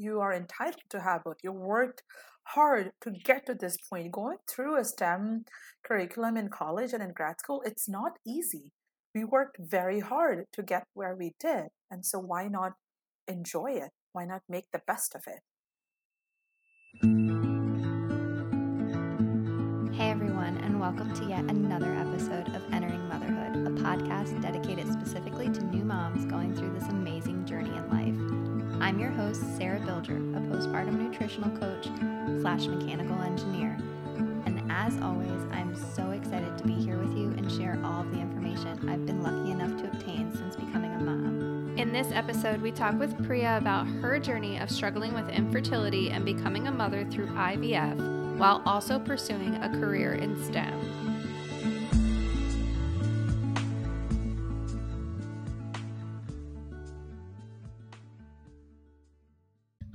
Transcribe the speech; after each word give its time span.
You 0.00 0.20
are 0.20 0.32
entitled 0.32 0.84
to 0.90 1.00
have 1.00 1.24
both. 1.24 1.38
You 1.42 1.50
worked 1.50 2.04
hard 2.44 2.92
to 3.00 3.10
get 3.10 3.46
to 3.46 3.54
this 3.54 3.76
point. 3.90 4.12
Going 4.12 4.36
through 4.48 4.78
a 4.78 4.84
STEM 4.84 5.44
curriculum 5.84 6.36
in 6.36 6.50
college 6.50 6.92
and 6.92 7.02
in 7.02 7.12
grad 7.12 7.40
school, 7.40 7.62
it's 7.66 7.88
not 7.88 8.12
easy. 8.24 8.70
We 9.12 9.24
worked 9.24 9.56
very 9.58 9.98
hard 9.98 10.44
to 10.52 10.62
get 10.62 10.84
where 10.94 11.16
we 11.16 11.34
did. 11.40 11.70
And 11.90 12.06
so, 12.06 12.20
why 12.20 12.46
not 12.46 12.74
enjoy 13.26 13.72
it? 13.72 13.90
Why 14.12 14.24
not 14.24 14.42
make 14.48 14.66
the 14.72 14.82
best 14.86 15.16
of 15.16 15.22
it? 15.26 15.40
Hey 19.96 20.10
everyone, 20.10 20.58
and 20.58 20.80
welcome 20.80 21.12
to 21.14 21.24
yet 21.24 21.42
another 21.50 21.92
episode 21.94 22.54
of 22.54 22.62
Entering 22.72 23.08
Motherhood, 23.08 23.66
a 23.66 23.82
podcast 23.82 24.40
dedicated 24.40 24.92
specifically 24.92 25.48
to 25.48 25.64
new 25.64 25.84
moms 25.84 26.24
going 26.24 26.54
through 26.54 26.78
this 26.78 26.88
amazing 26.88 27.44
journey 27.46 27.76
in 27.76 27.90
life. 27.90 28.27
I'm 28.80 29.00
your 29.00 29.10
host, 29.10 29.42
Sarah 29.56 29.80
Bilger, 29.80 30.36
a 30.36 30.40
postpartum 30.40 30.98
nutritional 31.00 31.50
coach 31.58 31.86
slash 32.40 32.66
mechanical 32.66 33.20
engineer. 33.22 33.76
And 34.46 34.62
as 34.70 34.96
always, 35.02 35.42
I'm 35.50 35.74
so 35.74 36.12
excited 36.12 36.56
to 36.56 36.64
be 36.64 36.74
here 36.74 36.96
with 36.96 37.16
you 37.16 37.34
and 37.36 37.50
share 37.50 37.80
all 37.84 38.02
of 38.02 38.12
the 38.12 38.20
information 38.20 38.88
I've 38.88 39.04
been 39.04 39.20
lucky 39.20 39.50
enough 39.50 39.76
to 39.82 39.90
obtain 39.90 40.32
since 40.32 40.54
becoming 40.54 40.94
a 40.94 40.98
mom. 41.00 41.74
In 41.76 41.92
this 41.92 42.12
episode, 42.12 42.62
we 42.62 42.70
talk 42.70 42.96
with 42.98 43.20
Priya 43.26 43.58
about 43.58 43.88
her 44.00 44.20
journey 44.20 44.58
of 44.58 44.70
struggling 44.70 45.12
with 45.12 45.28
infertility 45.28 46.10
and 46.10 46.24
becoming 46.24 46.68
a 46.68 46.72
mother 46.72 47.04
through 47.04 47.26
IVF 47.28 48.38
while 48.38 48.62
also 48.64 49.00
pursuing 49.00 49.56
a 49.56 49.68
career 49.68 50.14
in 50.14 50.40
STEM. 50.44 51.17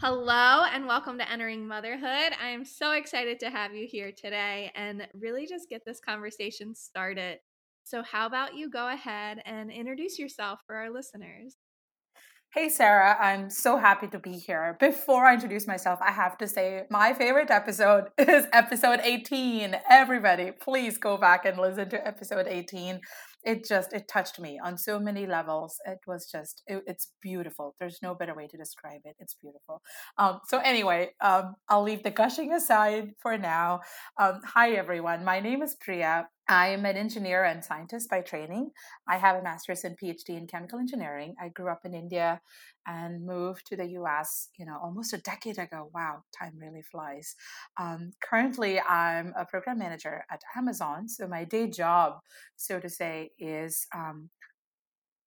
Hello, 0.06 0.66
and 0.66 0.86
welcome 0.86 1.18
to 1.18 1.32
Entering 1.32 1.66
Motherhood. 1.66 2.34
I 2.38 2.50
am 2.50 2.66
so 2.66 2.92
excited 2.92 3.40
to 3.40 3.50
have 3.50 3.74
you 3.74 3.88
here 3.90 4.12
today 4.12 4.70
and 4.76 5.08
really 5.14 5.48
just 5.48 5.70
get 5.70 5.86
this 5.86 6.02
conversation 6.02 6.76
started. 6.76 7.38
So, 7.86 8.04
how 8.04 8.26
about 8.26 8.54
you 8.54 8.70
go 8.70 8.90
ahead 8.90 9.42
and 9.46 9.72
introduce 9.72 10.20
yourself 10.20 10.60
for 10.68 10.76
our 10.76 10.92
listeners? 10.92 11.56
Hey, 12.54 12.68
Sarah, 12.68 13.16
I'm 13.18 13.50
so 13.50 13.78
happy 13.78 14.08
to 14.08 14.20
be 14.20 14.34
here. 14.34 14.76
Before 14.78 15.26
I 15.26 15.36
introduce 15.36 15.68
myself, 15.68 16.00
I 16.02 16.12
have 16.12 16.38
to 16.40 16.50
say 16.50 16.84
my 16.90 17.14
favorite 17.14 17.50
episode 17.50 18.10
is 18.18 18.46
episode 18.52 19.00
18. 19.02 19.74
Everybody, 19.90 20.52
please 20.52 20.98
go 20.98 21.16
back 21.16 21.46
and 21.46 21.58
listen 21.58 21.90
to 21.92 22.06
episode 22.06 22.48
18 22.50 23.00
it 23.44 23.66
just 23.66 23.94
it 23.94 24.08
touched 24.08 24.40
me 24.40 24.60
on 24.64 24.78
so 24.78 25.00
many 25.00 25.26
levels 25.26 25.80
it 25.86 26.00
was 26.08 26.30
just 26.32 26.64
it, 26.68 26.84
it's 26.88 27.12
beautiful 27.22 27.76
there's 27.80 28.00
no 28.02 28.16
better 28.16 28.36
way 28.36 28.48
to 28.48 28.58
describe 28.58 29.02
it 29.06 29.16
it's 29.20 29.36
beautiful. 29.36 29.82
Um, 30.18 30.40
so 30.48 30.60
anyway 30.60 31.12
um, 31.22 31.56
i'll 31.70 31.84
leave 31.84 32.04
the 32.04 32.12
gushing 32.12 32.54
aside 32.54 33.12
for 33.22 33.38
now. 33.38 33.82
Um, 34.20 34.42
hi 34.46 34.72
everyone 34.72 35.24
my 35.26 35.40
name 35.40 35.62
is 35.62 35.76
priya 35.76 36.28
I 36.50 36.68
am 36.70 36.86
an 36.86 36.98
engineer 36.98 37.46
and 37.46 37.64
scientist 37.64 38.10
by 38.10 38.22
training. 38.22 38.72
I 39.08 39.18
have 39.18 39.38
a 39.38 39.42
master's 39.42 39.84
and 39.86 39.98
PhD 39.98 40.38
in 40.38 40.46
chemical 40.46 40.78
engineering. 40.78 41.36
I 41.42 41.50
grew 41.50 41.72
up 41.72 41.86
in 41.86 41.94
India 41.94 42.42
and 42.86 43.26
moved 43.26 43.66
to 43.68 43.78
the 43.78 43.86
US, 44.00 44.50
you 44.60 44.66
know, 44.66 44.78
almost 44.84 45.14
a 45.14 45.20
decade 45.20 45.58
ago. 45.58 45.90
Wow, 45.94 46.24
time 46.38 46.54
really 46.58 46.82
flies. 46.82 47.36
Um, 47.80 48.12
currently, 48.22 48.82
I'm 48.82 49.34
a 49.38 49.46
program 49.46 49.80
manager 49.80 50.26
at 50.30 50.42
Amazon. 50.58 51.08
So 51.08 51.28
my 51.28 51.46
day 51.46 51.68
job, 51.68 52.20
so 52.58 52.80
to 52.80 52.90
say, 52.90 53.32
is 53.40 53.88
um, 53.96 54.30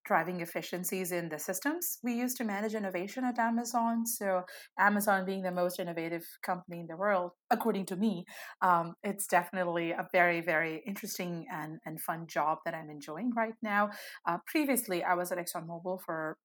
driving 0.06 0.40
efficiencies 0.40 1.12
in 1.12 1.28
the 1.28 1.38
systems 1.38 1.98
we 2.02 2.14
use 2.14 2.34
to 2.34 2.44
manage 2.44 2.74
innovation 2.74 3.24
at 3.24 3.38
Amazon. 3.38 4.06
So, 4.06 4.42
Amazon 4.78 5.26
being 5.26 5.42
the 5.42 5.50
most 5.50 5.78
innovative 5.80 6.24
company 6.42 6.80
in 6.80 6.86
the 6.86 6.96
world, 6.96 7.32
according 7.50 7.86
to 7.86 7.96
me, 7.96 8.24
um, 8.62 8.94
it's 9.02 9.26
definitely 9.26 9.90
a 9.90 10.06
very, 10.12 10.40
very 10.40 10.82
interesting 10.86 11.46
and, 11.50 11.78
and 11.84 12.00
fun 12.00 12.26
job 12.26 12.58
that 12.64 12.74
I'm 12.74 12.90
enjoying 12.90 13.32
right 13.36 13.54
now. 13.62 13.90
Uh, 14.26 14.38
previously, 14.46 15.02
I 15.02 15.14
was 15.14 15.32
at 15.32 15.38
ExxonMobil 15.38 16.00
for 16.04 16.38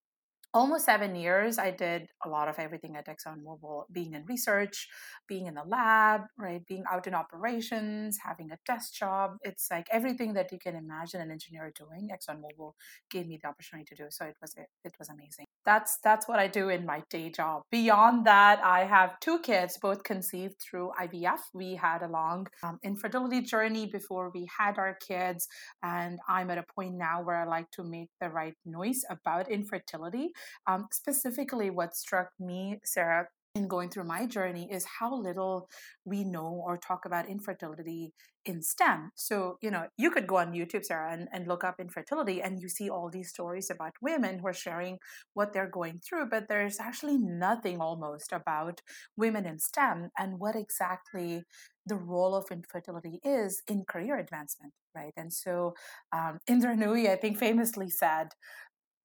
almost 0.54 0.84
seven 0.84 1.14
years, 1.14 1.58
I 1.58 1.70
did 1.70 2.08
a 2.24 2.28
lot 2.28 2.48
of 2.48 2.58
everything 2.58 2.96
at 2.96 3.06
ExxonMobil, 3.06 3.84
being 3.90 4.14
in 4.14 4.24
research, 4.26 4.88
being 5.26 5.46
in 5.46 5.54
the 5.54 5.64
lab, 5.64 6.22
right, 6.38 6.64
being 6.66 6.84
out 6.90 7.06
in 7.06 7.14
operations, 7.14 8.18
having 8.22 8.50
a 8.50 8.58
desk 8.66 8.92
job. 8.92 9.36
It's 9.42 9.68
like 9.70 9.86
everything 9.90 10.34
that 10.34 10.52
you 10.52 10.58
can 10.58 10.76
imagine 10.76 11.20
an 11.20 11.30
engineer 11.30 11.72
doing. 11.76 12.10
ExxonMobil 12.12 12.72
gave 13.10 13.26
me 13.26 13.38
the 13.42 13.48
opportunity 13.48 13.86
to 13.94 14.02
do, 14.02 14.08
so 14.10 14.26
it 14.26 14.36
was 14.40 14.54
it 14.56 14.92
was 14.98 15.08
amazing. 15.08 15.46
That's 15.64 15.98
that's 16.04 16.28
what 16.28 16.38
I 16.38 16.48
do 16.48 16.68
in 16.68 16.84
my 16.84 17.02
day 17.08 17.30
job. 17.30 17.62
Beyond 17.70 18.26
that, 18.26 18.60
I 18.62 18.84
have 18.84 19.18
two 19.20 19.38
kids, 19.40 19.78
both 19.80 20.02
conceived 20.02 20.56
through 20.60 20.90
IVF. 21.00 21.40
We 21.54 21.76
had 21.76 22.02
a 22.02 22.08
long 22.08 22.46
um, 22.62 22.78
infertility 22.82 23.40
journey 23.40 23.86
before 23.86 24.30
we 24.34 24.48
had 24.58 24.78
our 24.78 24.96
kids, 25.06 25.48
and 25.82 26.18
I'm 26.28 26.50
at 26.50 26.58
a 26.58 26.64
point 26.74 26.94
now 26.94 27.22
where 27.22 27.36
I 27.36 27.44
like 27.44 27.70
to 27.72 27.84
make 27.84 28.10
the 28.20 28.28
right 28.28 28.54
noise 28.66 29.02
about 29.08 29.50
infertility 29.50 30.32
um, 30.66 30.86
specifically, 30.92 31.70
what 31.70 31.94
struck 31.94 32.28
me, 32.38 32.80
Sarah, 32.84 33.26
in 33.54 33.68
going 33.68 33.90
through 33.90 34.04
my 34.04 34.26
journey 34.26 34.66
is 34.70 34.86
how 34.98 35.14
little 35.14 35.68
we 36.04 36.24
know 36.24 36.62
or 36.66 36.78
talk 36.78 37.04
about 37.04 37.28
infertility 37.28 38.14
in 38.44 38.62
STEM. 38.62 39.10
So, 39.14 39.56
you 39.60 39.70
know, 39.70 39.86
you 39.98 40.10
could 40.10 40.26
go 40.26 40.38
on 40.38 40.52
YouTube, 40.52 40.84
Sarah, 40.84 41.12
and, 41.12 41.28
and 41.32 41.46
look 41.46 41.62
up 41.62 41.76
infertility, 41.78 42.40
and 42.42 42.58
you 42.60 42.68
see 42.68 42.88
all 42.88 43.10
these 43.10 43.28
stories 43.28 43.70
about 43.70 43.92
women 44.00 44.38
who 44.38 44.46
are 44.46 44.54
sharing 44.54 44.98
what 45.34 45.52
they're 45.52 45.70
going 45.70 46.00
through, 46.00 46.30
but 46.30 46.48
there's 46.48 46.80
actually 46.80 47.18
nothing 47.18 47.78
almost 47.78 48.32
about 48.32 48.80
women 49.16 49.46
in 49.46 49.58
STEM 49.58 50.08
and 50.18 50.38
what 50.38 50.56
exactly 50.56 51.42
the 51.86 51.96
role 51.96 52.34
of 52.34 52.50
infertility 52.50 53.20
is 53.22 53.62
in 53.68 53.84
career 53.84 54.16
advancement, 54.16 54.72
right? 54.94 55.12
And 55.16 55.32
so 55.32 55.74
um, 56.12 56.38
Indra 56.48 56.74
Nooyi, 56.74 57.10
I 57.10 57.16
think, 57.16 57.38
famously 57.38 57.90
said, 57.90 58.28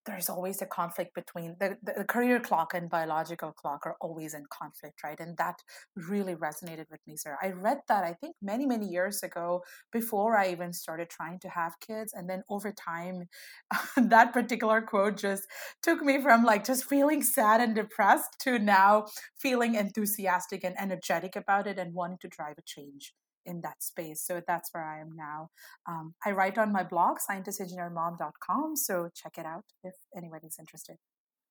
there's 0.07 0.29
always 0.29 0.61
a 0.61 0.65
conflict 0.65 1.13
between 1.13 1.55
the, 1.59 1.77
the, 1.83 2.05
career 2.05 2.39
clock 2.39 2.73
and 2.73 2.89
biological 2.89 3.51
clock 3.51 3.85
are 3.85 3.97
always 3.99 4.33
in 4.33 4.45
conflict, 4.49 5.03
right? 5.03 5.19
And 5.19 5.37
that 5.37 5.61
really 5.95 6.33
resonated 6.33 6.85
with 6.89 7.01
me, 7.05 7.17
sir. 7.17 7.37
I 7.43 7.49
read 7.49 7.79
that 7.89 8.03
I 8.05 8.13
think 8.13 8.35
many, 8.41 8.65
many 8.65 8.87
years 8.87 9.21
ago 9.21 9.63
before 9.91 10.37
I 10.37 10.49
even 10.49 10.71
started 10.71 11.09
trying 11.09 11.39
to 11.39 11.49
have 11.49 11.73
kids. 11.81 12.13
And 12.13 12.29
then 12.29 12.43
over 12.49 12.71
time, 12.71 13.25
that 13.97 14.33
particular 14.33 14.81
quote 14.81 15.17
just 15.17 15.43
took 15.83 16.01
me 16.01 16.21
from 16.21 16.43
like 16.43 16.65
just 16.65 16.85
feeling 16.85 17.21
sad 17.21 17.59
and 17.59 17.75
depressed 17.75 18.39
to 18.43 18.57
now 18.57 19.07
feeling 19.37 19.75
enthusiastic 19.75 20.63
and 20.63 20.75
energetic 20.79 21.35
about 21.35 21.67
it 21.67 21.77
and 21.77 21.93
wanting 21.93 22.17
to 22.21 22.29
drive 22.29 22.55
a 22.57 22.61
change 22.61 23.13
in 23.47 23.61
that 23.61 23.81
space. 23.81 24.21
So 24.21 24.41
that's 24.45 24.69
where 24.73 24.83
I 24.83 24.99
am 24.99 25.15
now. 25.15 25.49
Um, 25.87 26.13
I 26.25 26.31
write 26.31 26.57
on 26.57 26.71
my 26.71 26.83
blog, 26.83 27.17
scientistengineermom.com. 27.27 28.75
So 28.75 29.09
check 29.15 29.37
it 29.37 29.45
out 29.45 29.63
if 29.83 29.95
anybody's 30.15 30.57
interested. 30.59 30.97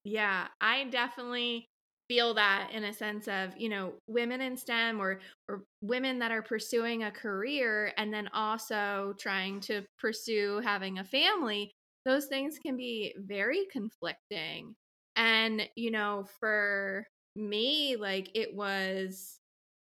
Yeah, 0.05 0.47
I 0.61 0.85
definitely 0.85 1.69
feel 2.09 2.35
that 2.35 2.71
in 2.73 2.85
a 2.85 2.93
sense 2.93 3.27
of 3.27 3.51
you 3.57 3.69
know 3.69 3.93
women 4.07 4.41
in 4.41 4.57
STEM 4.57 5.01
or 5.01 5.19
or 5.49 5.65
women 5.81 6.21
that 6.21 6.31
are 6.31 6.43
pursuing 6.43 7.03
a 7.03 7.11
career 7.11 7.93
and 7.97 8.15
then 8.15 8.29
also 8.33 9.15
trying 9.19 9.59
to 9.61 9.83
pursue 9.99 10.61
having 10.65 10.99
a 10.99 11.05
family. 11.05 11.73
Those 12.05 12.27
things 12.27 12.61
can 12.65 12.77
be 12.77 13.15
very 13.19 13.67
conflicting. 13.73 14.77
And 15.17 15.69
you 15.75 15.91
know, 15.91 16.27
for 16.39 17.05
me, 17.35 17.97
like 17.99 18.31
it 18.35 18.55
was 18.55 19.41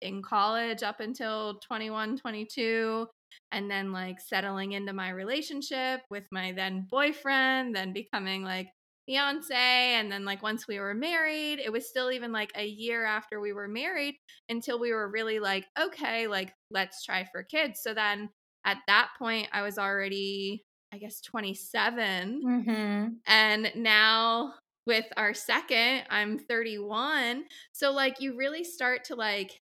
in 0.01 0.21
college 0.21 0.83
up 0.83 0.99
until 0.99 1.59
21, 1.59 2.17
22 2.17 3.07
and 3.51 3.69
then 3.69 3.91
like 3.91 4.19
settling 4.19 4.73
into 4.73 4.93
my 4.93 5.09
relationship 5.09 6.01
with 6.09 6.27
my 6.31 6.51
then 6.51 6.87
boyfriend, 6.89 7.75
then 7.75 7.93
becoming 7.93 8.43
like 8.43 8.67
fiance 9.05 9.55
and 9.55 10.11
then 10.11 10.25
like 10.25 10.43
once 10.43 10.67
we 10.67 10.79
were 10.79 10.93
married, 10.93 11.59
it 11.59 11.71
was 11.71 11.87
still 11.87 12.11
even 12.11 12.31
like 12.31 12.51
a 12.55 12.65
year 12.65 13.05
after 13.05 13.39
we 13.39 13.53
were 13.53 13.67
married 13.67 14.15
until 14.49 14.79
we 14.79 14.91
were 14.91 15.09
really 15.09 15.39
like 15.39 15.65
okay, 15.79 16.27
like 16.27 16.53
let's 16.71 17.03
try 17.03 17.25
for 17.31 17.43
kids. 17.43 17.79
So 17.81 17.93
then 17.93 18.29
at 18.65 18.77
that 18.87 19.09
point 19.17 19.47
I 19.53 19.61
was 19.61 19.77
already 19.77 20.63
I 20.93 20.97
guess 20.97 21.21
27 21.21 22.41
mm-hmm. 22.45 23.07
and 23.25 23.71
now 23.75 24.53
with 24.85 25.05
our 25.17 25.33
second 25.33 26.03
i'm 26.09 26.39
31 26.39 27.43
so 27.73 27.91
like 27.91 28.21
you 28.21 28.37
really 28.37 28.63
start 28.63 29.03
to 29.03 29.15
like 29.15 29.59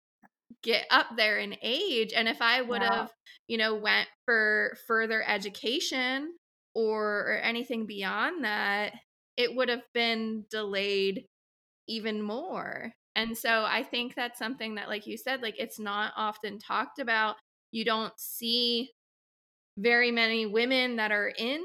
get 0.65 0.85
up 0.91 1.07
there 1.15 1.37
in 1.37 1.55
age 1.61 2.11
and 2.13 2.27
if 2.27 2.41
i 2.41 2.61
would 2.61 2.81
have 2.81 3.09
you 3.47 3.57
know 3.57 3.75
went 3.75 4.09
for 4.25 4.75
further 4.87 5.23
education 5.25 6.35
or, 6.73 7.31
or 7.31 7.39
anything 7.41 7.85
beyond 7.85 8.43
that 8.43 8.91
it 9.37 9.55
would 9.55 9.69
have 9.69 9.83
been 9.93 10.45
delayed 10.49 11.25
even 11.87 12.21
more. 12.21 12.91
And 13.15 13.37
so 13.37 13.63
i 13.65 13.83
think 13.83 14.15
that's 14.15 14.39
something 14.39 14.75
that 14.75 14.89
like 14.89 15.07
you 15.07 15.17
said 15.17 15.41
like 15.41 15.55
it's 15.57 15.79
not 15.79 16.13
often 16.17 16.59
talked 16.59 16.99
about. 16.99 17.35
You 17.71 17.85
don't 17.85 18.13
see 18.17 18.91
very 19.77 20.11
many 20.11 20.45
women 20.45 20.97
that 20.97 21.11
are 21.11 21.33
in 21.37 21.61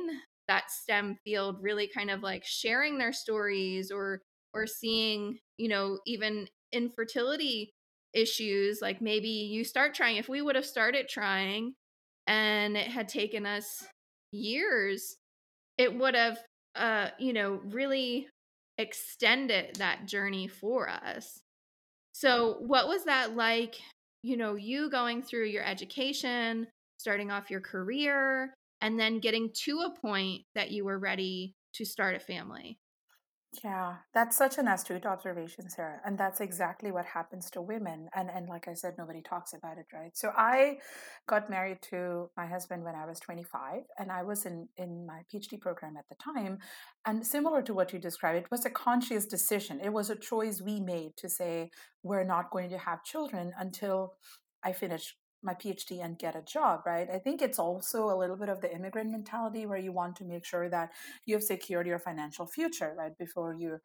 that 0.49 0.71
STEM 0.71 1.17
field 1.25 1.59
really 1.61 1.89
kind 1.89 2.11
of 2.11 2.23
like 2.23 2.45
sharing 2.45 2.99
their 2.99 3.13
stories 3.13 3.91
or 3.91 4.21
or 4.53 4.67
seeing, 4.67 5.39
you 5.59 5.69
know, 5.69 5.99
even 6.07 6.49
infertility 6.73 7.73
issues, 8.15 8.81
like 8.81 9.01
maybe 9.01 9.29
you 9.29 9.65
start 9.65 9.95
trying. 9.95 10.17
If 10.17 10.29
we 10.29 10.43
would 10.43 10.57
have 10.57 10.67
started 10.67 11.09
trying 11.09 11.75
and 12.27 12.77
it 12.77 12.89
had 12.89 13.09
taken 13.09 13.47
us 13.47 13.85
years, 14.33 15.17
it 15.79 15.97
would 15.97 16.15
have, 16.15 16.39
uh, 16.75 17.09
you 17.19 17.33
know, 17.33 17.61
really 17.65 18.29
extended 18.79 19.77
that 19.77 20.07
journey 20.07 20.49
for 20.49 20.89
us. 20.89 21.41
So, 22.13 22.57
what 22.61 22.89
was 22.89 23.05
that 23.05 23.37
like? 23.37 23.77
You 24.23 24.37
know, 24.37 24.55
you 24.55 24.91
going 24.91 25.23
through 25.23 25.47
your 25.47 25.65
education, 25.65 26.67
starting 26.99 27.31
off 27.31 27.51
your 27.51 27.61
career, 27.61 28.55
and 28.81 28.99
then 28.99 29.21
getting 29.21 29.51
to 29.65 29.81
a 29.81 30.01
point 30.01 30.43
that 30.55 30.71
you 30.71 30.85
were 30.85 30.99
ready 30.99 31.55
to 31.75 31.85
start 31.85 32.17
a 32.17 32.21
family. 32.21 32.79
Yeah, 33.65 33.97
that's 34.15 34.37
such 34.37 34.59
an 34.59 34.69
astute 34.69 35.05
observation, 35.05 35.69
Sarah. 35.69 36.01
And 36.05 36.17
that's 36.17 36.41
exactly 36.41 36.93
what 36.93 37.05
happens 37.05 37.51
to 37.51 37.61
women. 37.61 38.09
And 38.15 38.31
and 38.31 38.49
like 38.49 38.69
I 38.69 38.75
said, 38.75 38.95
nobody 38.97 39.23
talks 39.23 39.53
about 39.55 39.77
it, 39.77 39.87
right? 39.93 40.17
So 40.17 40.31
I 40.37 40.79
got 41.27 41.51
married 41.51 41.83
to 41.91 42.31
my 42.37 42.47
husband 42.47 42.85
when 42.85 42.95
I 42.95 43.07
was 43.07 43.19
25, 43.19 43.83
and 43.99 44.13
I 44.13 44.23
was 44.23 44.47
in, 44.47 44.69
in 44.77 45.05
my 45.05 45.23
PhD 45.33 45.61
program 45.61 45.97
at 45.97 46.09
the 46.09 46.15
time. 46.15 46.59
And 47.05 47.27
similar 47.27 47.61
to 47.63 47.75
what 47.75 47.93
you 47.93 47.99
described, 47.99 48.39
it 48.39 48.51
was 48.53 48.65
a 48.65 48.71
conscious 48.71 49.27
decision. 49.27 49.81
It 49.83 49.93
was 49.93 50.11
a 50.11 50.17
choice 50.17 50.63
we 50.63 50.79
made 50.79 51.17
to 51.17 51.29
say, 51.29 51.71
we're 52.05 52.25
not 52.25 52.51
going 52.53 52.71
to 52.71 52.79
have 52.79 53.03
children 53.03 53.53
until 53.59 54.15
I 54.63 54.73
finish 54.73 55.17
my 55.43 55.55
PhD 55.55 56.05
and 56.05 56.19
get 56.19 56.37
a 56.37 56.43
job, 56.43 56.83
right? 56.87 57.09
I 57.11 57.19
think 57.19 57.41
it's 57.43 57.59
also 57.59 58.11
a 58.11 58.17
little 58.17 58.37
bit 58.37 58.49
of 58.49 58.61
the 58.61 58.75
immigrant 58.75 59.11
mentality 59.11 59.67
where 59.67 59.79
you 59.79 59.93
want 59.93 60.17
to 60.17 60.25
make 60.25 60.45
sure 60.45 60.69
that 60.69 60.91
you 61.27 61.35
have 61.35 61.43
secured 61.43 61.87
your 61.87 61.99
financial 61.99 62.47
future, 62.47 62.95
right, 62.97 63.17
before 63.19 63.55
you 63.55 63.79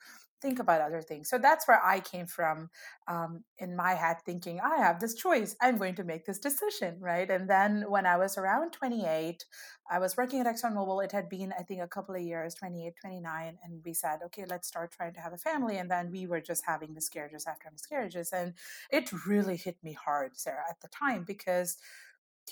think 0.46 0.60
about 0.60 0.80
other 0.80 1.02
things. 1.02 1.28
So 1.28 1.40
that's 1.40 1.68
where 1.68 1.84
I 1.84 2.00
came 2.00 2.28
from 2.28 2.70
um, 3.08 3.44
in 3.58 3.76
my 3.76 3.94
head, 3.94 4.18
thinking, 4.26 4.60
I 4.60 4.78
have 4.78 5.00
this 5.00 5.16
choice. 5.16 5.56
I'm 5.60 5.78
going 5.78 5.96
to 5.96 6.04
make 6.04 6.26
this 6.26 6.38
decision, 6.38 6.98
right? 7.00 7.30
And 7.30 7.50
then 7.50 7.86
when 7.90 8.06
I 8.06 8.18
was 8.18 8.38
around 8.38 8.72
28, 8.72 9.44
I 9.90 9.98
was 9.98 10.16
working 10.16 10.42
at 10.42 10.46
ExxonMobil. 10.46 11.04
It 11.04 11.12
had 11.12 11.30
been, 11.30 11.52
I 11.60 11.64
think, 11.64 11.82
a 11.82 11.88
couple 11.88 12.14
of 12.14 12.22
years, 12.22 12.54
28, 12.54 12.94
29. 13.02 13.58
And 13.64 13.82
we 13.84 13.94
said, 13.94 14.20
okay, 14.28 14.46
let's 14.48 14.68
start 14.68 14.92
trying 14.92 15.14
to 15.14 15.20
have 15.20 15.34
a 15.34 15.38
family. 15.38 15.78
And 15.78 15.90
then 15.90 16.12
we 16.12 16.28
were 16.28 16.42
just 16.42 16.64
having 16.66 16.94
miscarriages 16.94 17.48
after 17.48 17.70
miscarriages. 17.72 18.32
And 18.32 18.54
it 18.92 19.12
really 19.26 19.58
hit 19.58 19.78
me 19.84 19.94
hard, 19.94 20.38
Sarah, 20.38 20.66
at 20.70 20.80
the 20.82 20.90
time, 20.90 21.24
because 21.24 21.78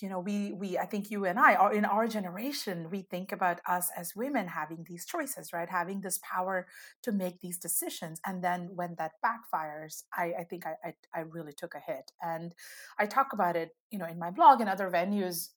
you 0.02 0.10
know 0.10 0.20
we 0.20 0.52
we 0.54 0.78
i 0.78 0.86
think 0.86 1.12
you 1.12 1.26
and 1.26 1.40
i 1.40 1.56
are 1.56 1.74
in 1.74 1.86
our 1.86 2.08
generation 2.08 2.90
we 2.90 3.02
think 3.02 3.32
about 3.32 3.60
us 3.68 3.90
as 3.96 4.16
women 4.16 4.48
having 4.48 4.86
these 4.88 5.06
choices 5.06 5.54
right 5.54 5.70
having 5.70 6.02
this 6.02 6.20
power 6.24 6.68
to 7.02 7.12
make 7.12 7.40
these 7.42 7.58
decisions 7.58 8.20
and 8.26 8.44
then 8.44 8.70
when 8.76 8.96
that 8.98 9.12
backfires 9.24 10.04
i 10.14 10.34
i 10.40 10.44
think 10.44 10.66
i 10.66 10.76
i, 10.84 10.94
I 11.14 11.20
really 11.22 11.54
took 11.54 11.76
a 11.76 11.80
hit 11.80 12.12
and 12.22 12.54
i 12.98 13.06
talk 13.06 13.34
about 13.34 13.56
it 13.56 13.76
you 13.92 14.00
know 14.00 14.08
in 14.08 14.20
my 14.20 14.32
blog 14.32 14.62
and 14.62 14.70
other 14.70 14.90
venues 14.90 15.50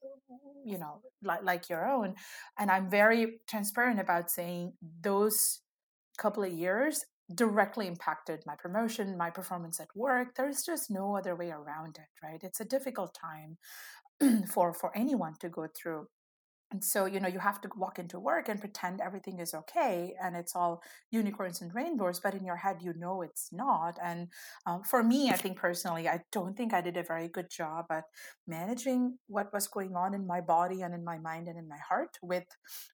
you 0.65 0.79
know 0.79 1.01
like 1.23 1.43
like 1.43 1.69
your 1.69 1.89
own 1.89 2.15
and 2.59 2.71
i'm 2.71 2.91
very 2.91 3.41
transparent 3.49 4.01
about 4.01 4.31
saying 4.31 4.73
those 5.01 5.61
couple 6.19 6.43
of 6.43 6.53
years 6.53 7.05
directly 7.35 7.87
impacted 7.89 8.43
my 8.47 8.55
promotion, 8.55 9.17
my 9.17 9.31
performance 9.31 9.81
at 9.81 9.89
work. 9.97 10.37
There's 10.37 10.63
just 10.63 10.91
no 10.91 11.17
other 11.17 11.35
way 11.35 11.51
around 11.51 11.99
it, 11.99 12.09
right? 12.23 12.41
It's 12.43 12.61
a 12.61 12.65
difficult 12.65 13.15
time. 13.15 13.59
for 14.53 14.73
for 14.73 14.97
anyone 14.97 15.35
to 15.41 15.49
go 15.49 15.67
through. 15.75 16.09
And 16.73 16.83
so 16.83 17.05
you 17.07 17.21
know 17.21 17.29
you 17.29 17.39
have 17.39 17.61
to 17.61 17.69
walk 17.77 18.01
into 18.01 18.19
work 18.19 18.49
and 18.49 18.59
pretend 18.61 19.01
everything 19.01 19.39
is 19.39 19.55
okay 19.55 20.15
and 20.21 20.35
it's 20.35 20.57
all 20.57 20.83
unicorns 21.13 21.61
and 21.61 21.73
rainbows 21.73 22.19
but 22.19 22.35
in 22.35 22.45
your 22.45 22.57
head 22.57 22.79
you 22.81 22.93
know 22.97 23.23
it's 23.23 23.51
not. 23.53 23.97
And 24.03 24.29
um, 24.67 24.83
for 24.83 25.03
me 25.05 25.31
i 25.31 25.37
think 25.37 25.57
personally 25.57 26.09
i 26.09 26.21
don't 26.33 26.57
think 26.57 26.75
i 26.75 26.81
did 26.81 26.97
a 26.97 27.05
very 27.05 27.29
good 27.29 27.49
job 27.51 27.87
at 27.91 28.05
managing 28.49 29.19
what 29.29 29.53
was 29.53 29.69
going 29.69 29.95
on 29.95 30.13
in 30.13 30.27
my 30.27 30.41
body 30.41 30.83
and 30.83 30.93
in 30.93 31.05
my 31.05 31.19
mind 31.19 31.47
and 31.47 31.57
in 31.57 31.69
my 31.69 31.79
heart 31.89 32.19
with 32.23 32.47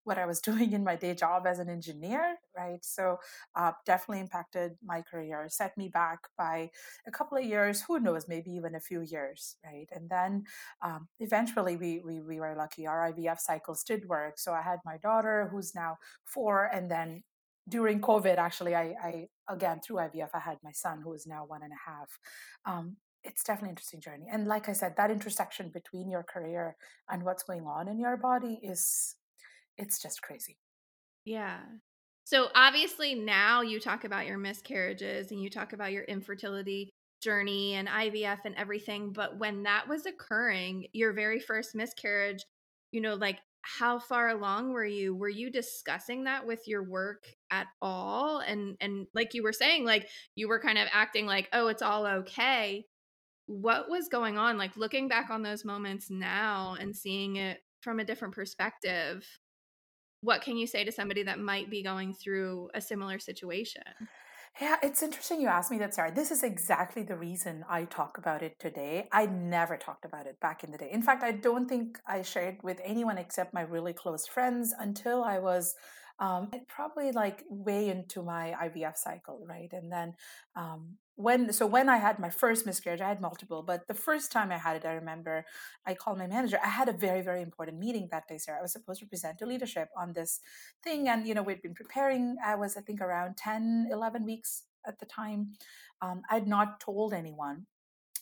what 0.05 0.19
i 0.19 0.27
was 0.27 0.41
doing 0.51 0.73
in 0.73 0.85
my 0.85 0.97
day 0.97 1.15
job 1.15 1.47
as 1.47 1.59
an 1.59 1.71
engineer 1.71 2.37
right 2.57 2.85
so 2.85 3.17
uh, 3.55 3.73
definitely 3.87 4.21
impacted 4.21 4.73
my 4.85 5.03
career 5.03 5.47
set 5.49 5.77
me 5.77 5.89
back 5.89 6.19
by 6.37 6.71
a 7.07 7.11
couple 7.11 7.37
of 7.37 7.45
years 7.45 7.83
who 7.83 8.01
knows 8.01 8.27
maybe 8.29 8.51
even 8.51 8.75
a 8.75 8.81
few 8.81 9.01
years 9.01 9.57
right 9.65 9.89
and 9.93 10.09
then 10.09 10.45
um, 10.83 11.09
eventually 11.21 11.77
we, 11.77 12.01
we 12.05 12.21
we 12.21 12.41
were 12.41 12.55
lucky 12.57 12.87
our 12.87 13.13
ivf 13.13 13.39
cycles 13.39 13.83
did 13.83 14.09
work. 14.09 14.39
So 14.39 14.53
I 14.53 14.63
had 14.63 14.79
my 14.85 14.97
daughter 14.99 15.49
who's 15.51 15.75
now 15.75 15.99
four, 16.25 16.71
and 16.73 16.91
then 16.91 17.23
during 17.69 18.01
COVID, 18.01 18.37
actually, 18.37 18.75
I, 18.75 18.95
I 19.03 19.29
again 19.49 19.81
through 19.81 19.97
IVF, 19.97 20.31
I 20.35 20.41
had 20.41 20.59
my 20.63 20.73
son 20.73 21.01
who 21.03 21.13
is 21.15 21.27
now 21.27 21.45
one 21.47 21.63
and 21.63 21.73
a 21.73 21.91
half. 21.91 22.11
Um, 22.65 22.97
it's 23.25 23.45
definitely 23.45 23.69
an 23.69 23.73
interesting 23.73 24.01
journey, 24.01 24.27
and 24.31 24.47
like 24.47 24.69
I 24.69 24.73
said, 24.73 24.95
that 24.97 25.11
intersection 25.11 25.71
between 25.71 26.11
your 26.11 26.25
career 26.25 26.77
and 27.09 27.25
what's 27.25 27.45
going 27.45 27.67
on 27.67 27.89
in 27.89 27.99
your 27.99 28.17
body 28.17 28.59
is, 28.63 29.15
it's 29.77 30.03
just 30.03 30.23
crazy. 30.23 30.57
Yeah. 31.25 31.61
So 32.25 32.49
obviously 32.55 33.15
now 33.15 33.63
you 33.63 33.81
talk 33.81 34.05
about 34.05 34.27
your 34.27 34.39
miscarriages 34.39 35.31
and 35.31 35.41
you 35.41 35.51
talk 35.51 35.73
about 35.73 35.93
your 35.93 36.05
infertility 36.05 36.91
journey 37.23 37.75
and 37.75 37.89
IVF 37.89 38.41
and 38.45 38.55
everything, 38.57 39.13
but 39.13 39.39
when 39.39 39.65
that 39.65 39.89
was 39.89 40.07
occurring, 40.07 40.87
your 40.93 41.13
very 41.13 41.41
first 41.41 41.75
miscarriage, 41.75 42.45
you 42.91 43.01
know, 43.01 43.15
like 43.15 43.39
how 43.63 43.99
far 43.99 44.29
along 44.29 44.73
were 44.73 44.85
you? 44.85 45.15
Were 45.15 45.29
you 45.29 45.51
discussing 45.51 46.25
that 46.25 46.47
with 46.47 46.67
your 46.67 46.83
work 46.83 47.25
at 47.51 47.69
all? 47.81 48.41
And 48.41 48.77
and 48.81 49.07
like 49.15 49.35
you 49.35 49.43
were 49.43 49.53
saying 49.53 49.85
like 49.85 50.09
you 50.35 50.49
were 50.49 50.59
kind 50.61 50.79
of 50.79 50.89
acting 50.93 51.27
like 51.27 51.49
oh 51.53 51.69
it's 51.69 51.83
all 51.83 52.07
okay. 52.07 52.85
What 53.47 53.89
was 53.89 54.09
going 54.09 54.39
on? 54.39 54.59
Like 54.59 54.77
looking 54.77 55.09
back 55.09 55.31
on 55.31 55.43
those 55.43 55.65
moments 55.65 56.11
now 56.11 56.77
and 56.79 56.95
seeing 56.97 57.37
it 57.37 57.61
from 57.83 58.01
a 58.01 58.05
different 58.05 58.35
perspective 58.35 59.27
what 60.23 60.43
can 60.43 60.57
you 60.57 60.67
say 60.67 60.85
to 60.85 60.93
somebody 60.93 61.23
that 61.23 61.39
might 61.39 61.69
be 61.71 61.83
going 61.83 62.15
through 62.15 62.71
a 62.75 62.81
similar 62.81 63.19
situation 63.19 63.83
yeah, 64.61 64.77
it's 64.83 65.03
interesting 65.03 65.41
you 65.41 65.49
asked 65.49 65.71
me 65.71 65.79
that, 65.79 65.95
Sarah. 65.95 66.13
This 66.15 66.31
is 66.31 66.43
exactly 66.43 67.03
the 67.03 67.17
reason 67.17 67.65
I 67.71 67.85
talk 67.85 68.19
about 68.19 68.43
it 68.43 68.59
today. 68.59 69.09
I 69.11 69.25
never 69.25 69.79
talked 69.79 70.05
about 70.05 70.27
it 70.27 70.39
back 70.41 70.63
in 70.63 70.71
the 70.71 70.77
day. 70.77 70.91
In 70.93 71.01
fact, 71.01 71.23
I 71.23 71.33
don't 71.33 71.67
think 71.67 71.99
I 72.07 72.21
shared 72.21 72.59
with 72.63 72.79
anyone 72.85 73.17
except 73.17 73.55
my 73.55 73.63
really 73.63 73.95
close 73.95 74.27
friends 74.27 74.75
until 74.79 75.25
I 75.25 75.39
was 75.39 75.75
um, 76.23 76.51
probably 76.69 77.11
like 77.11 77.43
way 77.51 77.89
into 77.89 78.23
my 78.23 78.55
IVF 78.63 78.97
cycle, 78.97 79.45
right? 79.45 79.73
And 79.73 79.91
then 79.91 80.15
um, 80.55 80.99
when 81.17 81.53
so 81.53 81.67
when 81.67 81.89
I 81.89 81.97
had 81.97 82.21
my 82.21 82.31
first 82.31 82.65
miscarriage, 82.65 83.01
I 83.01 83.09
had 83.09 83.21
multiple, 83.21 83.65
but 83.65 83.89
the 83.89 83.95
first 83.95 84.31
time 84.31 84.53
I 84.53 84.59
had 84.59 84.77
it, 84.77 84.85
I 84.85 84.93
remember 84.93 85.45
I 85.85 85.95
called 85.95 86.19
my 86.19 86.29
manager. 86.29 86.61
I 86.65 86.69
had 86.69 86.89
a 86.89 86.93
very 86.93 87.23
very 87.23 87.43
important 87.43 87.81
meeting 87.81 88.09
that 88.13 88.29
day, 88.29 88.39
Sarah. 88.39 88.61
I 88.61 88.63
was 88.63 88.73
supposed 88.73 89.01
to 89.01 89.07
present 89.07 89.39
to 89.39 89.47
leadership 89.47 89.89
on 89.97 90.13
this 90.13 90.39
thing, 90.85 91.09
and 91.09 91.27
you 91.27 91.35
know 91.35 91.43
we'd 91.43 91.61
been 91.61 91.75
preparing. 91.75 92.37
I 92.45 92.55
was 92.55 92.77
I 92.77 92.83
think 92.83 93.01
around 93.01 93.37
10, 93.37 93.89
11 93.91 94.25
weeks 94.25 94.63
at 94.87 95.01
the 95.01 95.07
time. 95.07 95.55
Um, 96.01 96.23
I'd 96.31 96.47
not 96.47 96.79
told 96.79 97.15
anyone, 97.15 97.67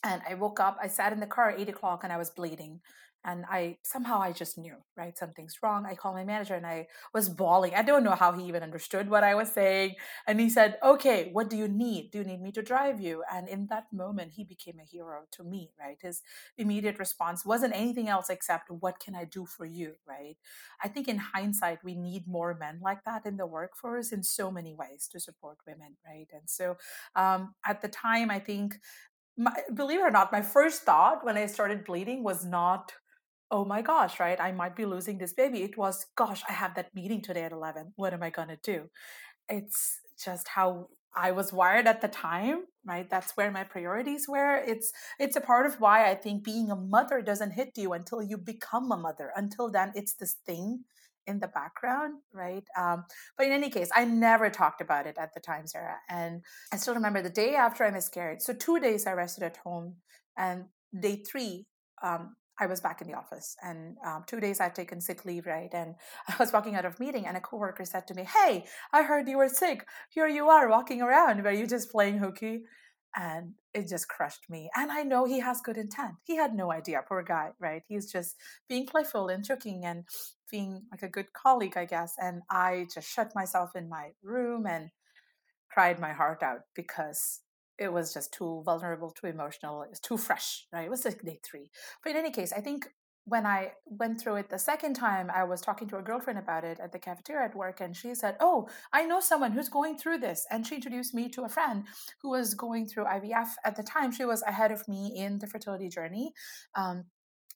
and 0.03 0.23
I 0.27 0.35
woke 0.35 0.59
up. 0.59 0.79
I 0.83 0.87
sat 0.87 1.13
in 1.13 1.21
the 1.21 1.27
car 1.27 1.51
at 1.51 1.61
eight 1.61 1.69
o'clock, 1.69 2.01
and 2.03 2.11
I 2.11 2.17
was 2.17 2.31
bleeding 2.31 2.81
and 3.25 3.45
i 3.51 3.77
somehow 3.83 4.21
i 4.21 4.33
just 4.33 4.57
knew 4.57 4.77
right 4.97 5.19
something's 5.19 5.59
wrong. 5.63 5.87
I 5.87 5.95
called 5.95 6.15
my 6.15 6.25
manager 6.25 6.55
and 6.55 6.67
i 6.67 6.87
was 7.13 7.29
bawling. 7.29 7.75
I 7.75 7.83
don't 7.83 8.05
know 8.05 8.15
how 8.15 8.33
he 8.33 8.45
even 8.45 8.63
understood 8.63 9.09
what 9.11 9.25
i 9.25 9.35
was 9.35 9.53
saying. 9.53 9.95
And 10.27 10.41
he 10.41 10.49
said 10.51 10.79
okay 10.83 11.31
what 11.33 11.51
do 11.51 11.57
you 11.57 11.69
need? 11.69 12.11
Do 12.11 12.19
you 12.19 12.25
need 12.25 12.41
me 12.41 12.53
to 12.53 12.63
drive 12.63 13.01
you? 13.01 13.23
And 13.33 13.49
in 13.49 13.67
that 13.69 13.93
moment 13.93 14.33
he 14.33 14.45
became 14.45 14.79
a 14.81 14.85
hero 14.85 15.23
to 15.33 15.45
me 15.45 15.71
right? 15.79 15.99
His 16.01 16.23
immediate 16.57 16.99
response 16.99 17.45
wasn't 17.45 17.77
anything 17.77 18.09
else 18.09 18.31
except 18.31 18.71
what 18.71 19.01
can 19.01 19.15
i 19.15 19.25
do 19.25 19.47
for 19.47 19.67
you? 19.67 19.95
Right? 20.09 20.37
I 20.83 20.89
think 20.89 21.09
in 21.09 21.19
hindsight 21.19 21.85
we 21.85 21.95
need 21.95 22.27
more 22.27 22.57
men 22.59 22.81
like 22.83 23.05
that 23.05 23.27
in 23.27 23.37
the 23.37 23.47
workforce 23.47 24.13
in 24.13 24.23
so 24.23 24.51
many 24.51 24.75
ways 24.75 25.09
to 25.13 25.21
support 25.21 25.59
women 25.67 25.97
right? 26.07 26.29
And 26.33 26.49
so 26.49 26.77
um, 27.17 27.55
at 27.67 27.83
the 27.83 27.89
time 27.89 28.31
i 28.31 28.39
think 28.39 28.77
my, 29.41 29.53
believe 29.73 30.01
it 30.01 30.03
or 30.03 30.11
not, 30.11 30.33
my 30.33 30.43
first 30.43 30.83
thought 30.83 31.25
when 31.25 31.37
I 31.37 31.47
started 31.47 31.85
bleeding 31.85 32.23
was 32.23 32.45
not 32.45 32.93
oh 33.51 33.65
my 33.65 33.83
gosh, 33.83 34.21
right? 34.21 34.41
I 34.41 34.53
might 34.53 34.77
be 34.77 34.87
losing 34.87 35.19
this 35.19 35.33
baby. 35.33 35.63
It 35.63 35.77
was, 35.77 36.07
gosh, 36.17 36.43
I 36.49 36.53
have 36.53 36.75
that 36.77 36.95
meeting 36.95 37.21
today 37.21 37.43
at 37.43 37.53
11. 37.53 37.93
What 37.97 38.15
am 38.15 38.23
I 38.23 38.31
going 38.31 38.49
to 38.49 38.59
do? 38.63 38.91
It's 39.49 40.01
just 40.25 40.49
how 40.49 40.89
I 41.17 41.33
was 41.33 41.53
wired 41.53 41.87
at 41.87 42.01
the 42.01 42.09
time, 42.09 42.65
right? 42.87 43.09
That's 43.11 43.37
where 43.37 43.51
my 43.51 43.65
priorities 43.65 44.27
were. 44.29 44.57
It's 44.57 44.93
it's 45.19 45.37
a 45.37 45.41
part 45.41 45.67
of 45.67 45.81
why 45.81 46.09
I 46.09 46.15
think 46.15 46.45
being 46.45 46.71
a 46.71 46.77
mother 46.77 47.21
doesn't 47.21 47.53
hit 47.53 47.71
you 47.77 47.93
until 47.93 48.23
you 48.23 48.39
become 48.39 48.93
a 48.93 48.97
mother. 48.97 49.33
Until 49.35 49.71
then, 49.71 49.93
it's 49.97 50.15
this 50.15 50.37
thing 50.47 50.85
in 51.27 51.41
the 51.41 51.49
background, 51.49 52.21
right? 52.33 52.65
Um, 52.79 53.05
but 53.37 53.47
in 53.47 53.53
any 53.53 53.71
case, 53.71 53.91
I 53.95 54.05
never 54.05 54.51
talked 54.51 54.81
about 54.81 55.07
it 55.07 55.17
at 55.19 55.35
the 55.35 55.41
time, 55.41 55.67
Sarah. 55.67 55.99
And 56.09 56.43
I 56.73 56.77
still 56.77 56.95
remember 56.95 57.23
the 57.23 57.31
day 57.31 57.55
after 57.57 57.85
I 57.85 57.91
miscarried. 57.91 58.43
So 58.43 58.53
two 58.53 58.79
days 58.81 59.07
I 59.07 59.13
rested 59.13 59.45
at 59.45 59.57
home, 59.59 59.97
and 60.37 60.67
day 60.99 61.17
three, 61.17 61.67
um, 62.03 62.37
I 62.61 62.67
was 62.67 62.81
back 62.81 63.01
in 63.01 63.09
the 63.09 63.15
office, 63.15 63.57
and 63.63 63.97
um, 64.07 64.25
two 64.27 64.39
days 64.39 64.61
I'd 64.61 64.75
taken 64.75 65.01
sick 65.01 65.25
leave, 65.25 65.47
right? 65.47 65.71
And 65.73 65.95
I 66.29 66.35
was 66.39 66.53
walking 66.53 66.77
out 66.77 66.85
of 66.85 67.01
meeting, 67.01 67.27
and 67.27 67.37
a 67.37 67.41
coworker 67.41 67.85
said 67.85 68.07
to 68.09 68.15
me, 68.15 68.25
"Hey, 68.25 68.67
I 68.93 69.03
heard 69.03 69.29
you 69.29 69.39
were 69.39 69.49
sick. 69.49 69.87
Here 70.11 70.29
you 70.29 70.49
are 70.49 70.69
walking 70.69 71.01
around. 71.01 71.43
Were 71.43 71.51
you 71.51 71.67
just 71.67 71.91
playing 71.91 72.19
hooky?" 72.19 72.63
And 73.17 73.55
it 73.75 73.89
just 73.89 74.09
crushed 74.09 74.49
me. 74.49 74.71
And 74.77 74.93
I 74.93 75.03
know 75.03 75.25
he 75.25 75.41
has 75.41 75.61
good 75.61 75.77
intent. 75.77 76.15
He 76.23 76.37
had 76.37 76.55
no 76.55 76.71
idea, 76.71 77.03
poor 77.09 77.25
guy, 77.25 77.51
right? 77.59 77.83
He's 77.89 78.13
just 78.13 78.37
being 78.69 78.87
playful 78.87 79.29
and 79.29 79.45
joking 79.45 79.85
and 79.85 80.05
being 80.49 80.83
like 80.93 81.03
a 81.03 81.09
good 81.09 81.33
colleague, 81.33 81.77
I 81.77 81.87
guess. 81.87 82.15
And 82.19 82.43
I 82.51 82.87
just 82.95 83.09
shut 83.09 83.33
myself 83.35 83.75
in 83.75 83.89
my 83.89 84.11
room 84.23 84.65
and 84.65 84.91
cried 85.73 85.99
my 85.99 86.13
heart 86.13 86.43
out 86.43 86.61
because 86.75 87.41
it 87.81 87.93
was 87.93 88.13
just 88.13 88.33
too 88.33 88.63
vulnerable, 88.65 89.11
too 89.11 89.27
emotional, 89.27 89.83
it's 89.83 90.01
too 90.01 90.17
fresh, 90.17 90.67
right? 90.73 90.85
It 90.85 90.91
was 90.91 91.05
like 91.05 91.23
day 91.23 91.41
three. 91.43 91.71
But 92.03 92.11
in 92.11 92.17
any 92.17 92.31
case, 92.31 92.53
I 92.53 92.61
think 92.61 92.89
when 93.25 93.47
I 93.47 93.73
went 93.87 94.21
through 94.21 94.37
it 94.37 94.49
the 94.49 94.59
second 94.59 94.95
time, 94.95 95.31
I 95.35 95.45
was 95.45 95.61
talking 95.61 95.89
to 95.89 95.99
a 95.99 96.03
girlfriend 96.03 96.39
about 96.39 96.65
it 96.65 96.81
at 96.81 96.93
the 96.93 96.99
cafeteria 96.99 97.47
at 97.47 97.55
work, 97.55 97.81
and 97.81 97.97
she 97.97 98.15
said, 98.15 98.37
Oh, 98.41 98.69
I 98.93 99.05
know 99.05 99.21
someone 99.21 99.53
who's 99.53 99.69
going 99.69 99.99
through 99.99 100.19
this. 100.19 100.47
And 100.51 100.67
she 100.67 100.75
introduced 100.77 101.15
me 101.15 101.29
to 101.31 101.45
a 101.45 101.49
friend 101.49 101.85
who 102.23 102.31
was 102.31 102.55
going 102.55 102.87
through 102.87 103.05
IVF 103.05 103.49
at 103.65 103.77
the 103.77 103.83
time. 103.83 104.11
She 104.11 104.25
was 104.25 104.43
ahead 104.43 104.73
of 104.73 104.87
me 104.89 105.13
in 105.17 105.39
the 105.39 105.47
fertility 105.47 105.89
journey. 105.89 106.33
Um, 106.75 107.05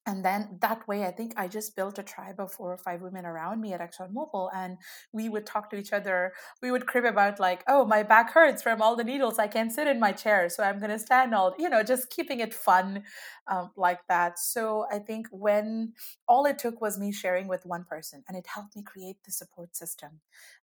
and 0.06 0.24
then 0.24 0.58
that 0.60 0.86
way 0.86 1.04
i 1.04 1.10
think 1.10 1.32
i 1.36 1.48
just 1.48 1.76
built 1.76 1.98
a 1.98 2.02
tribe 2.02 2.38
of 2.38 2.52
four 2.52 2.72
or 2.72 2.76
five 2.78 3.00
women 3.00 3.24
around 3.24 3.60
me 3.60 3.72
at 3.72 3.80
exxonmobil 3.80 4.50
and 4.54 4.76
we 5.12 5.28
would 5.28 5.46
talk 5.46 5.70
to 5.70 5.76
each 5.76 5.92
other. 5.92 6.32
We 6.62 6.70
would 6.70 6.86
crib 6.86 7.04
about 7.04 7.40
like 7.40 7.62
oh 7.68 7.84
my 7.84 8.02
back 8.02 8.32
hurts 8.32 8.62
from 8.62 8.82
all 8.82 8.96
the 8.96 9.04
needles. 9.04 9.38
I 9.38 9.46
can't 9.46 9.72
sit 9.72 9.86
in 9.86 10.00
my 10.00 10.12
chair 10.12 10.48
so 10.48 10.62
i'm 10.62 10.78
going 10.78 10.90
to 10.90 10.98
stand 10.98 11.34
all 11.34 11.54
you 11.58 11.68
know 11.68 11.82
just 11.82 12.10
keeping 12.10 12.40
it 12.40 12.54
fun 12.54 13.04
um, 13.48 13.70
like 13.76 14.00
that. 14.08 14.38
So 14.38 14.86
i 14.90 14.98
think 14.98 15.26
when 15.30 15.92
all 16.28 16.46
it 16.46 16.58
took 16.58 16.80
was 16.80 16.98
me 16.98 17.12
sharing 17.12 17.48
with 17.48 17.64
one 17.66 17.84
person 17.84 18.22
and 18.28 18.36
it 18.36 18.46
helped 18.46 18.76
me 18.76 18.82
create 18.82 19.16
the 19.24 19.32
support 19.32 19.76
system. 19.76 20.20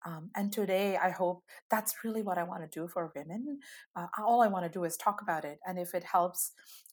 Um, 0.04 0.30
and 0.36 0.52
today 0.52 0.96
i 0.96 1.10
hope 1.10 1.42
that's 1.70 1.96
really 2.04 2.22
what 2.22 2.38
i 2.38 2.44
want 2.44 2.62
to 2.62 2.80
do 2.80 2.88
for 2.88 3.12
women. 3.14 3.60
Uh, 3.96 4.06
all 4.26 4.42
i 4.42 4.48
want 4.48 4.64
to 4.64 4.70
do 4.70 4.84
is 4.84 4.96
talk 4.96 5.22
about 5.22 5.44
it 5.44 5.58
and 5.66 5.78
if 5.78 5.94
it 5.94 6.04
helps 6.04 6.52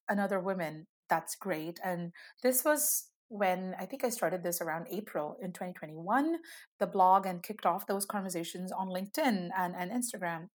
another 0.09 0.39
woman 0.39 0.87
that's 1.09 1.35
great. 1.35 1.79
And 1.83 2.11
this 2.43 2.63
was 2.63 3.07
when 3.29 3.75
I 3.79 3.85
think 3.85 4.03
I 4.03 4.09
started 4.09 4.43
this 4.43 4.61
around 4.61 4.87
April 4.91 5.37
in 5.41 5.51
2021, 5.51 6.37
the 6.79 6.87
blog 6.87 7.25
and 7.25 7.41
kicked 7.41 7.65
off 7.65 7.87
those 7.87 8.05
conversations 8.05 8.71
on 8.71 8.89
LinkedIn 8.89 9.49
and, 9.57 9.75
and 9.75 9.91
Instagram. 9.91 10.49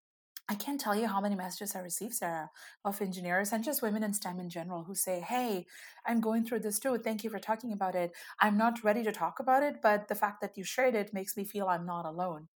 I 0.49 0.55
can't 0.55 0.81
tell 0.81 0.97
you 0.97 1.07
how 1.07 1.21
many 1.21 1.37
messages 1.37 1.77
I 1.77 1.81
received, 1.81 2.15
Sarah, 2.15 2.51
of 2.85 3.01
engineers 3.01 3.53
and 3.53 3.63
just 3.63 3.83
women 3.83 4.03
in 4.03 4.13
STEM 4.13 4.41
in 4.41 4.51
general 4.51 4.83
who 4.83 4.97
say, 4.97 5.21
Hey, 5.21 5.67
I'm 6.05 6.21
going 6.21 6.45
through 6.45 6.61
this 6.61 6.81
too. 6.81 6.99
Thank 6.99 7.23
you 7.23 7.31
for 7.31 7.39
talking 7.39 7.73
about 7.73 7.95
it. 7.95 8.13
I'm 8.41 8.57
not 8.57 8.83
ready 8.83 9.05
to 9.05 9.13
talk 9.13 9.39
about 9.39 9.63
it, 9.63 9.77
but 9.81 10.09
the 10.09 10.17
fact 10.17 10.41
that 10.41 10.57
you 10.57 10.65
shared 10.65 10.97
it 10.97 11.15
makes 11.15 11.37
me 11.37 11.45
feel 11.45 11.69
I'm 11.69 11.87
not 11.87 12.05
alone. 12.05 12.49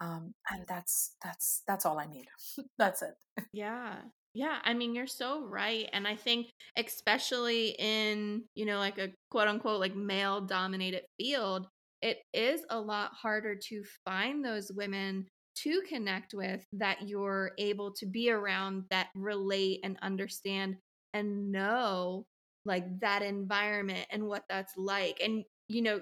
Um, 0.00 0.34
and 0.50 0.64
that's 0.66 1.14
that's 1.22 1.62
that's 1.66 1.86
all 1.86 1.98
I 1.98 2.06
need. 2.06 2.26
that's 2.78 3.02
it. 3.02 3.14
Yeah. 3.52 3.96
Yeah, 4.38 4.58
I 4.62 4.72
mean, 4.74 4.94
you're 4.94 5.08
so 5.08 5.44
right. 5.44 5.88
And 5.92 6.06
I 6.06 6.14
think, 6.14 6.52
especially 6.76 7.70
in, 7.78 8.44
you 8.54 8.66
know, 8.66 8.78
like 8.78 8.98
a 8.98 9.10
quote 9.30 9.48
unquote, 9.48 9.80
like 9.80 9.96
male 9.96 10.40
dominated 10.40 11.02
field, 11.18 11.66
it 12.02 12.18
is 12.32 12.62
a 12.70 12.80
lot 12.80 13.10
harder 13.14 13.56
to 13.56 13.82
find 14.04 14.44
those 14.44 14.70
women 14.72 15.26
to 15.56 15.82
connect 15.88 16.34
with 16.34 16.64
that 16.74 17.08
you're 17.08 17.50
able 17.58 17.92
to 17.94 18.06
be 18.06 18.30
around 18.30 18.84
that 18.90 19.08
relate 19.16 19.80
and 19.82 19.98
understand 20.02 20.76
and 21.14 21.50
know 21.50 22.24
like 22.64 22.84
that 23.00 23.22
environment 23.22 24.06
and 24.12 24.22
what 24.24 24.44
that's 24.48 24.72
like. 24.76 25.18
And, 25.20 25.42
you 25.66 25.82
know, 25.82 26.00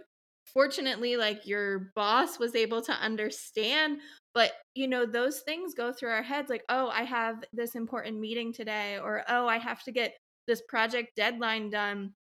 fortunately 0.53 1.17
like 1.17 1.47
your 1.47 1.91
boss 1.95 2.39
was 2.39 2.55
able 2.55 2.81
to 2.81 2.93
understand 2.93 3.99
but 4.35 4.53
you 4.75 4.87
know 4.87 5.05
those 5.05 5.41
things 5.41 5.75
go 5.75 5.93
through 5.93 6.11
our 6.11 6.23
heads 6.23 6.49
like 6.49 6.65
oh 6.69 6.89
i 6.89 7.03
have 7.03 7.43
this 7.53 7.75
important 7.75 8.19
meeting 8.19 8.53
today 8.53 8.99
or 8.99 9.23
oh 9.29 9.47
i 9.47 9.59
have 9.59 9.83
to 9.83 9.93
get 9.93 10.15
this 10.47 10.63
project 10.63 11.17
deadline 11.17 11.71
done. 11.71 12.13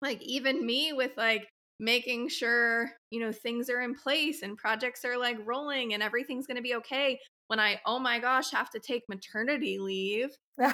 Like 0.00 0.22
even 0.22 0.64
me 0.64 0.92
with 0.92 1.12
like 1.16 1.48
making 1.78 2.28
sure 2.28 2.90
you 3.10 3.18
know 3.18 3.32
things 3.32 3.68
are 3.70 3.80
in 3.80 3.94
place 3.94 4.42
and 4.42 4.56
projects 4.56 5.04
are 5.04 5.16
like 5.16 5.36
rolling 5.44 5.94
and 5.94 6.02
everything's 6.02 6.46
going 6.46 6.56
to 6.56 6.62
be 6.62 6.74
okay 6.74 7.18
when 7.48 7.58
i 7.58 7.80
oh 7.86 7.98
my 7.98 8.20
gosh 8.20 8.50
have 8.52 8.70
to 8.70 8.78
take 8.78 9.02
maternity 9.08 9.78
leave 9.80 10.28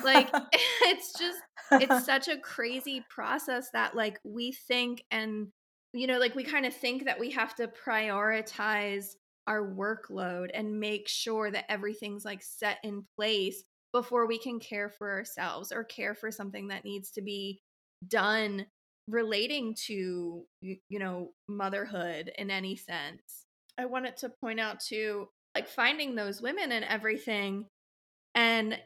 like 0.05 0.29
it's 0.83 1.13
just 1.19 1.39
it's 1.73 2.05
such 2.05 2.29
a 2.29 2.37
crazy 2.39 3.03
process 3.09 3.69
that 3.73 3.95
like 3.95 4.19
we 4.25 4.53
think 4.67 5.03
and 5.11 5.47
you 5.93 6.07
know, 6.07 6.19
like 6.19 6.35
we 6.35 6.45
kind 6.45 6.67
of 6.67 6.75
think 6.75 7.05
that 7.05 7.19
we 7.19 7.31
have 7.31 7.55
to 7.57 7.69
prioritize 7.69 9.15
our 9.47 9.67
workload 9.67 10.51
and 10.53 10.79
make 10.79 11.09
sure 11.09 11.51
that 11.51 11.71
everything's 11.71 12.25
like 12.25 12.43
set 12.43 12.79
in 12.85 13.05
place 13.17 13.65
before 13.93 14.27
we 14.27 14.39
can 14.39 14.61
care 14.61 14.91
for 14.91 15.11
ourselves 15.11 15.73
or 15.73 15.85
care 15.85 16.15
for 16.15 16.31
something 16.31 16.69
that 16.69 16.85
needs 16.85 17.11
to 17.13 17.23
be 17.23 17.61
done 18.07 18.67
relating 19.09 19.75
to 19.87 20.45
you 20.61 20.79
know 20.91 21.31
motherhood 21.49 22.31
in 22.37 22.51
any 22.51 22.77
sense. 22.77 23.47
I 23.79 23.87
wanted 23.87 24.17
to 24.19 24.29
point 24.29 24.61
out 24.61 24.81
too 24.81 25.29
like 25.55 25.69
finding 25.69 26.15
those 26.15 26.41
women 26.41 26.73
and 26.73 26.85
everything 26.85 27.67
and 28.35 28.79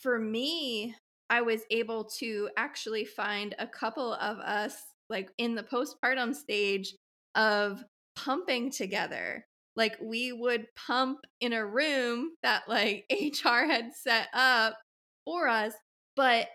for 0.00 0.18
me 0.18 0.94
i 1.28 1.42
was 1.42 1.60
able 1.70 2.04
to 2.04 2.48
actually 2.56 3.04
find 3.04 3.54
a 3.58 3.66
couple 3.66 4.14
of 4.14 4.38
us 4.38 4.76
like 5.08 5.30
in 5.38 5.54
the 5.54 5.62
postpartum 5.62 6.34
stage 6.34 6.94
of 7.34 7.84
pumping 8.16 8.70
together. 8.70 9.44
Like 9.76 9.96
we 10.00 10.32
would 10.32 10.66
pump 10.74 11.18
in 11.40 11.52
a 11.52 11.66
room 11.66 12.32
that 12.42 12.62
like 12.68 13.04
HR 13.12 13.66
had 13.66 13.90
set 13.94 14.28
up 14.32 14.76
for 15.24 15.48
us, 15.48 15.74
but 16.16 16.48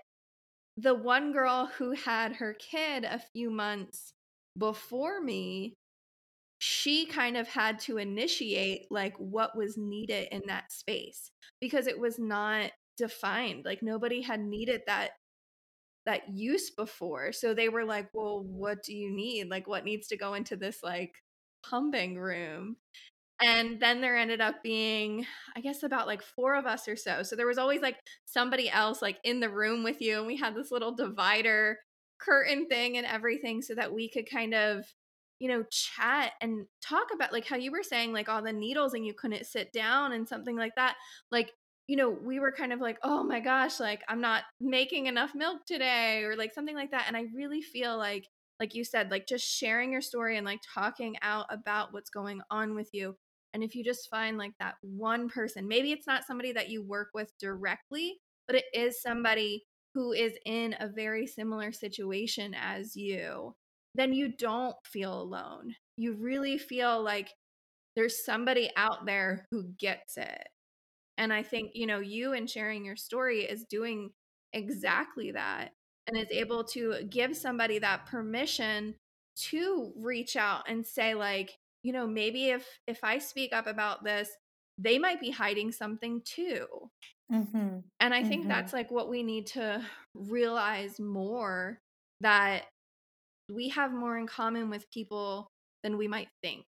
the 0.77 0.95
one 0.95 1.31
girl 1.31 1.69
who 1.77 1.91
had 1.91 2.37
her 2.37 2.55
kid 2.55 3.03
a 3.03 3.21
few 3.33 3.51
months 3.51 4.13
before 4.57 5.21
me, 5.21 5.75
she 6.59 7.05
kind 7.05 7.37
of 7.37 7.47
had 7.47 7.79
to 7.81 7.97
initiate 7.97 8.87
like 8.89 9.15
what 9.17 9.55
was 9.55 9.77
needed 9.77 10.27
in 10.31 10.41
that 10.47 10.71
space 10.71 11.29
because 11.59 11.87
it 11.87 11.99
was 11.99 12.17
not 12.17 12.71
defined. 12.97 13.65
Like 13.65 13.83
nobody 13.83 14.21
had 14.21 14.39
needed 14.39 14.81
that 14.87 15.11
that 16.05 16.29
use 16.33 16.71
before. 16.71 17.31
So 17.31 17.53
they 17.53 17.69
were 17.69 17.85
like, 17.85 18.09
well, 18.13 18.43
what 18.43 18.83
do 18.83 18.95
you 18.95 19.11
need? 19.13 19.49
Like, 19.49 19.67
what 19.67 19.85
needs 19.85 20.07
to 20.07 20.17
go 20.17 20.33
into 20.33 20.55
this 20.55 20.79
like 20.83 21.13
pumping 21.63 22.17
room? 22.17 22.77
And 23.43 23.79
then 23.79 24.01
there 24.01 24.17
ended 24.17 24.39
up 24.39 24.61
being, 24.63 25.25
I 25.55 25.61
guess, 25.61 25.81
about 25.81 26.05
like 26.05 26.21
four 26.21 26.55
of 26.55 26.67
us 26.67 26.87
or 26.87 26.95
so. 26.95 27.23
So 27.23 27.35
there 27.35 27.47
was 27.47 27.57
always 27.57 27.81
like 27.81 27.97
somebody 28.25 28.69
else 28.69 29.01
like 29.01 29.17
in 29.23 29.39
the 29.39 29.49
room 29.49 29.83
with 29.83 29.99
you. 29.99 30.19
And 30.19 30.27
we 30.27 30.37
had 30.37 30.55
this 30.55 30.71
little 30.71 30.95
divider 30.95 31.79
curtain 32.19 32.67
thing 32.67 32.97
and 32.97 33.07
everything 33.07 33.63
so 33.63 33.73
that 33.73 33.93
we 33.93 34.09
could 34.09 34.29
kind 34.29 34.53
of, 34.53 34.85
you 35.39 35.49
know, 35.49 35.63
chat 35.71 36.33
and 36.39 36.67
talk 36.87 37.07
about 37.15 37.33
like 37.33 37.47
how 37.47 37.55
you 37.55 37.71
were 37.71 37.81
saying, 37.81 38.13
like 38.13 38.29
all 38.29 38.43
the 38.43 38.53
needles 38.53 38.93
and 38.93 39.07
you 39.07 39.13
couldn't 39.15 39.47
sit 39.47 39.73
down 39.73 40.11
and 40.11 40.27
something 40.27 40.55
like 40.55 40.75
that. 40.75 40.95
Like 41.31 41.51
you 41.87 41.95
know, 41.95 42.09
we 42.09 42.39
were 42.39 42.51
kind 42.51 42.71
of 42.71 42.79
like, 42.79 42.97
oh 43.03 43.23
my 43.23 43.39
gosh, 43.39 43.79
like 43.79 44.01
I'm 44.07 44.21
not 44.21 44.43
making 44.59 45.07
enough 45.07 45.35
milk 45.35 45.65
today 45.65 46.23
or 46.23 46.35
like 46.35 46.53
something 46.53 46.75
like 46.75 46.91
that. 46.91 47.05
And 47.07 47.17
I 47.17 47.25
really 47.35 47.61
feel 47.61 47.97
like, 47.97 48.27
like 48.59 48.75
you 48.75 48.83
said, 48.83 49.11
like 49.11 49.27
just 49.27 49.45
sharing 49.45 49.91
your 49.91 50.01
story 50.01 50.37
and 50.37 50.45
like 50.45 50.61
talking 50.73 51.15
out 51.21 51.47
about 51.49 51.93
what's 51.93 52.09
going 52.09 52.41
on 52.49 52.75
with 52.75 52.89
you. 52.93 53.15
And 53.53 53.63
if 53.63 53.75
you 53.75 53.83
just 53.83 54.09
find 54.09 54.37
like 54.37 54.53
that 54.59 54.75
one 54.81 55.27
person, 55.27 55.67
maybe 55.67 55.91
it's 55.91 56.07
not 56.07 56.25
somebody 56.25 56.53
that 56.53 56.69
you 56.69 56.83
work 56.83 57.09
with 57.13 57.31
directly, 57.39 58.17
but 58.47 58.55
it 58.55 58.65
is 58.73 59.01
somebody 59.01 59.63
who 59.93 60.13
is 60.13 60.33
in 60.45 60.75
a 60.79 60.87
very 60.87 61.27
similar 61.27 61.71
situation 61.71 62.55
as 62.57 62.95
you, 62.95 63.53
then 63.95 64.13
you 64.13 64.31
don't 64.37 64.75
feel 64.85 65.21
alone. 65.21 65.75
You 65.97 66.13
really 66.13 66.57
feel 66.57 67.03
like 67.03 67.33
there's 67.95 68.23
somebody 68.23 68.71
out 68.77 69.05
there 69.05 69.47
who 69.51 69.65
gets 69.77 70.15
it. 70.15 70.47
And 71.21 71.31
I 71.31 71.43
think, 71.43 71.73
you 71.75 71.85
know, 71.85 71.99
you 71.99 72.33
and 72.33 72.49
sharing 72.49 72.83
your 72.83 72.95
story 72.95 73.43
is 73.43 73.63
doing 73.63 74.09
exactly 74.53 75.29
that 75.33 75.69
and 76.07 76.17
is 76.17 76.31
able 76.31 76.63
to 76.63 77.03
give 77.07 77.37
somebody 77.37 77.77
that 77.77 78.07
permission 78.07 78.95
to 79.35 79.93
reach 79.95 80.35
out 80.35 80.63
and 80.67 80.83
say 80.83 81.13
like, 81.13 81.59
you 81.83 81.93
know, 81.93 82.07
maybe 82.07 82.49
if 82.49 82.65
if 82.87 83.03
I 83.03 83.19
speak 83.19 83.53
up 83.53 83.67
about 83.67 84.03
this, 84.03 84.29
they 84.79 84.97
might 84.97 85.21
be 85.21 85.29
hiding 85.29 85.71
something 85.71 86.23
too. 86.25 86.65
Mm-hmm. 87.31 87.81
And 87.99 88.13
I 88.15 88.23
think 88.23 88.41
mm-hmm. 88.41 88.49
that's 88.49 88.73
like 88.73 88.89
what 88.89 89.07
we 89.07 89.21
need 89.21 89.45
to 89.47 89.85
realize 90.15 90.99
more 90.99 91.79
that 92.21 92.63
we 93.47 93.69
have 93.69 93.93
more 93.93 94.17
in 94.17 94.25
common 94.25 94.71
with 94.71 94.89
people 94.89 95.51
than 95.83 95.99
we 95.99 96.07
might 96.07 96.29
think. 96.41 96.65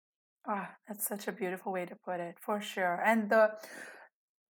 Ah, 0.49 0.69
oh, 0.71 0.75
that's 0.87 1.05
such 1.05 1.27
a 1.27 1.33
beautiful 1.33 1.73
way 1.73 1.85
to 1.85 1.97
put 2.05 2.21
it, 2.21 2.37
for 2.41 2.61
sure. 2.61 3.03
And 3.05 3.29
the 3.29 3.51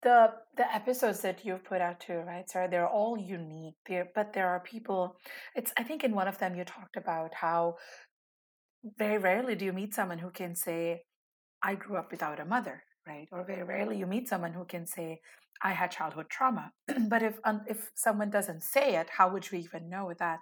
the 0.02 0.28
the 0.56 0.74
episodes 0.74 1.20
that 1.20 1.44
you've 1.44 1.64
put 1.64 1.80
out 1.80 2.00
too, 2.00 2.18
right, 2.26 2.48
Sarah? 2.48 2.68
They're 2.70 2.88
all 2.88 3.16
unique. 3.18 3.76
There, 3.88 4.08
but 4.14 4.32
there 4.32 4.48
are 4.48 4.60
people. 4.60 5.16
It's. 5.54 5.72
I 5.76 5.82
think 5.82 6.04
in 6.04 6.14
one 6.14 6.28
of 6.28 6.38
them 6.38 6.54
you 6.54 6.64
talked 6.64 6.96
about 6.96 7.34
how 7.34 7.76
very 8.98 9.18
rarely 9.18 9.54
do 9.54 9.64
you 9.64 9.72
meet 9.72 9.94
someone 9.94 10.18
who 10.18 10.30
can 10.30 10.54
say, 10.54 11.02
"I 11.62 11.74
grew 11.74 11.96
up 11.96 12.10
without 12.10 12.40
a 12.40 12.44
mother," 12.44 12.82
right? 13.06 13.28
Or 13.32 13.44
very 13.44 13.64
rarely 13.64 13.98
you 13.98 14.06
meet 14.06 14.28
someone 14.28 14.52
who 14.52 14.64
can 14.64 14.86
say, 14.86 15.20
"I 15.62 15.72
had 15.72 15.90
childhood 15.90 16.28
trauma." 16.30 16.72
but 17.08 17.22
if 17.22 17.38
um, 17.44 17.62
if 17.68 17.90
someone 17.94 18.30
doesn't 18.30 18.62
say 18.62 18.96
it, 18.96 19.08
how 19.10 19.30
would 19.32 19.50
we 19.50 19.60
even 19.60 19.88
know 19.88 20.12
that 20.18 20.40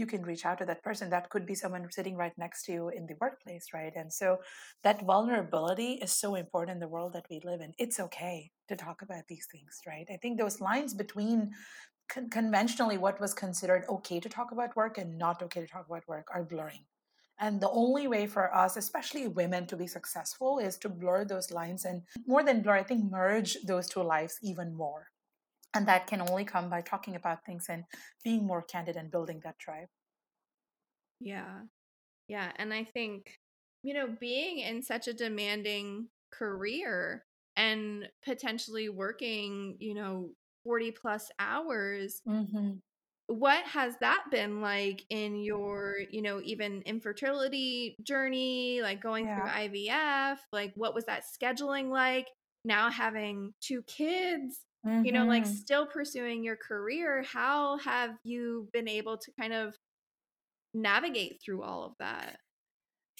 you 0.00 0.06
can 0.06 0.22
reach 0.22 0.44
out 0.44 0.58
to 0.58 0.66
that 0.66 0.82
person. 0.82 1.10
That 1.10 1.30
could 1.30 1.46
be 1.46 1.54
someone 1.54 1.86
sitting 1.90 2.16
right 2.16 2.32
next 2.38 2.64
to 2.64 2.72
you 2.72 2.88
in 2.88 3.06
the 3.06 3.16
workplace 3.20 3.66
right? 3.72 3.92
And 3.94 4.12
so 4.12 4.38
that 4.82 5.02
vulnerability 5.02 5.92
is 6.02 6.12
so 6.12 6.34
important 6.34 6.76
in 6.76 6.80
the 6.80 6.88
world 6.88 7.12
that 7.12 7.26
we 7.30 7.40
live 7.44 7.60
in. 7.60 7.72
It's 7.78 8.00
okay 8.00 8.50
to 8.68 8.76
talk 8.76 9.02
about 9.02 9.24
these 9.28 9.46
things 9.52 9.80
right? 9.86 10.06
I 10.12 10.16
think 10.16 10.38
those 10.38 10.60
lines 10.60 10.94
between 10.94 11.52
con- 12.08 12.30
conventionally 12.30 12.98
what 12.98 13.20
was 13.20 13.34
considered 13.34 13.84
okay 13.88 14.20
to 14.20 14.28
talk 14.28 14.52
about 14.52 14.74
work 14.74 14.98
and 14.98 15.18
not 15.18 15.42
okay 15.42 15.60
to 15.60 15.66
talk 15.66 15.86
about 15.86 16.08
work 16.08 16.26
are 16.34 16.44
blurring. 16.44 16.84
And 17.40 17.58
the 17.58 17.70
only 17.70 18.06
way 18.06 18.26
for 18.26 18.54
us, 18.54 18.76
especially 18.76 19.26
women, 19.26 19.66
to 19.68 19.76
be 19.76 19.86
successful 19.86 20.58
is 20.58 20.76
to 20.78 20.90
blur 20.90 21.24
those 21.24 21.50
lines 21.50 21.86
and 21.86 22.02
more 22.26 22.42
than 22.42 22.60
blur, 22.60 22.76
I 22.76 22.82
think 22.82 23.10
merge 23.10 23.56
those 23.64 23.88
two 23.88 24.02
lives 24.02 24.38
even 24.42 24.74
more. 24.74 25.06
And 25.74 25.86
that 25.86 26.06
can 26.06 26.20
only 26.20 26.44
come 26.44 26.68
by 26.68 26.80
talking 26.80 27.14
about 27.14 27.44
things 27.44 27.66
and 27.68 27.84
being 28.24 28.44
more 28.46 28.62
candid 28.62 28.96
and 28.96 29.10
building 29.10 29.40
that 29.44 29.58
tribe. 29.58 29.88
Yeah. 31.20 31.60
Yeah. 32.28 32.50
And 32.56 32.72
I 32.74 32.84
think, 32.84 33.38
you 33.82 33.94
know, 33.94 34.08
being 34.20 34.58
in 34.58 34.82
such 34.82 35.06
a 35.06 35.12
demanding 35.12 36.08
career 36.32 37.24
and 37.56 38.08
potentially 38.24 38.88
working, 38.88 39.76
you 39.78 39.94
know, 39.94 40.30
40 40.64 40.92
plus 40.92 41.30
hours, 41.38 42.20
mm-hmm. 42.26 42.72
what 43.26 43.64
has 43.66 43.94
that 44.00 44.24
been 44.30 44.60
like 44.60 45.04
in 45.10 45.36
your, 45.36 45.96
you 46.10 46.22
know, 46.22 46.40
even 46.42 46.82
infertility 46.82 47.96
journey, 48.02 48.80
like 48.82 49.02
going 49.02 49.26
yeah. 49.26 49.36
through 49.40 49.50
IVF? 49.50 50.38
Like, 50.52 50.72
what 50.74 50.94
was 50.94 51.04
that 51.06 51.24
scheduling 51.24 51.90
like? 51.90 52.26
Now 52.64 52.90
having 52.90 53.54
two 53.60 53.82
kids, 53.82 54.60
mm-hmm. 54.86 55.04
you 55.04 55.12
know, 55.12 55.24
like 55.24 55.44
mm-hmm. 55.44 55.52
still 55.52 55.86
pursuing 55.86 56.44
your 56.44 56.56
career, 56.56 57.22
how 57.22 57.78
have 57.78 58.10
you 58.24 58.68
been 58.72 58.88
able 58.88 59.18
to 59.18 59.32
kind 59.38 59.52
of 59.52 59.74
navigate 60.74 61.40
through 61.44 61.62
all 61.62 61.84
of 61.84 61.92
that? 61.98 62.36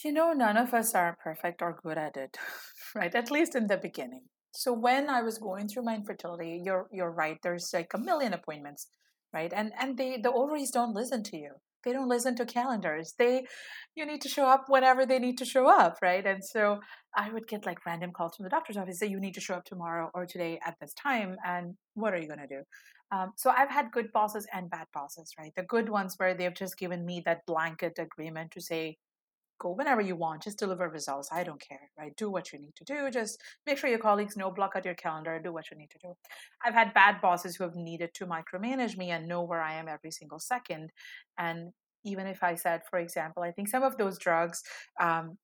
You 0.05 0.13
know, 0.13 0.33
none 0.33 0.57
of 0.57 0.73
us 0.73 0.95
are 0.95 1.19
perfect 1.23 1.61
or 1.61 1.79
good 1.83 1.99
at 1.99 2.17
it, 2.17 2.37
right? 2.95 3.15
At 3.15 3.31
least 3.31 3.55
in 3.55 3.67
the 3.67 3.77
beginning. 3.77 4.23
So 4.53 4.73
when 4.73 5.09
I 5.09 5.23
was 5.23 5.39
going 5.39 5.69
through 5.69 5.85
my 5.85 5.95
infertility, 5.95 6.61
you're 6.65 6.89
you're 6.91 7.13
right. 7.13 7.39
There's 7.43 7.71
like 7.73 7.93
a 7.95 7.99
million 7.99 8.33
appointments, 8.33 8.89
right? 9.33 9.53
And 9.55 9.73
and 9.79 9.97
they 9.97 10.19
the 10.21 10.33
ovaries 10.33 10.71
don't 10.71 10.95
listen 10.95 11.23
to 11.25 11.37
you. 11.37 11.53
They 11.85 11.93
don't 11.93 12.09
listen 12.09 12.37
to 12.37 12.45
calendars. 12.45 13.15
They 13.19 13.47
you 13.95 14.07
need 14.07 14.21
to 14.23 14.29
show 14.29 14.47
up 14.47 14.65
whenever 14.69 15.07
they 15.07 15.19
need 15.19 15.39
to 15.39 15.45
show 15.45 15.69
up, 15.69 15.99
right? 16.03 16.25
And 16.25 16.45
so 16.45 16.81
I 17.17 17.31
would 17.31 17.49
get 17.49 17.67
like 17.67 17.85
random 17.87 18.13
calls 18.13 18.37
from 18.37 18.45
the 18.45 18.51
doctor's 18.51 18.77
office 18.77 18.99
say 18.99 19.07
you 19.07 19.21
need 19.21 19.35
to 19.35 19.41
show 19.41 19.55
up 19.55 19.65
tomorrow 19.65 20.11
or 20.15 20.27
today 20.27 20.61
at 20.65 20.77
this 20.81 20.95
time. 20.95 21.37
And 21.45 21.75
what 21.95 22.15
are 22.15 22.19
you 22.19 22.29
gonna 22.29 22.47
do? 22.47 22.63
Um, 23.13 23.33
so 23.37 23.51
I've 23.51 23.71
had 23.71 23.91
good 23.91 24.13
bosses 24.13 24.47
and 24.53 24.71
bad 24.71 24.87
bosses, 24.95 25.33
right? 25.39 25.53
The 25.57 25.65
good 25.65 25.89
ones 25.89 26.15
where 26.17 26.35
they've 26.35 26.55
just 26.55 26.79
given 26.79 27.05
me 27.05 27.23
that 27.27 27.45
blanket 27.47 27.99
agreement 27.99 28.53
to 28.53 28.61
say, 28.61 28.99
go 29.61 29.71
whenever 29.71 30.01
you 30.01 30.17
want, 30.17 30.43
just 30.43 30.59
deliver 30.59 30.89
results. 30.89 31.29
I 31.31 31.45
don't 31.45 31.61
care, 31.61 31.91
right? 31.99 32.17
Do 32.17 32.31
what 32.31 32.53
you 32.53 32.59
need 32.59 32.75
to 32.77 32.85
do. 32.85 33.11
Just 33.11 33.41
make 33.67 33.79
sure 33.79 33.91
your 33.91 33.99
colleagues 33.99 34.37
know, 34.37 34.51
block 34.51 34.73
out 34.75 34.85
your 34.85 34.95
calendar, 34.95 35.39
do 35.39 35.53
what 35.53 35.71
you 35.71 35.77
need 35.77 35.91
to 35.91 35.99
do. 35.99 36.15
I've 36.65 36.75
had 36.75 36.95
bad 36.95 37.21
bosses 37.21 37.57
who 37.57 37.65
have 37.65 37.77
needed 37.77 38.11
to 38.15 38.27
micromanage 38.27 38.97
me 38.97 39.11
and 39.11 39.29
know 39.29 39.43
where 39.43 39.61
I 39.61 39.75
am 39.75 39.89
every 39.89 40.11
single 40.11 40.41
second. 40.41 40.91
And 41.39 41.73
even 42.05 42.27
if 42.27 42.43
I 42.43 42.55
said, 42.55 42.81
for 42.89 42.99
example, 42.99 43.43
I 43.43 43.53
think 43.53 43.69
some 43.69 43.83
of 43.83 43.97
those 43.99 44.19
drugs 44.19 44.63
um, 45.01 45.37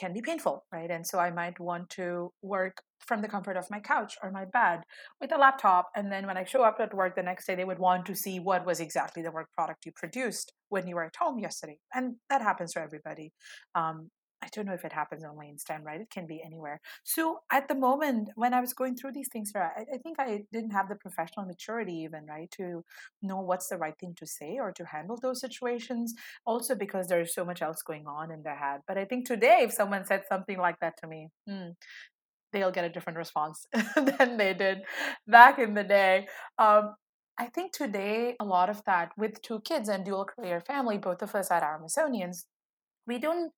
can 0.00 0.12
be 0.14 0.22
painful, 0.22 0.64
right? 0.72 0.90
And 0.90 1.06
so 1.06 1.18
I 1.18 1.30
might 1.30 1.60
want 1.60 1.90
to 1.90 2.32
work 2.42 2.82
from 3.06 3.20
the 3.20 3.28
comfort 3.28 3.56
of 3.56 3.70
my 3.70 3.80
couch 3.80 4.16
or 4.22 4.30
my 4.30 4.46
bed 4.46 4.80
with 5.20 5.32
a 5.32 5.38
laptop. 5.38 5.90
And 5.94 6.10
then 6.10 6.26
when 6.26 6.38
I 6.38 6.44
show 6.44 6.62
up 6.62 6.78
at 6.80 6.94
work 6.94 7.16
the 7.16 7.22
next 7.22 7.46
day, 7.46 7.54
they 7.54 7.64
would 7.64 7.78
want 7.78 8.06
to 8.06 8.14
see 8.14 8.40
what 8.40 8.64
was 8.64 8.80
exactly 8.80 9.22
the 9.22 9.30
work 9.30 9.48
product 9.52 9.84
you 9.84 9.92
produced 9.94 10.52
when 10.70 10.86
you 10.86 10.94
were 10.94 11.04
at 11.04 11.16
home 11.16 11.38
yesterday. 11.38 11.78
And 11.94 12.16
that 12.30 12.40
happens 12.40 12.72
to 12.72 12.80
everybody. 12.80 13.32
Um, 13.74 14.10
I 14.42 14.48
don't 14.52 14.64
know 14.66 14.72
if 14.72 14.84
it 14.84 14.92
happens 14.92 15.22
only 15.22 15.48
in 15.48 15.58
STEM, 15.58 15.84
right? 15.84 16.00
It 16.00 16.10
can 16.10 16.26
be 16.26 16.42
anywhere. 16.42 16.80
So 17.04 17.40
at 17.52 17.68
the 17.68 17.74
moment, 17.74 18.30
when 18.36 18.54
I 18.54 18.60
was 18.60 18.72
going 18.72 18.96
through 18.96 19.12
these 19.12 19.28
things, 19.30 19.52
I, 19.54 19.84
I 19.92 19.98
think 19.98 20.18
I 20.18 20.44
didn't 20.50 20.70
have 20.70 20.88
the 20.88 20.94
professional 20.94 21.44
maturity 21.44 21.92
even, 21.92 22.26
right, 22.26 22.50
to 22.52 22.82
know 23.22 23.40
what's 23.40 23.68
the 23.68 23.76
right 23.76 23.94
thing 24.00 24.14
to 24.18 24.26
say 24.26 24.56
or 24.58 24.72
to 24.72 24.84
handle 24.86 25.18
those 25.20 25.40
situations. 25.40 26.14
Also 26.46 26.74
because 26.74 27.08
there's 27.08 27.34
so 27.34 27.44
much 27.44 27.60
else 27.60 27.82
going 27.82 28.06
on 28.06 28.30
in 28.30 28.42
their 28.42 28.56
head. 28.56 28.80
But 28.88 28.96
I 28.96 29.04
think 29.04 29.26
today, 29.26 29.60
if 29.62 29.72
someone 29.72 30.06
said 30.06 30.22
something 30.28 30.58
like 30.58 30.80
that 30.80 30.94
to 31.02 31.06
me, 31.06 31.28
hmm, 31.46 31.70
they'll 32.52 32.72
get 32.72 32.84
a 32.84 32.88
different 32.88 33.18
response 33.18 33.66
than 33.94 34.38
they 34.38 34.54
did 34.54 34.82
back 35.26 35.58
in 35.58 35.74
the 35.74 35.84
day. 35.84 36.26
Um, 36.58 36.94
I 37.38 37.46
think 37.46 37.72
today, 37.72 38.36
a 38.40 38.44
lot 38.44 38.68
of 38.68 38.82
that 38.84 39.12
with 39.16 39.40
two 39.42 39.60
kids 39.60 39.88
and 39.88 40.04
dual 40.04 40.24
career 40.24 40.60
family, 40.60 40.98
both 40.98 41.22
of 41.22 41.34
us 41.34 41.50
at 41.50 41.62
Amazonians, 41.62 42.44
we 43.06 43.18
don't 43.18 43.52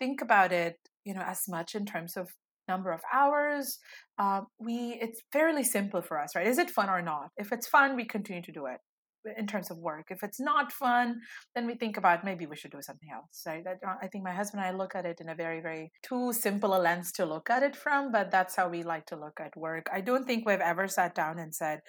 think 0.00 0.20
about 0.20 0.50
it, 0.50 0.76
you 1.04 1.14
know, 1.14 1.22
as 1.22 1.42
much 1.48 1.76
in 1.76 1.86
terms 1.86 2.16
of 2.16 2.30
number 2.70 2.92
of 2.92 3.00
hours. 3.12 3.78
Uh, 4.18 4.42
we 4.58 4.98
it's 5.04 5.20
fairly 5.32 5.64
simple 5.64 6.02
for 6.02 6.16
us, 6.20 6.34
right? 6.34 6.46
Is 6.46 6.58
it 6.58 6.70
fun 6.70 6.88
or 6.88 7.02
not? 7.02 7.28
If 7.36 7.52
it's 7.52 7.68
fun, 7.68 7.96
we 7.96 8.04
continue 8.04 8.42
to 8.42 8.52
do 8.52 8.66
it 8.66 8.80
in 9.36 9.46
terms 9.46 9.70
of 9.70 9.76
work. 9.78 10.06
If 10.10 10.22
it's 10.22 10.40
not 10.40 10.72
fun, 10.72 11.20
then 11.54 11.66
we 11.66 11.74
think 11.74 11.96
about 11.96 12.24
maybe 12.24 12.46
we 12.46 12.56
should 12.56 12.70
do 12.70 12.80
something 12.80 13.10
else. 13.12 13.42
Right? 13.46 13.64
Uh, 13.66 13.96
I 14.02 14.06
think 14.06 14.24
my 14.24 14.32
husband 14.32 14.62
and 14.62 14.74
I 14.74 14.78
look 14.78 14.94
at 14.94 15.04
it 15.04 15.20
in 15.20 15.28
a 15.28 15.34
very, 15.34 15.60
very 15.60 15.92
too 16.02 16.32
simple 16.32 16.76
a 16.76 16.80
lens 16.80 17.12
to 17.12 17.26
look 17.26 17.50
at 17.50 17.62
it 17.62 17.76
from, 17.76 18.12
but 18.12 18.30
that's 18.30 18.56
how 18.56 18.68
we 18.68 18.82
like 18.82 19.06
to 19.06 19.16
look 19.16 19.38
at 19.40 19.56
work. 19.56 19.86
I 19.92 20.00
don't 20.00 20.26
think 20.26 20.46
we've 20.46 20.60
ever 20.60 20.88
sat 20.88 21.14
down 21.14 21.38
and 21.38 21.54
said, 21.54 21.80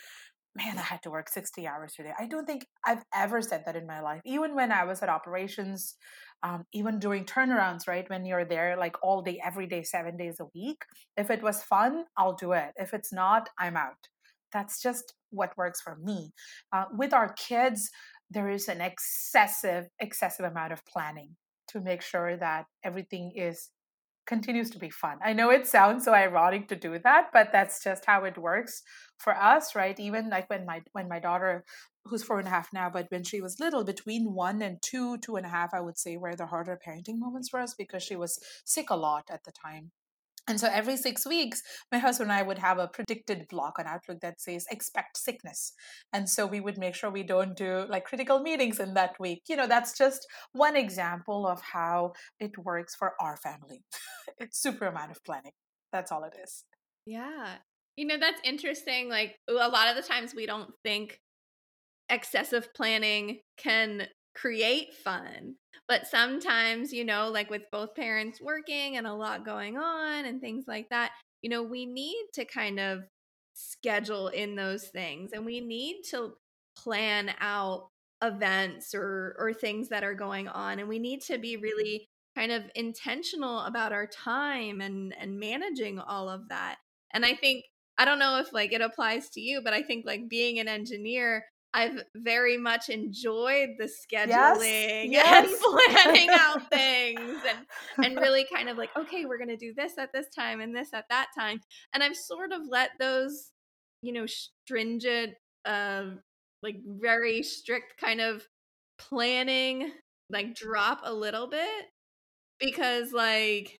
man, 0.55 0.77
I 0.77 0.81
had 0.81 1.01
to 1.03 1.11
work 1.11 1.29
60 1.29 1.67
hours 1.67 1.93
today. 1.93 2.13
I 2.19 2.27
don't 2.27 2.45
think 2.45 2.65
I've 2.85 3.03
ever 3.13 3.41
said 3.41 3.63
that 3.65 3.75
in 3.75 3.87
my 3.87 4.01
life. 4.01 4.21
Even 4.25 4.55
when 4.55 4.71
I 4.71 4.83
was 4.83 5.01
at 5.01 5.09
operations, 5.09 5.95
um, 6.43 6.65
even 6.73 6.99
during 6.99 7.25
turnarounds, 7.25 7.87
right? 7.87 8.09
When 8.09 8.25
you're 8.25 8.45
there 8.45 8.75
like 8.77 8.95
all 9.01 9.21
day, 9.21 9.39
every 9.43 9.67
day, 9.67 9.83
seven 9.83 10.17
days 10.17 10.39
a 10.39 10.47
week. 10.53 10.83
If 11.15 11.29
it 11.29 11.41
was 11.41 11.63
fun, 11.63 12.05
I'll 12.17 12.35
do 12.35 12.51
it. 12.51 12.71
If 12.75 12.93
it's 12.93 13.13
not, 13.13 13.49
I'm 13.57 13.77
out. 13.77 14.07
That's 14.51 14.81
just 14.81 15.13
what 15.29 15.57
works 15.57 15.81
for 15.81 15.95
me. 15.95 16.33
Uh, 16.73 16.85
with 16.97 17.13
our 17.13 17.33
kids, 17.33 17.89
there 18.29 18.49
is 18.49 18.67
an 18.67 18.81
excessive, 18.81 19.87
excessive 19.99 20.45
amount 20.45 20.73
of 20.73 20.85
planning 20.85 21.35
to 21.69 21.79
make 21.79 22.01
sure 22.01 22.35
that 22.37 22.65
everything 22.83 23.31
is 23.35 23.69
continues 24.31 24.69
to 24.71 24.79
be 24.79 24.89
fun. 24.89 25.17
I 25.29 25.33
know 25.33 25.49
it 25.51 25.67
sounds 25.67 26.05
so 26.05 26.13
ironic 26.13 26.69
to 26.69 26.75
do 26.87 26.97
that, 27.07 27.23
but 27.33 27.51
that's 27.51 27.83
just 27.83 28.05
how 28.05 28.23
it 28.29 28.37
works 28.37 28.81
for 29.17 29.33
us, 29.35 29.75
right? 29.75 29.99
Even 29.99 30.29
like 30.29 30.49
when 30.49 30.65
my 30.65 30.79
when 30.93 31.09
my 31.09 31.19
daughter, 31.19 31.53
who's 32.05 32.23
four 32.23 32.39
and 32.39 32.47
a 32.47 32.55
half 32.57 32.69
now, 32.73 32.89
but 32.89 33.07
when 33.09 33.25
she 33.25 33.41
was 33.41 33.59
little, 33.59 33.83
between 33.83 34.33
one 34.33 34.61
and 34.61 34.77
two, 34.81 35.17
two 35.17 35.35
and 35.35 35.45
a 35.45 35.55
half, 35.57 35.73
I 35.73 35.81
would 35.85 35.99
say 36.03 36.15
were 36.15 36.35
the 36.35 36.51
harder 36.53 36.79
parenting 36.85 37.19
moments 37.25 37.49
for 37.49 37.59
us 37.59 37.73
because 37.77 38.03
she 38.03 38.15
was 38.15 38.39
sick 38.63 38.89
a 38.89 39.01
lot 39.07 39.25
at 39.29 39.43
the 39.43 39.51
time. 39.51 39.91
And 40.47 40.59
so 40.59 40.67
every 40.71 40.97
six 40.97 41.25
weeks, 41.25 41.61
my 41.91 41.99
husband 41.99 42.31
and 42.31 42.39
I 42.39 42.41
would 42.41 42.57
have 42.57 42.79
a 42.79 42.87
predicted 42.87 43.47
block 43.47 43.77
on 43.77 43.85
Outlook 43.85 44.21
that 44.21 44.41
says 44.41 44.65
expect 44.71 45.17
sickness. 45.17 45.73
And 46.11 46.27
so 46.27 46.45
we 46.45 46.59
would 46.59 46.77
make 46.77 46.95
sure 46.95 47.11
we 47.11 47.23
don't 47.23 47.55
do 47.55 47.85
like 47.87 48.05
critical 48.05 48.39
meetings 48.39 48.79
in 48.79 48.95
that 48.95 49.19
week. 49.19 49.43
You 49.47 49.55
know, 49.55 49.67
that's 49.67 49.97
just 49.97 50.25
one 50.51 50.75
example 50.75 51.45
of 51.47 51.61
how 51.61 52.13
it 52.39 52.51
works 52.57 52.95
for 52.95 53.13
our 53.21 53.37
family. 53.37 53.83
it's 54.39 54.59
super 54.59 54.87
amount 54.87 55.11
of 55.11 55.23
planning. 55.23 55.53
That's 55.93 56.11
all 56.11 56.23
it 56.23 56.33
is. 56.43 56.63
Yeah. 57.05 57.57
You 57.95 58.07
know, 58.07 58.17
that's 58.19 58.41
interesting. 58.43 59.09
Like 59.09 59.35
a 59.47 59.53
lot 59.53 59.89
of 59.89 59.95
the 59.95 60.07
times 60.07 60.33
we 60.33 60.45
don't 60.45 60.71
think 60.83 61.19
excessive 62.09 62.73
planning 62.73 63.39
can 63.57 64.07
create 64.35 64.93
fun. 64.93 65.55
But 65.87 66.07
sometimes, 66.07 66.93
you 66.93 67.03
know, 67.03 67.29
like 67.29 67.49
with 67.49 67.63
both 67.71 67.95
parents 67.95 68.39
working 68.41 68.97
and 68.97 69.05
a 69.05 69.13
lot 69.13 69.45
going 69.45 69.77
on 69.77 70.25
and 70.25 70.39
things 70.39 70.65
like 70.67 70.89
that, 70.89 71.11
you 71.41 71.49
know, 71.49 71.63
we 71.63 71.85
need 71.85 72.27
to 72.33 72.45
kind 72.45 72.79
of 72.79 73.03
schedule 73.53 74.29
in 74.29 74.55
those 74.55 74.87
things 74.87 75.31
and 75.33 75.45
we 75.45 75.59
need 75.59 76.03
to 76.09 76.33
plan 76.77 77.31
out 77.39 77.89
events 78.23 78.93
or 78.95 79.35
or 79.39 79.53
things 79.53 79.89
that 79.89 80.03
are 80.03 80.13
going 80.13 80.47
on 80.47 80.79
and 80.79 80.87
we 80.87 80.99
need 80.99 81.21
to 81.21 81.37
be 81.37 81.55
mm-hmm. 81.55 81.63
really 81.63 82.07
kind 82.37 82.51
of 82.51 82.63
intentional 82.75 83.61
about 83.61 83.91
our 83.91 84.07
time 84.07 84.79
and 84.79 85.13
and 85.19 85.39
managing 85.39 85.99
all 85.99 86.29
of 86.29 86.47
that. 86.49 86.77
And 87.13 87.25
I 87.25 87.33
think 87.35 87.65
I 87.97 88.05
don't 88.05 88.19
know 88.19 88.39
if 88.39 88.53
like 88.53 88.73
it 88.73 88.81
applies 88.81 89.29
to 89.31 89.41
you, 89.41 89.61
but 89.63 89.73
I 89.73 89.81
think 89.81 90.05
like 90.05 90.29
being 90.29 90.59
an 90.59 90.67
engineer, 90.67 91.45
I've 91.73 92.03
very 92.15 92.57
much 92.57 92.89
enjoyed 92.89 93.69
the 93.77 93.85
scheduling 93.85 94.27
yes. 94.27 95.09
Yes. 95.09 95.49
and 95.49 95.95
planning 95.95 96.29
out 96.31 96.69
things 96.69 97.39
and 97.47 98.05
and 98.05 98.19
really 98.19 98.45
kind 98.53 98.67
of 98.67 98.77
like 98.77 98.89
okay 98.97 99.25
we're 99.25 99.37
going 99.37 99.47
to 99.47 99.57
do 99.57 99.73
this 99.75 99.97
at 99.97 100.09
this 100.13 100.27
time 100.29 100.59
and 100.59 100.75
this 100.75 100.89
at 100.93 101.05
that 101.09 101.27
time 101.37 101.61
and 101.93 102.03
I've 102.03 102.15
sort 102.15 102.51
of 102.51 102.61
let 102.69 102.91
those 102.99 103.51
you 104.01 104.13
know, 104.13 104.25
stringent, 104.25 105.33
uh, 105.65 106.05
like 106.63 106.77
very 106.85 107.43
strict 107.43 107.97
kind 107.99 108.21
of 108.21 108.47
planning, 108.97 109.91
like 110.29 110.55
drop 110.55 111.01
a 111.03 111.13
little 111.13 111.47
bit 111.47 111.85
because 112.59 113.11
like 113.11 113.77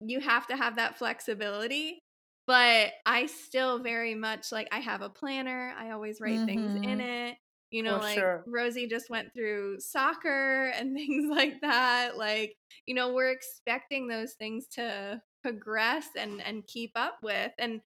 you 0.00 0.20
have 0.20 0.46
to 0.48 0.56
have 0.56 0.76
that 0.76 0.98
flexibility. 0.98 1.98
But 2.46 2.92
I 3.06 3.26
still 3.26 3.78
very 3.78 4.14
much 4.14 4.52
like 4.52 4.68
I 4.70 4.80
have 4.80 5.00
a 5.00 5.08
planner. 5.08 5.72
I 5.78 5.90
always 5.90 6.20
write 6.20 6.34
mm-hmm. 6.34 6.46
things 6.46 6.74
in 6.76 6.82
mm-hmm. 6.82 7.00
it. 7.00 7.36
You 7.70 7.82
know, 7.82 7.96
For 7.96 8.02
like 8.02 8.18
sure. 8.18 8.44
Rosie 8.46 8.86
just 8.86 9.10
went 9.10 9.32
through 9.32 9.80
soccer 9.80 10.66
and 10.76 10.94
things 10.96 11.28
like 11.30 11.60
that. 11.62 12.16
Like, 12.16 12.56
you 12.86 12.94
know, 12.94 13.12
we're 13.12 13.32
expecting 13.32 14.06
those 14.06 14.34
things 14.34 14.66
to 14.74 15.20
progress 15.42 16.06
and 16.16 16.40
and 16.42 16.66
keep 16.66 16.92
up 16.94 17.18
with. 17.22 17.52
And 17.58 17.80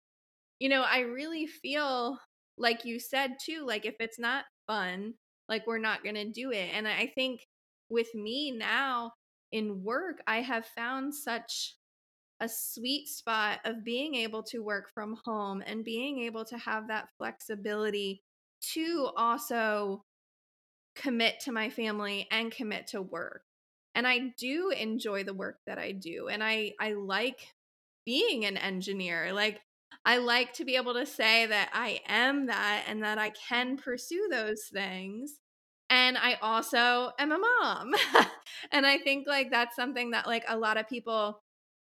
you 0.59 0.69
know, 0.69 0.83
I 0.83 1.01
really 1.01 1.47
feel 1.47 2.19
like 2.57 2.85
you 2.85 2.99
said 2.99 3.37
too, 3.41 3.65
like 3.67 3.87
if 3.87 3.95
it's 4.01 4.19
not 4.19 4.45
fun, 4.67 5.15
like 5.49 5.67
we're 5.67 5.79
not 5.79 6.03
going 6.03 6.17
to 6.17 6.31
do 6.31 6.51
it. 6.51 6.71
And 6.73 6.87
I 6.87 7.11
think 7.15 7.47
with 7.89 8.15
me 8.15 8.51
now 8.51 9.13
in 9.53 9.83
work, 9.83 10.19
I 10.27 10.43
have 10.43 10.67
found 10.67 11.15
such 11.15 11.75
a 12.41 12.49
sweet 12.49 13.09
spot 13.09 13.61
of 13.65 13.85
being 13.85 14.15
able 14.15 14.43
to 14.45 14.63
work 14.63 14.91
from 14.93 15.19
home 15.25 15.63
and 15.67 15.85
being 15.85 16.21
able 16.21 16.45
to 16.45 16.59
have 16.59 16.89
that 16.89 17.09
flexibility 17.19 18.23
to 18.61 19.11
also 19.17 20.05
commit 20.95 21.41
to 21.41 21.53
my 21.53 21.71
family 21.71 22.27
and 22.31 22.53
commit 22.53 22.89
to 22.89 23.03
work. 23.03 23.43
And 23.95 24.07
I 24.07 24.33
do 24.39 24.71
enjoy 24.71 25.25
the 25.25 25.35
work 25.35 25.59
that 25.67 25.79
I 25.79 25.93
do 25.93 26.29
and 26.29 26.43
I 26.43 26.75
I 26.81 26.93
like 26.93 27.55
being 28.05 28.45
an 28.45 28.57
engineer. 28.57 29.33
Like 29.33 29.61
I 30.05 30.19
like 30.19 30.53
to 30.55 30.65
be 30.65 30.77
able 30.77 30.95
to 30.95 31.07
say 31.07 31.47
that 31.47 31.71
I 31.73 32.01
am 32.07 32.47
that 32.47 32.85
and 32.89 33.03
that 33.03 33.19
I 33.19 33.31
can 33.31 33.77
pursue 33.77 34.29
those 34.31 34.65
things. 34.73 35.39
And 35.91 36.19
I 36.19 36.35
also 36.41 37.13
am 37.19 37.33
a 37.33 37.39
mom. 37.39 37.95
and 38.73 38.87
I 38.87 38.99
think 38.99 39.27
like 39.27 39.51
that's 39.51 39.77
something 39.77 40.13
that 40.13 40.27
like 40.27 40.45
a 40.49 40.57
lot 40.57 40.77
of 40.77 40.89
people, 40.89 41.41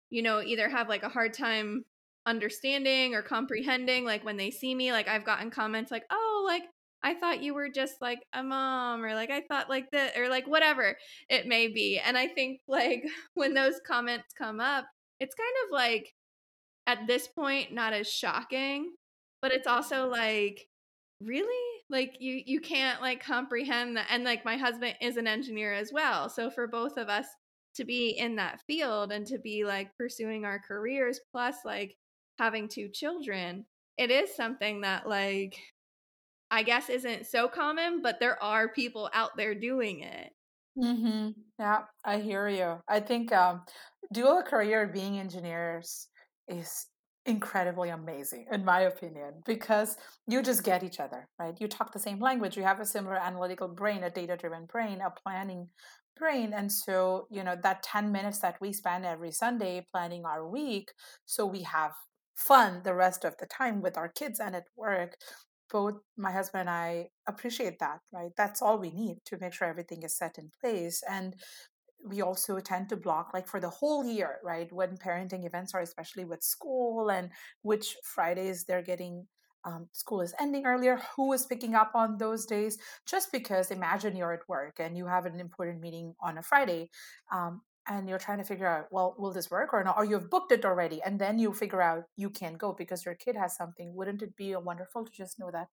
you 0.09 0.21
know, 0.21 0.41
either 0.41 0.69
have 0.69 0.89
like 0.89 1.03
a 1.03 1.09
hard 1.09 1.33
time 1.33 1.85
understanding 2.25 3.15
or 3.15 3.21
comprehending 3.21 4.03
like 4.03 4.25
when 4.25 4.35
they 4.35 4.51
see 4.51 4.75
me 4.75 4.91
like 4.91 5.07
I've 5.07 5.25
gotten 5.25 5.49
comments 5.49 5.91
like, 5.91 6.03
"Oh, 6.11 6.43
like 6.47 6.63
I 7.03 7.13
thought 7.13 7.43
you 7.43 7.53
were 7.53 7.69
just 7.69 8.01
like 8.01 8.19
a 8.33 8.43
mom 8.43 9.03
or 9.03 9.13
like 9.13 9.29
I 9.31 9.41
thought 9.41 9.69
like 9.69 9.89
that 9.91 10.17
or 10.17 10.29
like 10.29 10.47
whatever 10.47 10.97
it 11.29 11.47
may 11.47 11.67
be." 11.67 11.99
And 11.99 12.17
I 12.17 12.27
think 12.27 12.61
like 12.67 13.03
when 13.33 13.53
those 13.53 13.79
comments 13.87 14.33
come 14.37 14.59
up, 14.59 14.85
it's 15.19 15.35
kind 15.35 15.49
of 15.65 15.73
like 15.73 16.13
at 16.87 17.07
this 17.07 17.27
point 17.27 17.73
not 17.73 17.93
as 17.93 18.09
shocking, 18.11 18.93
but 19.41 19.51
it's 19.51 19.67
also 19.67 20.07
like 20.07 20.67
really 21.21 21.83
like 21.89 22.17
you 22.19 22.41
you 22.45 22.59
can't 22.59 23.01
like 23.01 23.23
comprehend 23.23 23.97
that 23.97 24.07
and 24.11 24.23
like 24.23 24.45
my 24.45 24.55
husband 24.55 24.93
is 25.01 25.17
an 25.17 25.25
engineer 25.25 25.73
as 25.73 25.91
well 25.91 26.29
so 26.29 26.49
for 26.49 26.67
both 26.67 26.97
of 26.97 27.09
us 27.09 27.25
to 27.77 27.85
be 27.85 28.09
in 28.09 28.35
that 28.35 28.61
field 28.67 29.11
and 29.11 29.25
to 29.27 29.39
be 29.39 29.63
like 29.65 29.95
pursuing 29.97 30.45
our 30.45 30.59
careers 30.59 31.19
plus 31.31 31.57
like 31.63 31.95
having 32.37 32.67
two 32.67 32.89
children 32.89 33.65
it 33.97 34.11
is 34.11 34.35
something 34.35 34.81
that 34.81 35.07
like 35.07 35.57
i 36.51 36.61
guess 36.63 36.89
isn't 36.89 37.25
so 37.25 37.47
common 37.47 38.01
but 38.01 38.19
there 38.19 38.41
are 38.43 38.69
people 38.69 39.09
out 39.13 39.31
there 39.37 39.55
doing 39.55 40.01
it. 40.01 40.31
Mm-hmm. 40.77 41.29
yeah 41.59 41.81
i 42.05 42.19
hear 42.19 42.47
you. 42.47 42.77
I 42.87 42.99
think 42.99 43.31
um 43.31 43.63
dual 44.13 44.43
career 44.43 44.87
being 44.87 45.19
engineers 45.19 46.07
is 46.47 46.85
incredibly 47.25 47.89
amazing 47.89 48.45
in 48.51 48.63
my 48.63 48.81
opinion 48.81 49.41
because 49.45 49.97
you 50.27 50.41
just 50.41 50.63
get 50.63 50.83
each 50.83 50.99
other 50.99 51.27
right? 51.39 51.55
You 51.59 51.67
talk 51.67 51.91
the 51.91 51.99
same 51.99 52.19
language 52.19 52.55
you 52.55 52.63
have 52.63 52.79
a 52.79 52.85
similar 52.85 53.17
analytical 53.17 53.67
brain 53.67 54.03
a 54.03 54.09
data 54.09 54.37
driven 54.37 54.65
brain 54.65 55.01
a 55.01 55.09
planning 55.09 55.67
brain 56.19 56.53
and 56.53 56.71
so 56.71 57.27
you 57.29 57.43
know 57.43 57.55
that 57.61 57.83
10 57.83 58.11
minutes 58.11 58.39
that 58.39 58.57
we 58.59 58.73
spend 58.73 59.05
every 59.05 59.31
sunday 59.31 59.85
planning 59.91 60.25
our 60.25 60.47
week 60.47 60.91
so 61.25 61.45
we 61.45 61.63
have 61.63 61.93
fun 62.35 62.81
the 62.83 62.93
rest 62.93 63.25
of 63.25 63.35
the 63.39 63.45
time 63.45 63.81
with 63.81 63.97
our 63.97 64.09
kids 64.09 64.39
and 64.39 64.55
at 64.55 64.65
work 64.75 65.17
both 65.69 65.95
my 66.17 66.31
husband 66.31 66.61
and 66.61 66.69
I 66.69 67.09
appreciate 67.27 67.79
that, 67.79 67.99
right? 68.13 68.31
That's 68.37 68.61
all 68.61 68.77
we 68.77 68.91
need 68.91 69.17
to 69.25 69.37
make 69.39 69.53
sure 69.53 69.67
everything 69.67 70.03
is 70.03 70.17
set 70.17 70.37
in 70.37 70.51
place. 70.61 71.03
And 71.09 71.35
we 72.05 72.21
also 72.21 72.59
tend 72.59 72.89
to 72.89 72.95
block 72.95 73.31
like 73.33 73.47
for 73.47 73.59
the 73.59 73.69
whole 73.69 74.05
year 74.05 74.37
right 74.43 74.71
when 74.71 74.97
parenting 74.97 75.45
events 75.45 75.73
are 75.73 75.81
especially 75.81 76.25
with 76.25 76.43
school 76.43 77.09
and 77.09 77.31
which 77.63 77.95
fridays 78.03 78.63
they're 78.63 78.83
getting 78.83 79.25
um, 79.67 79.87
school 79.91 80.21
is 80.21 80.33
ending 80.39 80.65
earlier 80.65 80.99
who 81.15 81.33
is 81.33 81.45
picking 81.45 81.75
up 81.75 81.91
on 81.93 82.17
those 82.17 82.45
days 82.45 82.77
just 83.05 83.31
because 83.31 83.69
imagine 83.71 84.15
you're 84.15 84.33
at 84.33 84.47
work 84.47 84.75
and 84.79 84.97
you 84.97 85.05
have 85.05 85.25
an 85.25 85.39
important 85.39 85.81
meeting 85.81 86.15
on 86.21 86.37
a 86.37 86.41
friday 86.41 86.89
um, 87.31 87.61
and 87.89 88.09
you're 88.09 88.17
trying 88.17 88.37
to 88.37 88.43
figure 88.43 88.67
out 88.67 88.87
well 88.91 89.15
will 89.19 89.33
this 89.33 89.51
work 89.51 89.73
or 89.73 89.83
not 89.83 89.97
or 89.97 90.05
you've 90.05 90.29
booked 90.29 90.51
it 90.51 90.65
already 90.65 91.01
and 91.05 91.19
then 91.19 91.37
you 91.37 91.53
figure 91.53 91.81
out 91.81 92.03
you 92.15 92.29
can't 92.29 92.57
go 92.57 92.73
because 92.73 93.05
your 93.05 93.15
kid 93.15 93.35
has 93.35 93.55
something 93.55 93.93
wouldn't 93.93 94.21
it 94.21 94.35
be 94.35 94.55
wonderful 94.55 95.05
to 95.05 95.11
just 95.11 95.39
know 95.39 95.51
that 95.51 95.67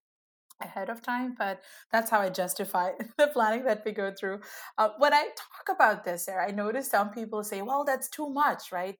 ahead 0.60 0.88
of 0.88 1.02
time, 1.02 1.34
but 1.38 1.60
that's 1.90 2.10
how 2.10 2.20
I 2.20 2.30
justify 2.30 2.92
the 3.18 3.28
planning 3.28 3.64
that 3.64 3.82
we 3.84 3.92
go 3.92 4.12
through. 4.18 4.40
Uh, 4.78 4.90
when 4.98 5.12
I 5.12 5.28
talk 5.36 5.74
about 5.74 6.04
this, 6.04 6.24
Sarah, 6.24 6.48
I 6.48 6.50
notice 6.52 6.88
some 6.90 7.10
people 7.10 7.42
say, 7.44 7.62
well, 7.62 7.84
that's 7.84 8.08
too 8.08 8.28
much, 8.28 8.72
right? 8.72 8.96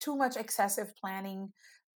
Too 0.00 0.16
much 0.16 0.36
excessive 0.36 0.92
planning 0.96 1.52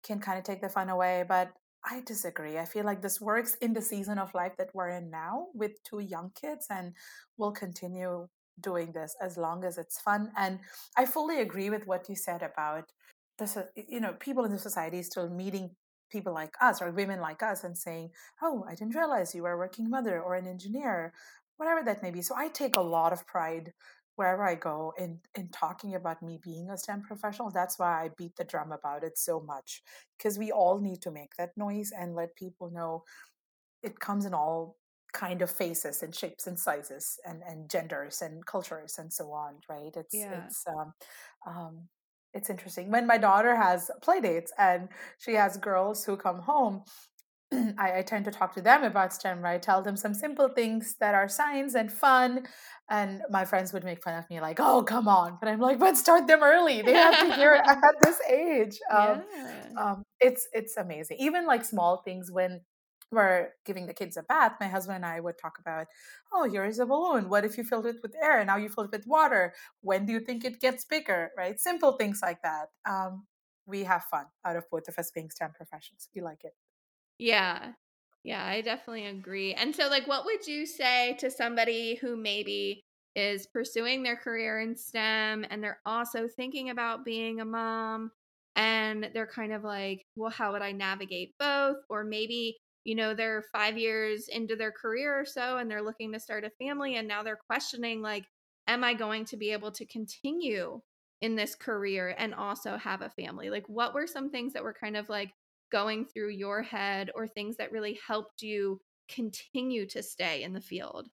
can 0.03 0.21
kind 0.21 0.39
of 0.39 0.45
take 0.45 0.63
the 0.63 0.69
fun 0.69 0.89
away. 0.89 1.25
But 1.29 1.53
I 1.85 2.03
disagree. 2.05 2.59
I 2.59 2.65
feel 2.67 2.85
like 2.85 3.01
this 3.01 3.21
works 3.21 3.55
in 3.57 3.73
the 3.73 3.81
season 3.81 4.19
of 4.19 4.35
life 4.35 4.53
that 4.59 4.71
we're 4.75 4.91
in 4.91 5.11
now 5.11 5.47
with 5.55 5.83
two 5.83 6.01
young 6.01 6.31
kids, 6.41 6.67
and 6.71 6.93
we'll 7.39 7.53
continue 7.53 8.29
doing 8.61 8.93
this 8.93 9.17
as 9.23 9.37
long 9.37 9.65
as 9.65 9.79
it's 9.79 10.01
fun. 10.01 10.31
And 10.37 10.59
I 10.97 11.07
fully 11.07 11.41
agree 11.41 11.71
with 11.71 11.87
what 11.87 12.09
you 12.09 12.17
said 12.17 12.43
about 12.43 12.85
this, 13.39 13.57
you 13.75 14.01
know, 14.01 14.13
people 14.21 14.45
in 14.45 14.53
the 14.53 14.59
society 14.59 15.03
still 15.03 15.31
meeting 15.31 15.71
people 16.11 16.35
like 16.35 16.55
us 16.61 16.83
or 16.83 16.91
women 16.91 17.21
like 17.21 17.43
us 17.43 17.65
and 17.65 17.77
saying, 17.77 18.11
Oh, 18.43 18.65
I 18.69 18.75
didn't 18.75 18.97
realize 18.97 19.35
you 19.35 19.45
were 19.45 19.53
a 19.53 19.59
working 19.59 19.89
mother 19.89 20.21
or 20.21 20.35
an 20.35 20.47
engineer, 20.47 21.15
whatever 21.57 21.83
that 21.85 22.03
may 22.03 22.11
be. 22.11 22.21
So 22.21 22.35
I 22.37 22.49
take 22.49 22.77
a 22.77 22.83
lot 22.83 23.13
of 23.13 23.27
pride 23.27 23.73
wherever 24.21 24.45
I 24.45 24.55
go 24.55 24.93
in 24.99 25.19
in 25.35 25.49
talking 25.49 25.95
about 25.95 26.23
me 26.23 26.39
being 26.43 26.69
a 26.69 26.77
STEM 26.77 27.03
professional. 27.03 27.51
That's 27.51 27.79
why 27.79 28.05
I 28.05 28.11
beat 28.19 28.37
the 28.37 28.45
drum 28.45 28.71
about 28.71 29.03
it 29.03 29.17
so 29.17 29.41
much. 29.41 29.83
Because 30.19 30.39
we 30.39 30.53
all 30.53 30.79
need 30.79 31.01
to 31.03 31.11
make 31.11 31.35
that 31.39 31.57
noise 31.57 31.91
and 31.99 32.15
let 32.15 32.37
people 32.37 32.71
know 32.71 33.05
it 33.83 33.99
comes 33.99 34.27
in 34.27 34.35
all 34.35 34.77
kind 35.15 35.41
of 35.41 35.51
faces 35.51 36.03
and 36.03 36.15
shapes 36.15 36.47
and 36.47 36.59
sizes 36.59 37.19
and, 37.27 37.43
and 37.49 37.71
genders 37.71 38.21
and 38.21 38.45
cultures 38.45 38.97
and 38.99 39.11
so 39.11 39.33
on, 39.33 39.55
right? 39.71 39.95
It's 39.97 40.15
yeah. 40.15 40.45
it's 40.45 40.67
um, 40.69 40.93
um, 41.47 41.89
it's 42.35 42.51
interesting 42.51 42.91
when 42.91 43.07
my 43.07 43.17
daughter 43.17 43.57
has 43.57 43.91
play 44.03 44.21
dates 44.21 44.53
and 44.59 44.89
she 45.17 45.33
has 45.33 45.57
girls 45.57 46.05
who 46.05 46.17
come 46.17 46.41
home 46.41 46.83
I, 47.79 47.99
I, 47.99 48.03
tend 48.03 48.25
to 48.27 48.31
talk 48.31 48.55
to 48.55 48.61
them 48.61 48.85
about 48.85 49.13
STEM, 49.13 49.41
right? 49.41 49.61
Tell 49.61 49.83
them 49.83 49.97
some 49.97 50.15
simple 50.15 50.49
things 50.49 50.95
that 51.01 51.15
are 51.15 51.29
science 51.29 51.75
and 51.75 51.91
fun. 51.91 52.47
And 52.89 53.23
my 53.29 53.45
friends 53.45 53.73
would 53.73 53.85
make 53.85 54.03
fun 54.03 54.15
of 54.15 54.29
me, 54.31 54.41
like, 54.41 54.61
oh, 54.61 54.83
come 54.83 55.09
on. 55.09 55.37
But 55.41 55.49
I'm 55.49 55.61
like, 55.61 55.79
but 55.79 55.97
start 55.97 56.27
them 56.27 56.43
early. 56.43 56.83
They 56.83 56.93
have 56.93 57.29
to 57.29 57.35
hear 57.35 57.55
it 57.55 57.63
at 57.67 57.79
this 58.03 58.19
age. 58.29 58.79
Um, 58.91 59.23
yeah. 59.33 59.63
um, 59.79 60.03
it's 60.21 60.49
it's 60.53 60.77
amazing. 60.77 61.19
Even 61.21 61.47
like 61.47 61.65
small 61.65 62.03
things 62.05 62.31
when 62.31 62.61
we're 63.13 63.51
giving 63.65 63.87
the 63.87 63.95
kids 63.95 64.17
a 64.17 64.23
bath, 64.23 64.55
my 64.61 64.69
husband 64.69 64.97
and 64.97 65.07
I 65.07 65.21
would 65.21 65.39
talk 65.39 65.59
about, 65.61 65.87
oh, 66.33 66.49
here 66.49 66.65
is 66.65 66.79
a 66.79 66.87
balloon. 66.87 67.29
What 67.29 67.45
if 67.45 67.57
you 67.57 67.65
filled 67.65 67.87
it 67.87 67.97
with 68.03 68.15
air? 68.23 68.39
And 68.39 68.49
now 68.49 68.57
you 68.57 68.69
filled 68.69 68.89
it 68.89 68.99
with 68.99 69.07
water. 69.07 69.55
When 69.81 70.07
do 70.07 70.13
you 70.13 70.21
think 70.21 70.45
it 70.45 70.61
gets 70.61 70.85
bigger? 70.85 71.31
Right? 71.37 71.59
Simple 71.59 71.93
things 71.93 72.21
like 72.23 72.43
that. 72.43 72.67
Um, 72.89 73.27
we 73.67 73.85
have 73.85 74.05
fun 74.05 74.27
out 74.45 74.57
of 74.57 74.65
both 74.71 74.89
of 74.89 74.99
us 74.99 75.11
being 75.13 75.31
STEM 75.31 75.53
professionals. 75.57 76.09
We 76.15 76.23
like 76.23 76.45
it. 76.45 76.53
Yeah. 77.21 77.73
Yeah, 78.25 78.45
I 78.47 78.61
definitely 78.61 79.07
agree. 79.07 79.55
And 79.55 79.75
so, 79.75 79.89
like, 79.89 80.07
what 80.07 80.25
would 80.27 80.47
you 80.47 80.67
say 80.67 81.17
to 81.21 81.31
somebody 81.31 81.95
who 81.97 82.17
maybe 82.17 82.85
is 83.15 83.47
pursuing 83.47 84.03
their 84.03 84.17
career 84.17 84.61
in 84.61 84.77
STEM 84.77 85.47
and 85.51 85.63
they're 85.65 85.81
also 85.87 86.29
thinking 86.29 86.71
about 86.71 87.05
being 87.05 87.41
a 87.41 87.45
mom 87.45 88.11
and 88.57 89.11
they're 89.15 89.27
kind 89.27 89.53
of 89.53 89.65
like, 89.65 90.07
well, 90.17 90.31
how 90.31 90.53
would 90.53 90.63
I 90.63 90.73
navigate 90.73 91.35
both? 91.39 91.79
Or 91.91 92.05
maybe 92.05 92.59
you 92.85 92.95
know 92.95 93.13
they're 93.15 93.45
five 93.53 93.77
years 93.79 94.29
into 94.29 94.57
their 94.57 94.73
career 94.73 95.19
or 95.21 95.27
so 95.27 95.59
and 95.59 95.71
they're 95.71 95.83
looking 95.83 96.13
to 96.15 96.21
start 96.21 96.45
a 96.45 96.51
family 96.51 96.97
and 96.97 97.07
now 97.07 97.23
they're 97.23 97.37
questioning 97.37 98.01
like 98.01 98.25
am 98.69 98.83
i 98.83 98.95
going 98.95 99.25
to 99.27 99.37
be 99.37 99.51
able 99.53 99.71
to 99.71 99.85
continue 99.85 100.81
in 101.21 101.37
this 101.37 101.55
career 101.55 102.15
and 102.17 102.35
also 102.35 102.79
have 102.79 103.03
a 103.03 103.11
family 103.11 103.51
like 103.51 103.69
what 103.69 103.95
were 103.95 104.07
some 104.07 104.31
things 104.31 104.55
that 104.55 104.65
were 104.65 104.73
kind 104.73 104.97
of 104.97 105.11
like 105.11 105.31
going 105.71 106.05
through 106.05 106.31
your 106.31 106.63
head 106.63 107.11
or 107.15 107.27
things 107.27 107.57
that 107.57 107.73
really 107.73 107.99
helped 108.07 108.43
you 108.43 108.81
continue 109.09 109.87
to 109.87 110.03
stay 110.03 110.43
in 110.43 110.53
the 110.53 110.61
field 110.61 111.09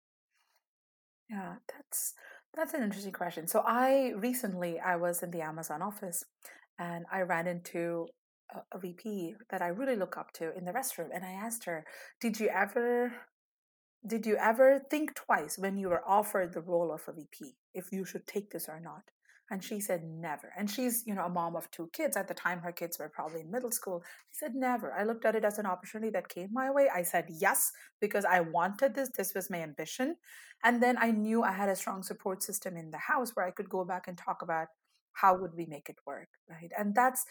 yeah 1.29 1.55
that's 1.71 2.13
that's 2.53 2.73
an 2.73 2.83
interesting 2.83 3.11
question 3.11 3.47
so 3.47 3.63
i 3.65 4.11
recently 4.17 4.79
i 4.79 4.95
was 4.95 5.23
in 5.23 5.31
the 5.31 5.41
amazon 5.41 5.81
office 5.81 6.23
and 6.77 7.05
i 7.11 7.21
ran 7.21 7.47
into 7.47 8.07
a 8.71 8.79
VP 8.79 9.35
that 9.49 9.61
I 9.61 9.67
really 9.67 9.95
look 9.95 10.17
up 10.17 10.31
to 10.33 10.55
in 10.55 10.65
the 10.65 10.71
restroom, 10.71 11.09
and 11.13 11.25
I 11.25 11.31
asked 11.31 11.65
her, 11.65 11.85
"Did 12.21 12.39
you 12.39 12.47
ever, 12.49 13.27
did 14.05 14.25
you 14.25 14.37
ever 14.37 14.79
think 14.79 15.15
twice 15.15 15.57
when 15.57 15.77
you 15.77 15.89
were 15.89 16.07
offered 16.07 16.53
the 16.53 16.61
role 16.61 16.91
of 16.91 17.07
a 17.07 17.13
VP 17.13 17.57
if 17.73 17.91
you 17.91 18.05
should 18.05 18.27
take 18.27 18.51
this 18.51 18.69
or 18.69 18.79
not?" 18.79 19.11
And 19.51 19.63
she 19.63 19.79
said, 19.79 20.03
never. 20.03 20.51
And 20.57 20.69
she's, 20.69 21.03
you 21.05 21.13
know, 21.13 21.25
a 21.25 21.29
mom 21.29 21.55
of 21.55 21.69
two 21.69 21.89
kids. 21.93 22.17
At 22.17 22.27
the 22.27 22.33
time, 22.33 22.59
her 22.61 22.71
kids 22.71 22.97
were 22.97 23.09
probably 23.09 23.41
in 23.41 23.51
middle 23.51 23.71
school. 23.71 24.03
She 24.31 24.39
said, 24.39 24.55
never. 24.55 24.91
I 24.93 25.03
looked 25.03 25.23
at 25.23 25.35
it 25.35 25.45
as 25.45 25.59
an 25.59 25.67
opportunity 25.67 26.09
that 26.11 26.29
came 26.29 26.49
my 26.51 26.71
way. 26.71 26.89
I 26.93 27.03
said 27.03 27.25
yes 27.29 27.71
because 28.01 28.25
I 28.25 28.39
wanted 28.39 28.95
this. 28.95 29.09
This 29.15 29.35
was 29.35 29.51
my 29.51 29.61
ambition. 29.61 30.15
And 30.63 30.81
then 30.81 30.97
I 30.99 31.11
knew 31.11 31.43
I 31.43 31.51
had 31.51 31.69
a 31.69 31.75
strong 31.75 32.01
support 32.01 32.41
system 32.41 32.75
in 32.75 32.89
the 32.89 32.97
house 32.97 33.35
where 33.35 33.45
I 33.45 33.51
could 33.51 33.69
go 33.69 33.85
back 33.85 34.07
and 34.07 34.17
talk 34.17 34.41
about 34.41 34.67
how 35.13 35.37
would 35.37 35.53
we 35.55 35.67
make 35.67 35.89
it 35.89 35.99
work, 36.07 36.29
right? 36.49 36.71
And 36.77 36.95
that's, 36.95 37.25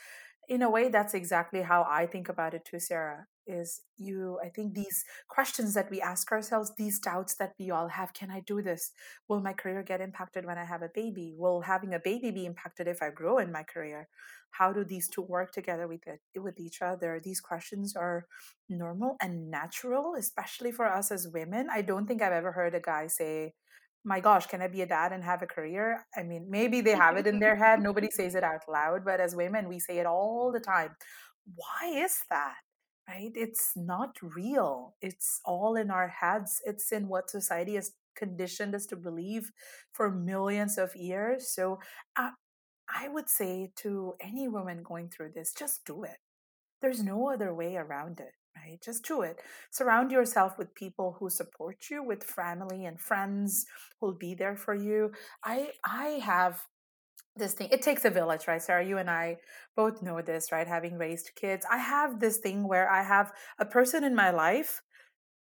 in 0.49 0.63
a 0.63 0.71
way, 0.71 0.91
that's 0.91 1.15
exactly 1.15 1.63
how 1.63 1.85
I 1.89 2.07
think 2.07 2.29
about 2.29 2.55
it 2.55 2.65
too, 2.65 2.79
Sarah 2.79 3.27
is 3.47 3.83
you 3.97 4.39
i 4.45 4.49
think 4.49 4.75
these 4.75 5.05
questions 5.29 5.75
that 5.75 5.91
we 5.91 6.01
ask 6.01 6.31
ourselves 6.33 6.73
these 6.77 6.99
doubts 6.99 7.35
that 7.37 7.55
we 7.59 7.71
all 7.71 7.89
have 7.89 8.13
can 8.15 8.31
i 8.31 8.41
do 8.41 8.63
this 8.63 8.93
will 9.29 9.41
my 9.41 9.53
career 9.53 9.83
get 9.83 10.01
impacted 10.01 10.45
when 10.45 10.59
i 10.59 10.65
have 10.65 10.83
a 10.83 10.91
baby 10.95 11.35
will 11.37 11.61
having 11.61 11.95
a 11.95 11.99
baby 11.99 12.31
be 12.31 12.47
impacted 12.47 12.87
if 12.87 13.03
i 13.03 13.11
grow 13.11 13.39
in 13.39 13.53
my 13.53 13.63
career 13.63 14.09
how 14.51 14.73
do 14.73 14.85
these 14.85 15.09
two 15.09 15.23
work 15.23 15.51
together 15.51 15.89
with 15.89 16.07
it, 16.07 16.21
with 16.41 16.59
each 16.61 16.81
other 16.81 17.21
these 17.23 17.41
questions 17.41 17.95
are 17.97 18.27
normal 18.69 19.17
and 19.21 19.51
natural 19.51 20.15
especially 20.17 20.73
for 20.73 20.87
us 20.87 21.11
as 21.11 21.29
women 21.29 21.69
i 21.71 21.83
don't 21.83 22.07
think 22.07 22.23
i've 22.23 22.33
ever 22.33 22.53
heard 22.53 22.75
a 22.75 22.81
guy 22.81 23.07
say 23.07 23.53
my 24.05 24.21
gosh, 24.21 24.47
can 24.47 24.61
I 24.61 24.69
be 24.69 24.83
a 24.83 24.87
dad 24.87 25.13
and 25.13 25.25
have 25.25 25.43
a 25.43 25.47
career? 25.47 26.07
I 26.15 26.23
mean, 26.23 26.47
maybe 26.51 26.83
they 26.83 26.95
have 26.95 27.17
it 27.17 27.27
in 27.27 27.41
their 27.41 27.57
head. 27.57 27.81
Nobody 27.81 28.11
says 28.11 28.35
it 28.35 28.45
out 28.45 28.61
loud, 28.69 29.05
but 29.05 29.19
as 29.19 29.35
women, 29.35 29.67
we 29.67 29.79
say 29.79 29.99
it 29.99 30.07
all 30.07 30.53
the 30.53 30.61
time. 30.61 30.95
Why 31.55 32.05
is 32.05 32.21
that? 32.29 32.57
Right? 33.09 33.33
It's 33.35 33.73
not 33.77 34.17
real. 34.23 34.95
It's 35.01 35.41
all 35.45 35.77
in 35.77 35.91
our 35.91 36.09
heads. 36.09 36.61
It's 36.65 36.93
in 36.93 37.09
what 37.09 37.31
society 37.31 37.75
has 37.75 37.93
conditioned 38.17 38.75
us 38.75 38.87
to 38.87 38.97
believe 38.97 39.51
for 39.93 40.11
millions 40.11 40.79
of 40.79 40.95
years. 40.97 41.49
So 41.49 41.81
uh, 42.17 42.31
I 42.89 43.09
would 43.09 43.29
say 43.29 43.73
to 43.77 44.15
any 44.21 44.49
woman 44.49 44.83
going 44.83 45.09
through 45.09 45.33
this, 45.35 45.53
just 45.53 45.85
do 45.85 46.05
it. 46.05 46.19
There's 46.81 47.03
no 47.03 47.31
other 47.31 47.55
way 47.55 47.77
around 47.77 48.21
it, 48.21 48.33
right? 48.57 48.81
Just 48.85 49.05
do 49.07 49.23
it. 49.23 49.41
Surround 49.71 50.11
yourself 50.13 50.59
with 50.59 50.75
people 50.75 51.17
who 51.19 51.31
support 51.31 51.89
you, 51.91 52.03
with 52.03 52.23
family 52.25 52.85
and 52.85 53.01
friends 53.01 53.67
who'll 54.01 54.13
be 54.15 54.35
there 54.35 54.57
for 54.57 54.75
you. 54.75 55.13
I 55.45 55.71
I 55.85 56.21
have 56.25 56.63
this 57.37 57.55
thing 57.55 57.69
it 57.71 57.83
takes 57.83 58.05
a 58.05 58.11
village 58.11 58.47
right 58.47 58.63
sarah? 58.63 58.85
You 58.85 58.99
and 58.99 59.11
i 59.11 59.39
both 59.77 60.03
know 60.03 60.23
this 60.23 60.53
right 60.53 60.67
having 60.67 60.97
raised 60.99 61.33
kids. 61.37 61.67
I 61.71 61.79
have 61.79 62.21
this 62.21 62.39
thing 62.39 62.67
where 62.69 62.91
i 62.91 63.03
have 63.03 63.33
a 63.59 63.65
person 63.65 64.05
in 64.05 64.15
my 64.15 64.31
life 64.31 64.83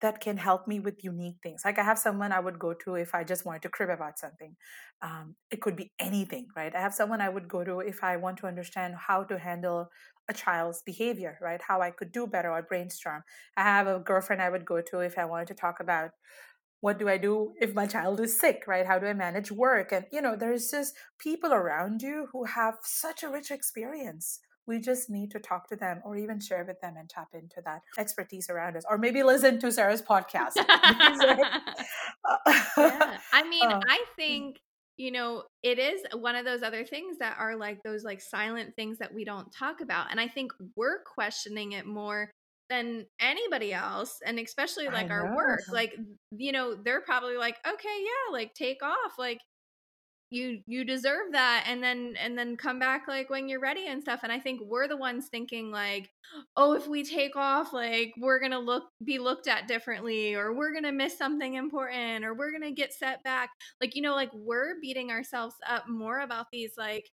that 0.00 0.20
can 0.20 0.36
help 0.36 0.68
me 0.68 0.80
with 0.80 1.04
unique 1.04 1.36
things. 1.42 1.62
Like 1.64 1.78
i 1.78 1.84
have 1.84 1.98
someone 1.98 2.32
i 2.32 2.40
would 2.40 2.58
go 2.58 2.74
to 2.84 2.96
if 2.96 3.14
i 3.14 3.24
just 3.24 3.44
wanted 3.46 3.62
to 3.62 3.68
crib 3.70 3.90
about 3.90 4.18
something. 4.18 4.56
Um, 5.02 5.36
it 5.50 5.60
could 5.62 5.76
be 5.76 5.92
anything 6.00 6.48
right? 6.56 6.74
I 6.74 6.80
have 6.80 6.94
someone 6.94 7.20
i 7.20 7.28
would 7.28 7.48
go 7.48 7.64
to 7.64 7.80
if 7.80 8.02
i 8.04 8.16
want 8.16 8.38
to 8.38 8.46
understand 8.46 8.94
how 8.96 9.24
to 9.24 9.38
handle 9.38 9.90
a 10.28 10.34
child's 10.34 10.82
behavior 10.82 11.38
right? 11.42 11.60
How 11.62 11.80
i 11.80 11.90
could 11.90 12.12
do 12.12 12.26
better 12.26 12.50
or 12.52 12.62
brainstorm. 12.62 13.22
I 13.56 13.62
have 13.64 13.86
a 13.86 14.00
girlfriend 14.00 14.42
i 14.42 14.50
would 14.50 14.64
go 14.66 14.80
to 14.82 15.00
if 15.00 15.18
i 15.18 15.24
wanted 15.24 15.48
to 15.48 15.54
talk 15.54 15.80
about 15.80 16.10
what 16.84 16.98
do 16.98 17.08
I 17.08 17.16
do 17.16 17.54
if 17.58 17.74
my 17.74 17.86
child 17.86 18.20
is 18.20 18.38
sick, 18.38 18.64
right? 18.66 18.84
How 18.84 18.98
do 18.98 19.06
I 19.06 19.14
manage 19.14 19.50
work? 19.50 19.90
And, 19.90 20.04
you 20.12 20.20
know, 20.20 20.36
there's 20.36 20.70
just 20.70 20.94
people 21.18 21.50
around 21.50 22.02
you 22.02 22.28
who 22.30 22.44
have 22.44 22.74
such 22.82 23.22
a 23.22 23.30
rich 23.30 23.50
experience. 23.50 24.40
We 24.66 24.80
just 24.80 25.08
need 25.08 25.30
to 25.30 25.38
talk 25.38 25.66
to 25.70 25.76
them 25.76 26.02
or 26.04 26.14
even 26.18 26.40
share 26.40 26.62
with 26.62 26.78
them 26.82 26.96
and 26.98 27.08
tap 27.08 27.28
into 27.32 27.62
that 27.64 27.80
expertise 27.96 28.50
around 28.50 28.76
us. 28.76 28.84
Or 28.86 28.98
maybe 28.98 29.22
listen 29.22 29.58
to 29.60 29.72
Sarah's 29.72 30.02
podcast. 30.02 30.56
yeah. 30.56 31.60
I 33.32 33.48
mean, 33.48 33.64
uh, 33.64 33.80
I 33.88 34.04
think 34.14 34.60
you 34.98 35.10
know 35.10 35.44
it 35.62 35.78
is 35.78 36.02
one 36.12 36.36
of 36.36 36.44
those 36.44 36.62
other 36.62 36.84
things 36.84 37.16
that 37.18 37.36
are 37.38 37.56
like 37.56 37.82
those 37.82 38.04
like 38.04 38.20
silent 38.20 38.76
things 38.76 38.98
that 38.98 39.12
we 39.12 39.24
don't 39.24 39.50
talk 39.50 39.80
about 39.80 40.06
and 40.12 40.20
i 40.20 40.28
think 40.28 40.52
we're 40.76 41.02
questioning 41.02 41.72
it 41.72 41.84
more 41.84 42.30
than 42.74 43.06
anybody 43.20 43.72
else 43.72 44.18
and 44.26 44.38
especially 44.38 44.86
like 44.86 45.10
our 45.10 45.34
work 45.34 45.60
like 45.70 45.94
you 46.32 46.52
know 46.52 46.74
they're 46.74 47.00
probably 47.00 47.36
like 47.36 47.56
okay 47.66 47.98
yeah 48.00 48.32
like 48.32 48.52
take 48.54 48.82
off 48.82 49.12
like 49.18 49.38
you 50.30 50.60
you 50.66 50.84
deserve 50.84 51.32
that 51.32 51.64
and 51.68 51.82
then 51.82 52.14
and 52.18 52.36
then 52.36 52.56
come 52.56 52.78
back 52.78 53.06
like 53.06 53.30
when 53.30 53.48
you're 53.48 53.60
ready 53.60 53.86
and 53.86 54.02
stuff 54.02 54.20
and 54.24 54.32
i 54.32 54.40
think 54.40 54.60
we're 54.64 54.88
the 54.88 54.96
ones 54.96 55.28
thinking 55.30 55.70
like 55.70 56.10
oh 56.56 56.72
if 56.72 56.88
we 56.88 57.04
take 57.04 57.36
off 57.36 57.72
like 57.72 58.12
we're 58.18 58.40
gonna 58.40 58.58
look 58.58 58.84
be 59.04 59.18
looked 59.18 59.46
at 59.46 59.68
differently 59.68 60.34
or 60.34 60.52
we're 60.52 60.74
gonna 60.74 60.90
miss 60.92 61.16
something 61.16 61.54
important 61.54 62.24
or 62.24 62.34
we're 62.34 62.52
gonna 62.52 62.72
get 62.72 62.92
set 62.92 63.22
back 63.22 63.50
like 63.80 63.94
you 63.94 64.02
know 64.02 64.14
like 64.14 64.30
we're 64.34 64.80
beating 64.82 65.10
ourselves 65.10 65.54
up 65.68 65.84
more 65.88 66.20
about 66.20 66.46
these 66.50 66.72
like 66.76 67.08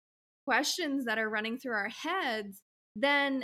questions 0.45 1.05
that 1.05 1.17
are 1.17 1.29
running 1.29 1.57
through 1.57 1.73
our 1.73 1.89
heads 1.89 2.61
than 2.95 3.43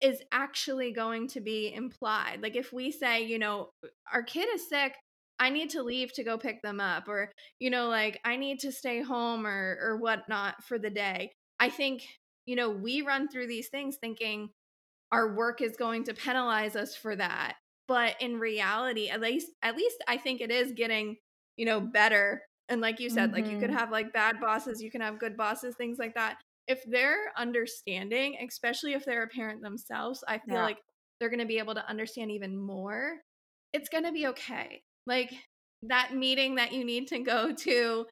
is 0.00 0.22
actually 0.32 0.92
going 0.92 1.28
to 1.28 1.40
be 1.40 1.72
implied. 1.74 2.40
Like 2.42 2.56
if 2.56 2.72
we 2.72 2.90
say, 2.90 3.22
you 3.24 3.38
know, 3.38 3.70
our 4.12 4.22
kid 4.22 4.48
is 4.54 4.68
sick, 4.68 4.94
I 5.40 5.50
need 5.50 5.70
to 5.70 5.82
leave 5.82 6.12
to 6.14 6.24
go 6.24 6.36
pick 6.36 6.62
them 6.62 6.80
up, 6.80 7.08
or, 7.08 7.30
you 7.60 7.70
know, 7.70 7.88
like 7.88 8.18
I 8.24 8.36
need 8.36 8.58
to 8.60 8.72
stay 8.72 9.02
home 9.02 9.46
or 9.46 9.78
or 9.80 9.96
whatnot 9.96 10.64
for 10.64 10.78
the 10.78 10.90
day. 10.90 11.32
I 11.60 11.70
think, 11.70 12.02
you 12.46 12.56
know, 12.56 12.70
we 12.70 13.02
run 13.02 13.28
through 13.28 13.46
these 13.46 13.68
things 13.68 13.96
thinking 14.00 14.50
our 15.12 15.34
work 15.34 15.62
is 15.62 15.76
going 15.76 16.04
to 16.04 16.14
penalize 16.14 16.76
us 16.76 16.96
for 16.96 17.14
that. 17.16 17.54
But 17.86 18.16
in 18.20 18.38
reality, 18.38 19.08
at 19.08 19.20
least 19.20 19.48
at 19.62 19.76
least 19.76 20.02
I 20.08 20.16
think 20.16 20.40
it 20.40 20.50
is 20.50 20.72
getting, 20.72 21.16
you 21.56 21.66
know, 21.66 21.80
better. 21.80 22.42
And 22.68 22.80
like 22.80 23.00
you 23.00 23.08
said, 23.08 23.30
mm-hmm. 23.30 23.42
like 23.42 23.50
you 23.50 23.58
could 23.58 23.70
mm-hmm. 23.70 23.78
have 23.78 23.90
like 23.92 24.12
bad 24.12 24.40
bosses, 24.40 24.82
you 24.82 24.90
can 24.90 25.00
have 25.00 25.18
good 25.20 25.36
bosses, 25.36 25.74
things 25.76 25.98
like 25.98 26.14
that 26.14 26.38
if 26.68 26.84
they're 26.84 27.32
understanding, 27.36 28.36
especially 28.46 28.92
if 28.92 29.04
they're 29.04 29.22
a 29.22 29.28
parent 29.28 29.62
themselves, 29.62 30.22
I 30.28 30.38
feel 30.38 30.56
yeah. 30.56 30.64
like 30.64 30.78
they're 31.18 31.30
going 31.30 31.40
to 31.40 31.46
be 31.46 31.58
able 31.58 31.74
to 31.74 31.88
understand 31.88 32.30
even 32.30 32.56
more. 32.56 33.16
It's 33.72 33.88
going 33.88 34.04
to 34.04 34.12
be 34.12 34.26
okay. 34.28 34.82
Like 35.06 35.32
that 35.82 36.14
meeting 36.14 36.56
that 36.56 36.72
you 36.72 36.84
need 36.84 37.08
to 37.08 37.20
go 37.20 37.52
to 37.52 38.06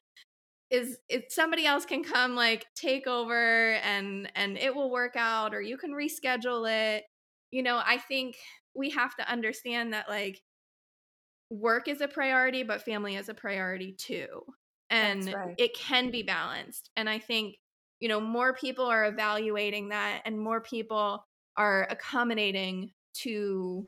is 0.69 0.97
if 1.07 1.25
somebody 1.29 1.65
else 1.65 1.85
can 1.85 2.03
come 2.03 2.35
like 2.35 2.65
take 2.75 3.07
over 3.07 3.73
and 3.75 4.29
and 4.35 4.57
it 4.57 4.75
will 4.75 4.91
work 4.91 5.15
out 5.15 5.53
or 5.53 5.61
you 5.61 5.77
can 5.77 5.91
reschedule 5.91 6.69
it. 6.69 7.05
You 7.51 7.63
know, 7.63 7.79
I 7.85 7.97
think 7.97 8.35
we 8.75 8.89
have 8.89 9.15
to 9.15 9.31
understand 9.31 9.93
that 9.93 10.09
like 10.09 10.41
work 11.49 11.87
is 11.87 12.01
a 12.01 12.07
priority 12.07 12.63
but 12.63 12.81
family 12.81 13.15
is 13.15 13.29
a 13.29 13.33
priority 13.33 13.95
too. 13.97 14.27
And 14.89 15.33
right. 15.33 15.55
it 15.57 15.77
can 15.77 16.11
be 16.11 16.23
balanced. 16.23 16.89
And 16.95 17.09
I 17.09 17.19
think 17.19 17.55
you 17.99 18.07
know 18.07 18.19
more 18.19 18.53
people 18.53 18.85
are 18.85 19.05
evaluating 19.05 19.89
that 19.89 20.21
and 20.25 20.39
more 20.39 20.61
people 20.61 21.25
are 21.55 21.87
accommodating 21.89 22.91
to 23.13 23.87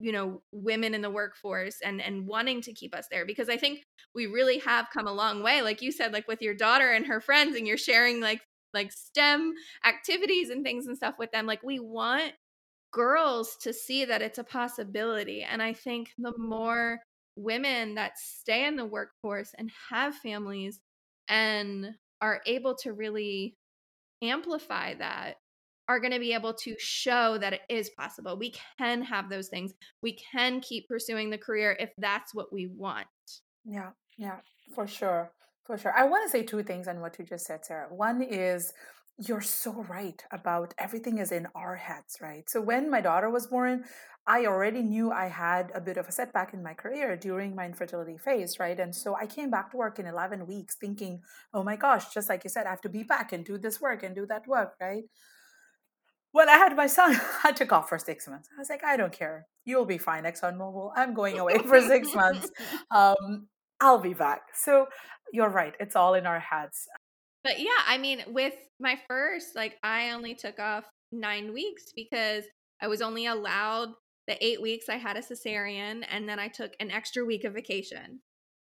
you 0.00 0.12
know 0.12 0.42
women 0.52 0.94
in 0.94 1.02
the 1.02 1.10
workforce 1.10 1.76
and 1.82 2.02
and 2.02 2.26
wanting 2.26 2.60
to 2.60 2.72
keep 2.72 2.94
us 2.94 3.06
there 3.10 3.24
because 3.24 3.48
i 3.48 3.56
think 3.56 3.80
we 4.14 4.26
really 4.26 4.58
have 4.58 4.88
come 4.92 5.06
a 5.06 5.12
long 5.12 5.42
way 5.42 5.62
like 5.62 5.80
you 5.80 5.92
said 5.92 6.12
like 6.12 6.26
with 6.26 6.42
your 6.42 6.54
daughter 6.54 6.92
and 6.92 7.06
her 7.06 7.20
friends 7.20 7.56
and 7.56 7.66
you're 7.66 7.76
sharing 7.76 8.20
like 8.20 8.40
like 8.72 8.90
stem 8.92 9.54
activities 9.86 10.50
and 10.50 10.64
things 10.64 10.86
and 10.86 10.96
stuff 10.96 11.14
with 11.18 11.30
them 11.30 11.46
like 11.46 11.62
we 11.62 11.78
want 11.78 12.32
girls 12.92 13.56
to 13.60 13.72
see 13.72 14.04
that 14.04 14.22
it's 14.22 14.38
a 14.38 14.44
possibility 14.44 15.42
and 15.42 15.62
i 15.62 15.72
think 15.72 16.10
the 16.18 16.32
more 16.36 17.00
women 17.36 17.94
that 17.94 18.18
stay 18.18 18.66
in 18.66 18.76
the 18.76 18.84
workforce 18.84 19.52
and 19.58 19.70
have 19.90 20.14
families 20.14 20.80
and 21.28 21.94
are 22.24 22.40
able 22.46 22.74
to 22.74 22.94
really 22.94 23.54
amplify 24.22 24.94
that 24.94 25.34
are 25.88 26.00
going 26.00 26.14
to 26.14 26.18
be 26.18 26.32
able 26.32 26.54
to 26.54 26.74
show 26.78 27.36
that 27.36 27.52
it 27.52 27.60
is 27.68 27.90
possible. 27.90 28.38
We 28.38 28.54
can 28.78 29.02
have 29.02 29.28
those 29.28 29.48
things. 29.48 29.74
We 30.02 30.16
can 30.32 30.62
keep 30.62 30.88
pursuing 30.88 31.28
the 31.28 31.36
career 31.36 31.76
if 31.78 31.90
that's 31.98 32.34
what 32.34 32.50
we 32.50 32.66
want. 32.66 33.06
Yeah, 33.66 33.90
yeah, 34.16 34.38
for 34.74 34.86
sure. 34.86 35.32
For 35.66 35.76
sure. 35.76 35.92
I 35.94 36.04
want 36.04 36.24
to 36.24 36.30
say 36.30 36.42
two 36.42 36.62
things 36.62 36.88
on 36.88 37.00
what 37.00 37.18
you 37.18 37.26
just 37.26 37.44
said, 37.44 37.66
Sarah. 37.66 37.88
One 37.90 38.22
is 38.22 38.72
you're 39.18 39.42
so 39.42 39.84
right 39.88 40.22
about 40.30 40.72
everything 40.78 41.18
is 41.18 41.30
in 41.30 41.46
our 41.54 41.76
heads, 41.76 42.16
right? 42.22 42.48
So 42.48 42.62
when 42.62 42.90
my 42.90 43.02
daughter 43.02 43.28
was 43.28 43.46
born, 43.46 43.84
I 44.26 44.46
already 44.46 44.82
knew 44.82 45.12
I 45.12 45.26
had 45.26 45.70
a 45.74 45.80
bit 45.80 45.98
of 45.98 46.08
a 46.08 46.12
setback 46.12 46.54
in 46.54 46.62
my 46.62 46.72
career 46.72 47.14
during 47.16 47.54
my 47.54 47.66
infertility 47.66 48.16
phase, 48.16 48.58
right? 48.58 48.78
And 48.78 48.94
so 48.94 49.14
I 49.14 49.26
came 49.26 49.50
back 49.50 49.70
to 49.72 49.76
work 49.76 49.98
in 49.98 50.06
11 50.06 50.46
weeks 50.46 50.76
thinking, 50.76 51.20
oh 51.52 51.62
my 51.62 51.76
gosh, 51.76 52.12
just 52.12 52.30
like 52.30 52.42
you 52.42 52.50
said, 52.50 52.66
I 52.66 52.70
have 52.70 52.80
to 52.82 52.88
be 52.88 53.02
back 53.02 53.32
and 53.32 53.44
do 53.44 53.58
this 53.58 53.82
work 53.82 54.02
and 54.02 54.14
do 54.14 54.24
that 54.26 54.46
work, 54.46 54.74
right? 54.80 55.04
Well, 56.32 56.48
I 56.48 56.56
had 56.56 56.74
my 56.74 56.86
son, 56.86 57.20
I 57.44 57.52
took 57.52 57.70
off 57.70 57.88
for 57.88 57.98
six 57.98 58.26
months. 58.26 58.48
I 58.56 58.58
was 58.58 58.70
like, 58.70 58.82
I 58.82 58.96
don't 58.96 59.12
care. 59.12 59.46
You'll 59.66 59.84
be 59.84 59.98
fine, 59.98 60.24
ExxonMobil. 60.24 60.92
I'm 60.96 61.12
going 61.12 61.38
away 61.38 61.58
for 61.58 61.80
six 61.80 62.14
months. 62.14 62.50
Um, 62.90 63.48
I'll 63.80 63.98
be 63.98 64.14
back. 64.14 64.42
So 64.54 64.86
you're 65.32 65.48
right. 65.48 65.74
It's 65.80 65.96
all 65.96 66.14
in 66.14 66.26
our 66.26 66.38
heads. 66.38 66.86
But 67.42 67.58
yeah, 67.58 67.80
I 67.86 67.98
mean, 67.98 68.22
with 68.28 68.54
my 68.80 68.98
first, 69.08 69.54
like, 69.54 69.76
I 69.82 70.12
only 70.12 70.34
took 70.34 70.58
off 70.58 70.84
nine 71.12 71.52
weeks 71.52 71.92
because 71.94 72.44
I 72.80 72.86
was 72.86 73.02
only 73.02 73.26
allowed 73.26 73.88
the 74.26 74.42
eight 74.44 74.60
weeks 74.62 74.88
I 74.88 74.96
had 74.96 75.16
a 75.16 75.20
cesarean, 75.22 76.04
and 76.08 76.28
then 76.28 76.38
I 76.38 76.48
took 76.48 76.72
an 76.80 76.90
extra 76.90 77.24
week 77.24 77.44
of 77.44 77.54
vacation. 77.54 78.20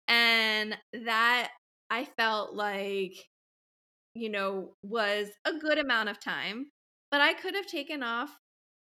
And 0.09 0.77
that 0.93 1.53
I 1.91 2.05
felt 2.05 2.55
like, 2.55 3.15
you 4.15 4.29
know, 4.29 4.77
was 4.83 5.29
a 5.45 5.59
good 5.59 5.79
amount 5.79 6.09
of 6.09 6.21
time, 6.21 6.71
but 7.11 7.21
I 7.21 7.35
could 7.35 7.55
have 7.55 7.67
taken 7.67 8.03
off 8.03 8.37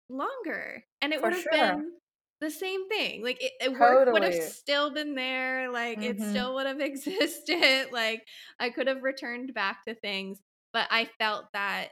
longer 0.09 0.85
and 1.03 1.12
it 1.12 1.21
For 1.21 1.31
would 1.31 1.33
have 1.33 1.51
sure. 1.51 1.51
been 1.51 1.93
the 2.41 2.51
same 2.51 2.89
thing. 2.89 3.23
Like 3.23 3.43
it, 3.43 3.53
it 3.61 3.79
work 3.79 4.01
would 4.11 4.23
have 4.23 4.35
still 4.35 4.93
been 4.93 5.15
there. 5.15 5.71
Like 5.71 6.03
it 6.03 6.21
hmm 6.21 6.21
still 6.23 6.55
would 6.55 6.67
have 6.67 6.81
existed. 6.83 7.89
Like 7.93 8.25
I 8.61 8.71
could 8.71 8.87
have 8.89 9.03
returned 9.03 9.55
back 9.55 9.85
to 9.87 9.95
things, 9.95 10.41
but 10.73 10.89
I 10.91 11.07
felt 11.19 11.47
that, 11.53 11.91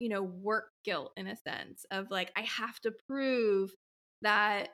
you 0.00 0.08
know, 0.08 0.22
work 0.22 0.70
guilt 0.84 1.12
in 1.16 1.26
a 1.26 1.36
sense 1.36 1.84
of 1.90 2.10
like, 2.10 2.32
I 2.36 2.42
have 2.42 2.80
to 2.80 2.92
prove 3.08 3.70
that 4.26 4.70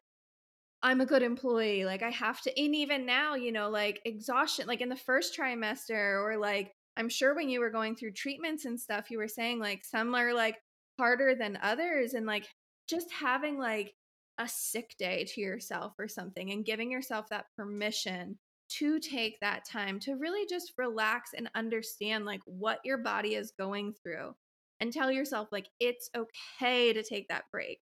I'm 0.82 1.02
a 1.02 1.06
good 1.06 1.22
employee. 1.22 1.84
Like 1.84 2.02
I 2.02 2.08
have 2.08 2.40
to, 2.40 2.58
and 2.58 2.74
even 2.74 3.04
now, 3.04 3.34
you 3.34 3.52
know, 3.52 3.68
like 3.68 4.00
exhaustion, 4.06 4.66
like 4.66 4.80
in 4.80 4.88
the 4.88 4.96
first 4.96 5.38
trimester, 5.38 6.24
or 6.24 6.38
like 6.38 6.72
I'm 6.96 7.10
sure 7.10 7.34
when 7.34 7.50
you 7.50 7.60
were 7.60 7.68
going 7.68 7.94
through 7.94 8.12
treatments 8.12 8.64
and 8.64 8.80
stuff, 8.80 9.10
you 9.10 9.18
were 9.18 9.28
saying 9.28 9.60
like 9.60 9.84
some 9.84 10.14
are 10.14 10.32
like 10.32 10.56
harder 10.98 11.34
than 11.34 11.58
others. 11.62 12.14
And 12.14 12.24
like 12.24 12.46
just 12.88 13.12
having 13.12 13.58
like 13.58 13.92
a 14.38 14.48
sick 14.48 14.94
day 14.98 15.26
to 15.34 15.40
yourself 15.42 15.92
or 15.98 16.08
something 16.08 16.50
and 16.50 16.64
giving 16.64 16.90
yourself 16.90 17.28
that 17.28 17.44
permission 17.54 18.38
to 18.70 18.98
take 19.00 19.38
that 19.40 19.66
time 19.70 20.00
to 20.00 20.14
really 20.14 20.46
just 20.48 20.72
relax 20.78 21.32
and 21.36 21.50
understand 21.54 22.24
like 22.24 22.40
what 22.46 22.78
your 22.86 22.96
body 22.96 23.34
is 23.34 23.52
going 23.58 23.92
through 24.02 24.34
and 24.80 24.94
tell 24.94 25.12
yourself 25.12 25.48
like 25.52 25.66
it's 25.78 26.08
okay 26.16 26.94
to 26.94 27.02
take 27.02 27.28
that 27.28 27.44
break 27.52 27.80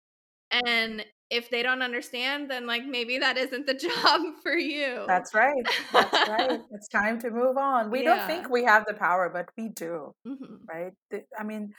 and 0.52 1.04
if 1.32 1.48
they 1.50 1.62
don't 1.62 1.82
understand, 1.82 2.50
then 2.50 2.66
like 2.66 2.84
maybe 2.84 3.18
that 3.18 3.36
isn't 3.38 3.66
the 3.66 3.74
job 3.88 4.20
for 4.42 4.54
you. 4.54 5.04
That's 5.08 5.34
right. 5.34 5.66
That's 5.92 6.28
right. 6.28 6.60
It's 6.72 6.88
time 6.88 7.18
to 7.20 7.30
move 7.30 7.56
on. 7.56 7.90
We 7.90 8.02
don't 8.02 8.22
think 8.26 8.50
we 8.50 8.64
have 8.64 8.84
the 8.86 8.94
power, 8.94 9.30
but 9.32 9.46
we 9.56 9.68
do, 9.70 10.14
hmm 10.24 10.56
right? 10.68 10.92
I 11.38 11.44
mean, 11.44 11.72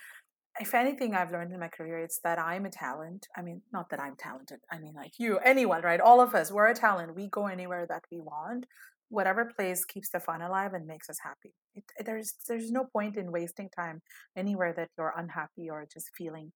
if 0.59 0.73
anything 0.73 1.15
I've 1.15 1.31
learned 1.31 1.51
in 1.51 1.59
my 1.59 1.67
career, 1.67 1.99
it's 1.99 2.19
that 2.23 2.39
I'm 2.39 2.65
a 2.65 2.69
talent. 2.69 3.27
I 3.37 3.41
mean, 3.41 3.61
not 3.71 3.89
that 3.89 3.99
I'm 3.99 4.15
talented. 4.17 4.59
I 4.71 4.79
mean, 4.79 4.93
like 4.95 5.13
you, 5.19 5.37
anyone, 5.39 5.81
right? 5.81 5.99
All 6.01 6.19
of 6.21 6.35
us, 6.35 6.51
we're 6.51 6.67
a 6.67 6.75
talent. 6.75 7.15
We 7.15 7.27
go 7.29 7.47
anywhere 7.47 7.85
that 7.87 8.03
we 8.11 8.19
want. 8.19 8.65
Whatever 9.09 9.51
place 9.55 9.85
keeps 9.85 10.09
the 10.09 10.19
fun 10.19 10.41
alive 10.41 10.73
and 10.73 10.87
makes 10.87 11.09
us 11.09 11.17
happy. 11.23 11.53
It, 11.75 11.83
there's 12.05 12.33
there's 12.47 12.71
no 12.71 12.85
point 12.91 13.17
in 13.17 13.31
wasting 13.31 13.69
time 13.69 14.01
anywhere 14.35 14.73
that 14.77 14.89
you're 14.97 15.13
unhappy 15.15 15.69
or 15.69 15.85
just 15.91 16.09
feeling 16.17 16.51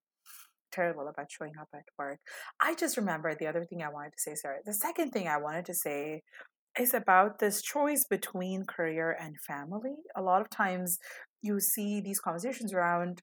terrible 0.77 1.07
about 1.07 1.31
showing 1.31 1.53
up 1.59 1.69
at 1.73 1.83
work. 1.97 2.19
I 2.61 2.75
just 2.75 2.97
remember 2.97 3.33
the 3.33 3.47
other 3.47 3.65
thing 3.65 3.81
I 3.81 3.89
wanted 3.89 4.13
to 4.13 4.21
say, 4.21 4.35
Sarah. 4.35 4.59
The 4.65 4.73
second 4.73 5.11
thing 5.11 5.27
I 5.27 5.37
wanted 5.37 5.65
to 5.65 5.73
say 5.73 6.21
is 6.79 6.93
about 6.93 7.39
this 7.39 7.61
choice 7.61 8.05
between 8.09 8.65
career 8.65 9.17
and 9.19 9.35
family. 9.47 9.95
A 10.15 10.21
lot 10.21 10.41
of 10.41 10.49
times 10.49 10.99
you 11.41 11.59
see 11.59 12.01
these 12.01 12.19
conversations 12.19 12.73
around 12.73 13.21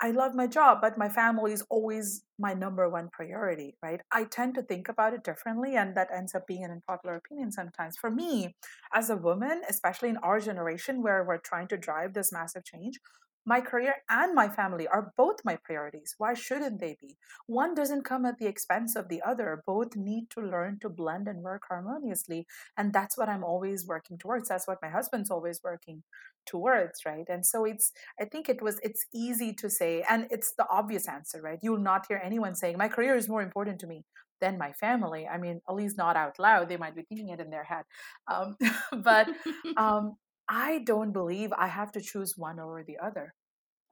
I 0.00 0.10
love 0.10 0.34
my 0.34 0.46
job, 0.46 0.78
but 0.82 0.98
my 0.98 1.08
family 1.08 1.52
is 1.52 1.64
always 1.70 2.24
my 2.38 2.52
number 2.52 2.88
one 2.88 3.08
priority, 3.12 3.76
right? 3.82 4.00
I 4.12 4.24
tend 4.24 4.54
to 4.56 4.62
think 4.62 4.88
about 4.88 5.14
it 5.14 5.22
differently, 5.22 5.76
and 5.76 5.96
that 5.96 6.08
ends 6.14 6.34
up 6.34 6.46
being 6.46 6.64
an 6.64 6.72
unpopular 6.72 7.16
opinion 7.16 7.52
sometimes. 7.52 7.96
For 8.00 8.10
me, 8.10 8.56
as 8.92 9.08
a 9.08 9.16
woman, 9.16 9.62
especially 9.68 10.08
in 10.08 10.16
our 10.18 10.40
generation 10.40 11.02
where 11.02 11.24
we're 11.24 11.38
trying 11.38 11.68
to 11.68 11.76
drive 11.76 12.12
this 12.12 12.32
massive 12.32 12.64
change, 12.64 12.98
my 13.46 13.60
career 13.60 13.94
and 14.08 14.34
my 14.34 14.48
family 14.48 14.86
are 14.88 15.12
both 15.16 15.44
my 15.44 15.56
priorities. 15.56 16.14
Why 16.18 16.34
shouldn't 16.34 16.80
they 16.80 16.96
be? 17.00 17.16
One 17.46 17.74
doesn't 17.74 18.04
come 18.04 18.24
at 18.24 18.38
the 18.38 18.46
expense 18.46 18.96
of 18.96 19.08
the 19.08 19.20
other. 19.22 19.62
Both 19.66 19.96
need 19.96 20.30
to 20.30 20.40
learn 20.40 20.78
to 20.80 20.88
blend 20.88 21.28
and 21.28 21.42
work 21.42 21.62
harmoniously. 21.68 22.46
And 22.76 22.92
that's 22.92 23.18
what 23.18 23.28
I'm 23.28 23.44
always 23.44 23.86
working 23.86 24.18
towards. 24.18 24.48
That's 24.48 24.66
what 24.66 24.82
my 24.82 24.88
husband's 24.88 25.30
always 25.30 25.60
working 25.62 26.02
towards, 26.46 27.00
right? 27.04 27.26
And 27.28 27.44
so 27.44 27.64
it's, 27.64 27.92
I 28.20 28.24
think 28.24 28.48
it 28.48 28.62
was, 28.62 28.80
it's 28.82 29.06
easy 29.14 29.52
to 29.54 29.68
say, 29.68 30.04
and 30.08 30.26
it's 30.30 30.52
the 30.52 30.66
obvious 30.70 31.08
answer, 31.08 31.40
right? 31.42 31.58
You'll 31.62 31.78
not 31.78 32.06
hear 32.08 32.20
anyone 32.22 32.54
saying, 32.54 32.78
my 32.78 32.88
career 32.88 33.16
is 33.16 33.28
more 33.28 33.42
important 33.42 33.78
to 33.80 33.86
me 33.86 34.04
than 34.40 34.58
my 34.58 34.72
family. 34.72 35.26
I 35.26 35.38
mean, 35.38 35.60
at 35.68 35.74
least 35.74 35.96
not 35.96 36.16
out 36.16 36.38
loud. 36.38 36.68
They 36.68 36.76
might 36.76 36.94
be 36.94 37.02
thinking 37.02 37.30
it 37.30 37.40
in 37.40 37.50
their 37.50 37.64
head. 37.64 37.84
Um, 38.26 38.56
but 39.02 39.28
um, 39.76 40.16
I 40.48 40.80
don't 40.84 41.12
believe 41.12 41.52
I 41.56 41.68
have 41.68 41.92
to 41.92 42.00
choose 42.00 42.34
one 42.36 42.60
over 42.60 42.84
the 42.86 42.98
other. 43.02 43.34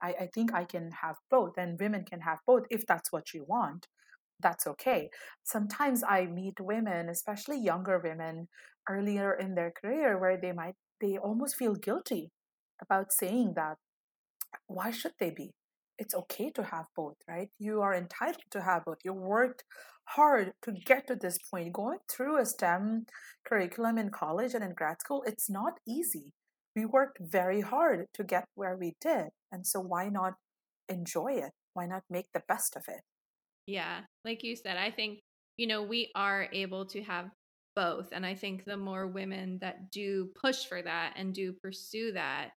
I, 0.01 0.13
I 0.21 0.29
think 0.33 0.53
I 0.53 0.65
can 0.65 0.91
have 1.01 1.15
both, 1.31 1.53
and 1.57 1.79
women 1.79 2.03
can 2.03 2.21
have 2.21 2.39
both 2.45 2.63
if 2.69 2.85
that's 2.85 3.11
what 3.11 3.33
you 3.33 3.45
want. 3.47 3.87
That's 4.39 4.67
okay. 4.67 5.09
Sometimes 5.43 6.03
I 6.07 6.25
meet 6.25 6.59
women, 6.59 7.09
especially 7.09 7.59
younger 7.59 7.99
women, 8.03 8.49
earlier 8.89 9.33
in 9.33 9.55
their 9.55 9.71
career, 9.71 10.19
where 10.19 10.37
they 10.39 10.51
might, 10.51 10.75
they 10.99 11.17
almost 11.17 11.55
feel 11.55 11.75
guilty 11.75 12.31
about 12.81 13.13
saying 13.13 13.53
that. 13.55 13.77
Why 14.67 14.91
should 14.91 15.13
they 15.19 15.31
be? 15.31 15.53
It's 15.97 16.13
okay 16.13 16.51
to 16.51 16.63
have 16.63 16.85
both, 16.95 17.15
right? 17.27 17.49
You 17.57 17.81
are 17.81 17.95
entitled 17.95 18.43
to 18.51 18.61
have 18.61 18.85
both. 18.85 18.97
You 19.03 19.13
worked 19.13 19.63
hard 20.05 20.53
to 20.63 20.71
get 20.71 21.07
to 21.07 21.15
this 21.15 21.37
point. 21.49 21.73
Going 21.73 21.99
through 22.11 22.39
a 22.39 22.45
STEM 22.45 23.05
curriculum 23.47 23.97
in 23.97 24.09
college 24.09 24.53
and 24.53 24.63
in 24.63 24.73
grad 24.73 24.99
school, 25.01 25.23
it's 25.25 25.49
not 25.49 25.73
easy 25.87 26.33
we 26.75 26.85
worked 26.85 27.19
very 27.19 27.61
hard 27.61 28.07
to 28.15 28.23
get 28.23 28.45
where 28.55 28.75
we 28.75 28.93
did. 29.01 29.29
And 29.51 29.65
so 29.65 29.79
why 29.79 30.09
not 30.09 30.33
enjoy 30.89 31.33
it? 31.33 31.51
Why 31.73 31.85
not 31.85 32.03
make 32.09 32.27
the 32.33 32.43
best 32.47 32.75
of 32.75 32.83
it? 32.87 33.01
Yeah. 33.65 34.01
Like 34.25 34.43
you 34.43 34.55
said, 34.55 34.77
I 34.77 34.91
think, 34.91 35.19
you 35.57 35.67
know, 35.67 35.83
we 35.83 36.11
are 36.15 36.47
able 36.51 36.85
to 36.87 37.03
have 37.03 37.29
both. 37.75 38.09
And 38.11 38.25
I 38.25 38.35
think 38.35 38.65
the 38.65 38.77
more 38.77 39.07
women 39.07 39.59
that 39.61 39.91
do 39.91 40.31
push 40.39 40.65
for 40.65 40.81
that 40.81 41.13
and 41.15 41.33
do 41.33 41.53
pursue 41.53 42.11
that 42.13 42.51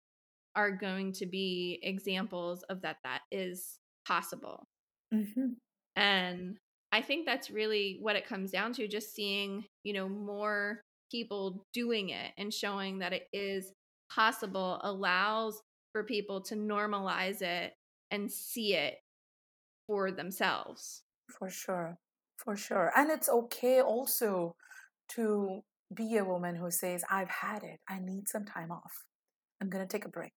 are 0.55 0.71
going 0.71 1.13
to 1.13 1.25
be 1.25 1.79
examples 1.83 2.63
of 2.63 2.81
that 2.81 2.97
that 3.03 3.21
is 3.31 3.79
possible. 4.07 4.63
hmm 5.11 5.53
And 5.95 6.57
I 6.91 7.01
think 7.01 7.25
that's 7.25 7.49
really 7.49 7.97
what 8.01 8.15
it 8.15 8.27
comes 8.27 8.51
down 8.51 8.73
to 8.73 8.87
just 8.87 9.13
seeing, 9.15 9.65
you 9.83 9.93
know, 9.93 10.07
more 10.07 10.81
people 11.11 11.65
doing 11.73 12.09
it 12.09 12.31
and 12.37 12.53
showing 12.53 12.99
that 12.99 13.13
it 13.13 13.27
is 13.33 13.71
possible 14.13 14.79
allows 14.83 15.61
for 15.91 16.03
people 16.03 16.41
to 16.41 16.55
normalize 16.55 17.41
it 17.41 17.73
and 18.11 18.31
see 18.31 18.73
it 18.73 18.95
for 19.87 20.11
themselves. 20.11 21.03
For 21.39 21.49
sure. 21.49 21.97
For 22.37 22.55
sure. 22.55 22.91
And 22.95 23.09
it's 23.09 23.29
okay 23.29 23.81
also 23.81 24.55
to 25.15 25.61
be 25.93 26.17
a 26.17 26.25
woman 26.25 26.55
who 26.55 26.71
says, 26.71 27.03
I've 27.09 27.29
had 27.29 27.63
it. 27.63 27.79
I 27.87 27.99
need 27.99 28.27
some 28.27 28.45
time 28.45 28.71
off. 28.71 29.05
I'm 29.61 29.69
going 29.69 29.85
to 29.85 29.91
take 29.91 30.05
a 30.05 30.09
break. 30.09 30.33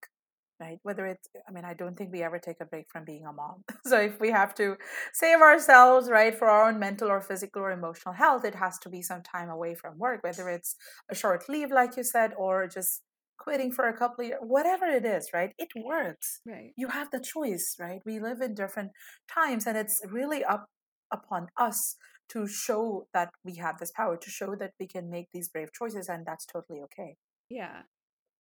Right? 0.59 0.79
Whether 0.85 1.05
it's, 1.05 1.29
I 1.47 1.53
mean, 1.53 1.67
I 1.67 1.75
don't 1.75 1.99
think 1.99 2.13
we 2.13 2.23
ever 2.23 2.39
take 2.39 2.63
a 2.63 2.65
break 2.65 2.87
from 2.91 3.05
being 3.05 3.27
a 3.27 3.33
mom. 3.33 3.65
so 3.85 4.01
if 4.01 4.19
we 4.19 4.31
have 4.31 4.55
to 4.55 4.77
save 5.13 5.41
ourselves, 5.41 6.09
right, 6.09 6.35
for 6.35 6.49
our 6.49 6.69
own 6.69 6.79
mental 6.79 7.09
or 7.09 7.21
physical 7.21 7.61
or 7.61 7.73
emotional 7.73 8.15
health, 8.15 8.43
it 8.43 8.55
has 8.55 8.79
to 8.79 8.89
be 8.89 9.03
some 9.03 9.23
time 9.23 9.51
away 9.51 9.75
from 9.75 9.99
work, 9.99 10.23
whether 10.23 10.49
it's 10.49 10.77
a 11.11 11.15
short 11.15 11.47
leave, 11.51 11.71
like 11.71 11.99
you 11.99 12.05
said, 12.05 12.33
or 12.39 12.67
just 12.69 13.03
quitting 13.39 13.73
for 13.73 13.89
a 13.89 13.97
couple 13.97 14.25
of 14.25 14.29
years, 14.29 14.41
whatever 14.43 14.87
it 14.87 15.05
is, 15.05 15.31
right? 15.33 15.53
It 15.59 15.69
works. 15.77 16.41
Right. 16.47 16.73
You 16.77 16.89
have 16.89 17.11
the 17.11 17.21
choice, 17.21 17.77
right? 17.79 18.01
We 18.05 18.21
live 18.21 18.41
in 18.41 18.55
different 18.55 18.93
times, 19.33 19.67
and 19.67 19.77
it's 19.77 20.01
really 20.11 20.45
up 20.45 20.67
upon 21.13 21.49
us 21.57 21.97
to 22.31 22.47
show 22.47 23.07
that 23.15 23.31
we 23.45 23.57
have 23.57 23.79
this 23.79 23.93
power, 23.93 24.17
to 24.17 24.31
show 24.31 24.57
that 24.57 24.73
we 24.81 24.87
can 24.87 25.09
make 25.11 25.29
these 25.33 25.49
brave 25.49 25.73
choices, 25.73 26.09
and 26.09 26.27
that's 26.27 26.47
totally 26.47 26.81
okay. 26.83 27.17
Yeah. 27.49 27.83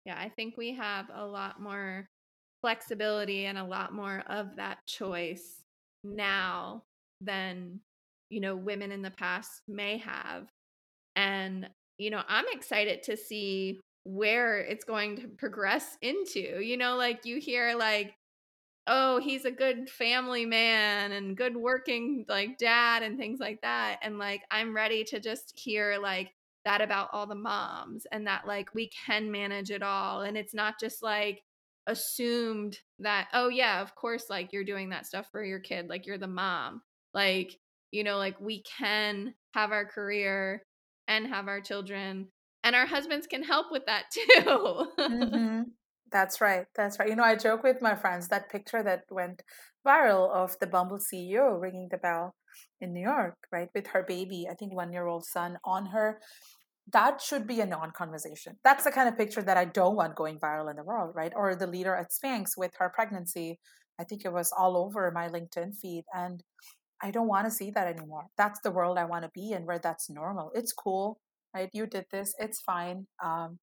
Yeah. 0.06 0.18
I 0.20 0.30
think 0.30 0.58
we 0.58 0.76
have 0.76 1.08
a 1.14 1.26
lot 1.26 1.60
more 1.62 2.08
flexibility 2.62 3.46
and 3.46 3.58
a 3.58 3.64
lot 3.64 3.94
more 3.94 4.24
of 4.28 4.56
that 4.58 4.78
choice 4.88 5.64
now 6.04 6.84
than, 7.20 7.80
you 8.30 8.40
know, 8.40 8.56
women 8.56 8.92
in 8.92 9.02
the 9.02 9.12
past 9.12 9.62
may 9.68 9.98
have. 9.98 10.48
And, 11.16 11.68
you 11.98 12.12
know, 12.12 12.22
I'm 12.28 12.46
excited 12.52 13.04
to 13.04 13.18
see 13.18 13.80
where 14.04 14.60
it's 14.60 14.84
going 14.84 15.18
to 15.18 15.28
progress 15.28 15.98
into. 16.02 16.62
You 16.62 16.78
know, 16.78 16.96
like 16.96 17.26
you 17.26 17.40
hear 17.40 17.76
like 17.76 18.16
oh, 18.88 19.20
he's 19.20 19.46
a 19.46 19.52
good 19.52 19.90
family 19.90 20.46
man 20.46 21.12
and 21.12 21.38
good 21.38 21.56
working 21.56 22.26
like 22.28 22.58
dad 22.58 23.04
and 23.04 23.18
things 23.18 23.40
like 23.40 23.62
that. 23.62 24.00
And 24.02 24.18
like 24.18 24.42
I'm 24.50 24.76
ready 24.76 25.04
to 25.06 25.20
just 25.20 25.58
hear 25.58 25.98
like 26.02 26.32
that 26.66 26.82
about 26.82 27.10
all 27.12 27.26
the 27.28 27.36
moms 27.36 28.06
and 28.12 28.28
that 28.28 28.48
like 28.48 28.74
we 28.74 28.90
can 28.90 29.32
manage 29.32 29.72
it 29.72 29.82
all 29.82 30.22
and 30.22 30.38
it's 30.38 30.54
not 30.54 30.80
just 30.80 31.02
like 31.02 31.44
assumed 31.88 32.80
that 33.00 33.28
oh 33.34 33.50
yeah, 33.50 33.82
of 33.82 33.96
course 33.96 34.26
like 34.30 34.52
you're 34.54 34.64
doing 34.64 34.90
that 34.90 35.06
stuff 35.06 35.28
for 35.32 35.44
your 35.44 35.60
kid 35.60 35.88
like 35.88 36.06
you're 36.06 36.18
the 36.18 36.28
mom. 36.28 36.82
Like, 37.14 37.58
you 37.92 38.04
know, 38.04 38.18
like 38.18 38.40
we 38.40 38.64
can 38.64 39.34
have 39.54 39.72
our 39.72 39.86
career 39.86 40.64
and 41.08 41.28
have 41.28 41.48
our 41.48 41.62
children 41.62 42.28
and 42.64 42.76
our 42.76 42.86
husbands 42.86 43.28
can 43.28 43.44
help 43.44 43.68
with 43.72 43.86
that 43.86 44.06
too. 44.12 44.88
hmm 45.08 45.62
That's 46.12 46.42
right. 46.42 46.66
That's 46.76 47.00
right. 47.00 47.10
You 47.10 47.16
know, 47.16 47.24
I 47.24 47.36
joke 47.36 47.64
with 47.64 47.82
my 47.82 47.96
friends 47.96 48.28
that 48.28 48.50
picture 48.52 48.84
that 48.84 49.04
went 49.10 49.44
viral 49.88 50.30
of 50.30 50.58
the 50.60 50.68
Bumble 50.68 51.00
CEO 51.00 51.60
ringing 51.60 51.88
the 51.90 51.98
bell 51.98 52.36
in 52.82 52.94
New 52.94 53.02
York, 53.02 53.36
right, 53.52 53.70
with 53.74 53.88
her 53.88 54.04
baby, 54.04 54.48
I 54.52 54.56
think 54.56 54.74
one 54.74 54.92
year 54.92 55.08
old 55.08 55.26
son 55.26 55.58
on 55.64 55.88
her. 55.88 56.20
That 56.92 57.22
should 57.22 57.48
be 57.48 57.62
a 57.62 57.66
non 57.66 57.92
conversation. 57.92 58.58
That's 58.64 58.84
the 58.84 58.92
kind 58.92 59.08
of 59.08 59.18
picture 59.18 59.42
that 59.44 59.58
I 59.58 59.66
don't 59.66 59.96
want 59.96 60.16
going 60.16 60.40
viral 60.40 60.70
in 60.70 60.76
the 60.78 60.84
world, 60.84 61.16
right? 61.16 61.34
Or 61.36 61.56
the 61.56 61.68
leader 61.68 61.96
at 61.96 62.12
Spanx 62.12 62.58
with 62.58 62.72
her 62.80 62.90
pregnancy. 62.90 63.60
I 64.00 64.04
think 64.04 64.26
it 64.26 64.34
was 64.34 64.52
all 64.52 64.78
over 64.78 65.12
my 65.12 65.30
LinkedIn 65.30 65.76
feed. 65.80 66.04
And 66.14 66.44
I 67.02 67.12
don't 67.12 67.28
want 67.28 67.46
to 67.46 67.52
see 67.52 67.72
that 67.72 67.88
anymore. 67.88 68.26
That's 68.38 68.60
the 68.62 68.72
world 68.72 68.98
I 68.98 69.06
want 69.06 69.24
to 69.26 69.32
be 69.34 69.52
in 69.54 69.66
where 69.66 69.80
that's 69.80 70.10
normal. 70.10 70.52
It's 70.56 70.74
cool, 70.74 71.20
right? 71.54 71.70
You 71.74 71.86
did 71.86 72.06
this, 72.12 72.34
it's 72.40 72.62
fine. 72.62 73.08
Um, 73.24 73.60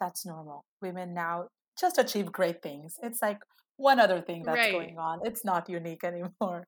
that's 0.00 0.26
normal. 0.26 0.64
Women 0.82 1.14
now 1.14 1.48
just 1.78 1.98
achieve 1.98 2.32
great 2.32 2.62
things. 2.62 2.94
It's 3.02 3.22
like 3.22 3.38
one 3.76 4.00
other 4.00 4.20
thing 4.20 4.42
that's 4.44 4.56
right. 4.56 4.72
going 4.72 4.98
on. 4.98 5.20
It's 5.24 5.44
not 5.44 5.68
unique 5.68 6.04
anymore. 6.04 6.66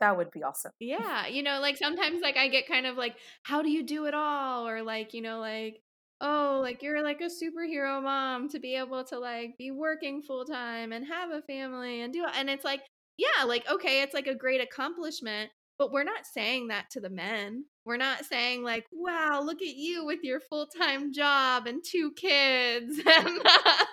That 0.00 0.16
would 0.16 0.30
be 0.30 0.42
awesome. 0.42 0.72
Yeah. 0.78 1.26
You 1.26 1.42
know, 1.42 1.60
like 1.60 1.76
sometimes 1.76 2.22
like 2.22 2.36
I 2.36 2.48
get 2.48 2.66
kind 2.66 2.86
of 2.86 2.96
like, 2.96 3.16
how 3.42 3.62
do 3.62 3.70
you 3.70 3.84
do 3.84 4.06
it 4.06 4.14
all? 4.14 4.66
Or 4.66 4.82
like, 4.82 5.12
you 5.12 5.20
know, 5.20 5.40
like, 5.40 5.82
oh, 6.22 6.60
like 6.62 6.82
you're 6.82 7.02
like 7.02 7.20
a 7.20 7.24
superhero 7.24 8.02
mom 8.02 8.48
to 8.50 8.58
be 8.58 8.76
able 8.76 9.04
to 9.04 9.18
like 9.18 9.56
be 9.58 9.70
working 9.70 10.22
full 10.22 10.44
time 10.44 10.92
and 10.92 11.06
have 11.06 11.30
a 11.30 11.42
family 11.42 12.00
and 12.00 12.12
do 12.12 12.24
it. 12.24 12.30
And 12.34 12.48
it's 12.48 12.64
like, 12.64 12.80
yeah, 13.18 13.44
like, 13.44 13.70
okay, 13.70 14.00
it's 14.02 14.14
like 14.14 14.26
a 14.26 14.34
great 14.34 14.62
accomplishment, 14.62 15.50
but 15.80 15.90
we're 15.90 16.04
not 16.04 16.26
saying 16.26 16.68
that 16.68 16.90
to 16.90 17.00
the 17.00 17.08
men. 17.08 17.64
We're 17.86 17.96
not 17.96 18.26
saying 18.26 18.62
like, 18.62 18.84
"Wow, 18.92 19.40
look 19.42 19.62
at 19.62 19.76
you 19.76 20.04
with 20.04 20.20
your 20.22 20.38
full-time 20.38 21.10
job 21.10 21.66
and 21.66 21.82
two 21.82 22.12
kids." 22.12 23.00
and 23.16 23.40
uh, 23.42 23.84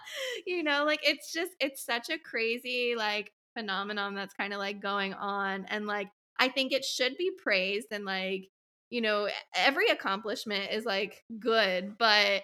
you 0.46 0.64
know, 0.64 0.84
like 0.84 1.00
it's 1.02 1.32
just 1.32 1.54
it's 1.62 1.86
such 1.86 2.10
a 2.10 2.20
crazy 2.20 2.96
like 2.98 3.32
phenomenon 3.58 4.16
that's 4.16 4.34
kind 4.34 4.52
of 4.52 4.60
like 4.60 4.82
going 4.82 5.14
on 5.14 5.66
and 5.70 5.88
like 5.88 6.10
I 6.38 6.50
think 6.50 6.74
it 6.74 6.84
should 6.84 7.16
be 7.18 7.32
praised 7.42 7.88
and 7.92 8.04
like, 8.04 8.50
you 8.90 9.00
know, 9.00 9.30
every 9.56 9.88
accomplishment 9.88 10.72
is 10.74 10.84
like 10.84 11.24
good, 11.40 11.98
but 11.98 12.44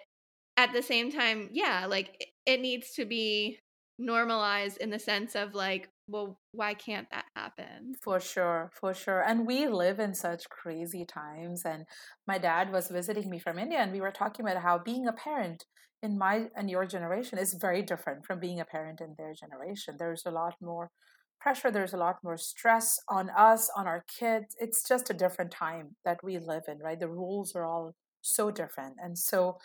at 0.56 0.72
the 0.72 0.82
same 0.82 1.12
time, 1.12 1.50
yeah, 1.52 1.86
like 1.88 2.32
it 2.46 2.62
needs 2.62 2.94
to 2.94 3.04
be 3.04 3.60
normalized 4.00 4.78
in 4.78 4.90
the 4.90 5.00
sense 5.00 5.36
of 5.36 5.54
like 5.54 5.90
well, 6.08 6.38
why 6.52 6.74
can't 6.74 7.08
that 7.12 7.26
happen? 7.36 7.94
For 8.02 8.20
sure, 8.20 8.72
for 8.74 8.94
sure. 8.94 9.22
And 9.22 9.48
we 9.48 9.68
live 9.68 10.00
in 10.00 10.14
such 10.14 10.50
crazy 10.50 11.06
times. 11.06 11.64
And 11.66 11.86
my 12.28 12.38
dad 12.38 12.72
was 12.72 12.90
visiting 12.90 13.30
me 13.30 13.40
from 13.40 13.58
India, 13.58 13.80
and 13.80 13.92
we 13.92 14.02
were 14.02 14.12
talking 14.12 14.46
about 14.46 14.62
how 14.62 14.78
being 14.78 15.08
a 15.08 15.14
parent 15.14 15.66
in 16.02 16.18
my 16.18 16.48
and 16.56 16.70
your 16.70 16.86
generation 16.86 17.38
is 17.40 17.54
very 17.54 17.82
different 17.82 18.26
from 18.26 18.40
being 18.40 18.60
a 18.60 18.66
parent 18.66 19.00
in 19.00 19.16
their 19.18 19.34
generation. 19.34 19.96
There's 19.98 20.24
a 20.26 20.32
lot 20.32 20.56
more 20.62 20.92
pressure, 21.40 21.72
there's 21.72 21.94
a 21.94 21.98
lot 21.98 22.18
more 22.24 22.38
stress 22.38 23.00
on 23.10 23.30
us, 23.30 23.70
on 23.76 23.88
our 23.88 24.04
kids. 24.20 24.56
It's 24.60 24.88
just 24.88 25.10
a 25.10 25.14
different 25.14 25.52
time 25.52 25.96
that 26.06 26.24
we 26.24 26.38
live 26.40 26.64
in, 26.68 26.80
right? 26.80 27.00
The 27.00 27.10
rules 27.10 27.56
are 27.56 27.66
all 27.66 27.96
so 28.22 28.52
different. 28.52 28.96
And 29.02 29.18
so 29.18 29.58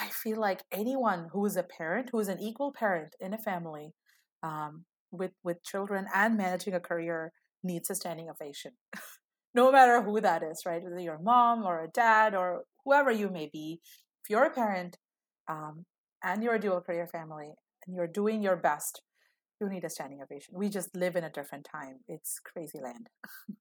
I 0.00 0.08
feel 0.08 0.38
like 0.38 0.62
anyone 0.72 1.28
who 1.32 1.44
is 1.46 1.56
a 1.56 1.62
parent, 1.62 2.10
who 2.12 2.20
is 2.20 2.28
an 2.28 2.40
equal 2.40 2.72
parent 2.72 3.14
in 3.20 3.32
a 3.34 3.38
family, 3.38 3.92
um, 4.42 4.84
with 5.16 5.32
with 5.42 5.62
children 5.64 6.06
and 6.14 6.36
managing 6.36 6.74
a 6.74 6.80
career 6.80 7.32
needs 7.62 7.90
a 7.90 7.94
standing 7.94 8.28
ovation. 8.30 8.72
No 9.54 9.72
matter 9.72 10.02
who 10.02 10.20
that 10.20 10.42
is 10.42 10.64
right? 10.66 10.82
Whether 10.82 11.00
you're 11.00 11.14
a 11.14 11.22
mom 11.22 11.64
or 11.64 11.82
a 11.82 11.88
dad 11.88 12.34
or 12.34 12.64
whoever 12.84 13.10
you 13.10 13.30
may 13.30 13.48
be 13.50 13.80
if 14.22 14.28
you're 14.28 14.44
a 14.44 14.50
parent 14.50 14.98
um, 15.48 15.86
and 16.22 16.42
you're 16.42 16.56
a 16.56 16.60
dual 16.60 16.82
career 16.82 17.06
family 17.06 17.54
and 17.86 17.96
you're 17.96 18.06
doing 18.06 18.42
your 18.42 18.56
best 18.56 19.00
you 19.60 19.68
need 19.68 19.84
a 19.84 19.90
standing 19.90 20.20
ovation. 20.22 20.54
We 20.56 20.68
just 20.68 20.94
live 20.94 21.16
in 21.16 21.24
a 21.24 21.30
different 21.30 21.66
time. 21.70 22.00
It's 22.08 22.38
crazy 22.40 22.80
land. 22.82 23.08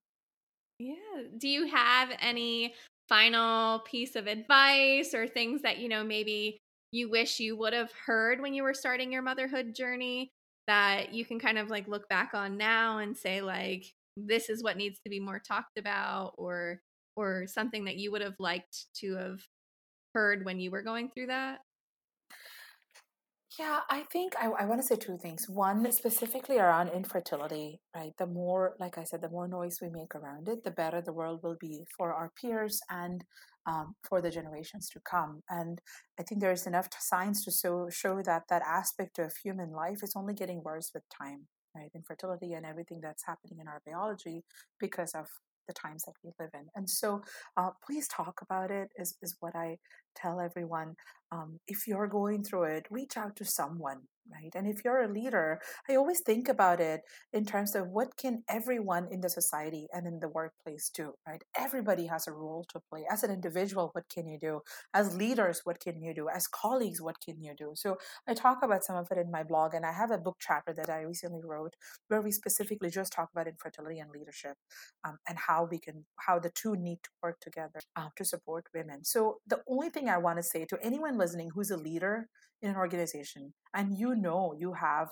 Yeah. 0.77 0.95
Do 1.37 1.47
you 1.47 1.67
have 1.67 2.09
any 2.19 2.73
final 3.07 3.79
piece 3.79 4.17
of 4.17 4.27
advice 4.27 5.13
or 5.13 5.25
things 5.25 5.61
that 5.61 5.77
you 5.77 5.87
know 5.87 6.03
maybe 6.03 6.57
you 6.91 7.09
wish 7.09 7.39
you 7.39 7.55
would 7.55 7.71
have 7.71 7.91
heard 8.05 8.41
when 8.41 8.53
you 8.53 8.61
were 8.61 8.73
starting 8.73 9.09
your 9.09 9.21
motherhood 9.21 9.73
journey 9.73 10.33
that 10.67 11.13
you 11.13 11.25
can 11.25 11.39
kind 11.39 11.57
of 11.57 11.69
like 11.69 11.87
look 11.87 12.07
back 12.09 12.31
on 12.33 12.57
now 12.57 12.99
and 12.99 13.17
say 13.17 13.41
like 13.41 13.85
this 14.17 14.49
is 14.49 14.63
what 14.63 14.77
needs 14.77 14.99
to 15.03 15.09
be 15.09 15.19
more 15.19 15.39
talked 15.39 15.77
about 15.77 16.33
or 16.37 16.81
or 17.15 17.45
something 17.47 17.85
that 17.85 17.97
you 17.97 18.11
would 18.11 18.21
have 18.21 18.35
liked 18.39 18.85
to 18.95 19.15
have 19.15 19.39
heard 20.13 20.45
when 20.45 20.59
you 20.59 20.71
were 20.71 20.81
going 20.81 21.09
through 21.09 21.27
that 21.27 21.59
yeah, 23.57 23.79
I 23.89 24.03
think 24.11 24.33
I, 24.37 24.47
I 24.47 24.65
want 24.65 24.81
to 24.81 24.87
say 24.87 24.97
two 24.97 25.17
things. 25.17 25.47
One, 25.47 25.89
specifically 25.91 26.57
around 26.57 26.89
infertility, 26.89 27.79
right? 27.95 28.11
The 28.17 28.27
more, 28.27 28.75
like 28.79 28.97
I 28.97 29.05
said, 29.05 29.21
the 29.21 29.29
more 29.29 29.47
noise 29.47 29.79
we 29.81 29.89
make 29.89 30.13
around 30.13 30.49
it, 30.49 30.63
the 30.65 30.71
better 30.71 31.01
the 31.01 31.13
world 31.13 31.39
will 31.41 31.55
be 31.59 31.85
for 31.95 32.13
our 32.13 32.31
peers 32.39 32.81
and 32.89 33.23
um, 33.65 33.95
for 34.07 34.21
the 34.21 34.31
generations 34.31 34.89
to 34.89 34.99
come. 34.99 35.41
And 35.49 35.81
I 36.19 36.23
think 36.23 36.41
there's 36.41 36.67
enough 36.67 36.89
science 36.99 37.43
to 37.45 37.51
show, 37.51 37.89
show 37.89 38.21
that 38.21 38.43
that 38.49 38.61
aspect 38.61 39.19
of 39.19 39.35
human 39.35 39.71
life 39.71 40.03
is 40.03 40.13
only 40.15 40.33
getting 40.33 40.63
worse 40.63 40.91
with 40.93 41.03
time, 41.09 41.47
right? 41.75 41.91
Infertility 41.95 42.53
and 42.53 42.65
everything 42.65 42.99
that's 43.01 43.25
happening 43.25 43.59
in 43.59 43.67
our 43.67 43.81
biology 43.85 44.43
because 44.79 45.13
of 45.15 45.27
the 45.67 45.73
times 45.73 46.03
that 46.03 46.13
we 46.23 46.31
live 46.39 46.51
in. 46.53 46.67
And 46.75 46.89
so 46.89 47.23
uh, 47.57 47.71
please 47.85 48.07
talk 48.07 48.41
about 48.41 48.69
it, 48.69 48.89
is, 48.97 49.17
is 49.21 49.35
what 49.39 49.55
I 49.55 49.77
tell 50.15 50.39
everyone. 50.39 50.95
Um, 51.31 51.59
if 51.67 51.87
you're 51.87 52.07
going 52.07 52.43
through 52.43 52.65
it, 52.65 52.85
reach 52.89 53.17
out 53.17 53.35
to 53.37 53.45
someone, 53.45 54.01
right? 54.31 54.51
And 54.55 54.67
if 54.67 54.85
you're 54.85 55.01
a 55.01 55.11
leader, 55.11 55.59
I 55.89 55.95
always 55.95 56.21
think 56.21 56.47
about 56.47 56.79
it 56.79 57.01
in 57.33 57.45
terms 57.45 57.75
of 57.75 57.89
what 57.89 58.15
can 58.15 58.43
everyone 58.47 59.07
in 59.11 59.21
the 59.21 59.29
society 59.29 59.87
and 59.91 60.07
in 60.07 60.19
the 60.19 60.29
workplace 60.29 60.89
do, 60.93 61.13
right? 61.27 61.43
Everybody 61.57 62.05
has 62.07 62.27
a 62.27 62.31
role 62.31 62.65
to 62.69 62.79
play. 62.89 63.05
As 63.11 63.23
an 63.23 63.31
individual, 63.31 63.89
what 63.93 64.05
can 64.07 64.27
you 64.27 64.37
do? 64.39 64.61
As 64.93 65.15
leaders, 65.17 65.61
what 65.63 65.79
can 65.79 66.01
you 66.01 66.13
do? 66.13 66.27
As 66.29 66.47
colleagues, 66.47 67.01
what 67.01 67.17
can 67.19 67.41
you 67.41 67.53
do? 67.57 67.71
So 67.75 67.97
I 68.27 68.33
talk 68.33 68.59
about 68.63 68.83
some 68.83 68.95
of 68.95 69.07
it 69.11 69.17
in 69.17 69.31
my 69.31 69.43
blog, 69.43 69.73
and 69.73 69.85
I 69.85 69.91
have 69.93 70.11
a 70.11 70.17
book 70.17 70.37
chapter 70.39 70.73
that 70.73 70.89
I 70.89 71.01
recently 71.01 71.41
wrote 71.43 71.75
where 72.07 72.21
we 72.21 72.31
specifically 72.31 72.89
just 72.89 73.11
talk 73.11 73.29
about 73.33 73.47
infertility 73.47 73.99
and 73.99 74.11
leadership 74.11 74.55
um, 75.03 75.17
and 75.27 75.37
how 75.37 75.67
we 75.69 75.79
can, 75.79 76.05
how 76.17 76.39
the 76.39 76.51
two 76.51 76.75
need 76.75 76.99
to 77.03 77.09
work 77.21 77.39
together 77.41 77.79
uh, 77.95 78.09
to 78.15 78.23
support 78.23 78.67
women. 78.73 79.03
So 79.03 79.39
the 79.47 79.61
only 79.67 79.89
thing 79.89 80.04
I 80.09 80.17
want 80.17 80.37
to 80.37 80.43
say 80.43 80.65
to 80.65 80.77
anyone 80.81 81.17
listening 81.17 81.49
who's 81.53 81.71
a 81.71 81.77
leader 81.77 82.27
in 82.61 82.69
an 82.69 82.75
organization 82.75 83.53
and 83.73 83.97
you 83.97 84.15
know 84.15 84.55
you 84.57 84.73
have 84.73 85.09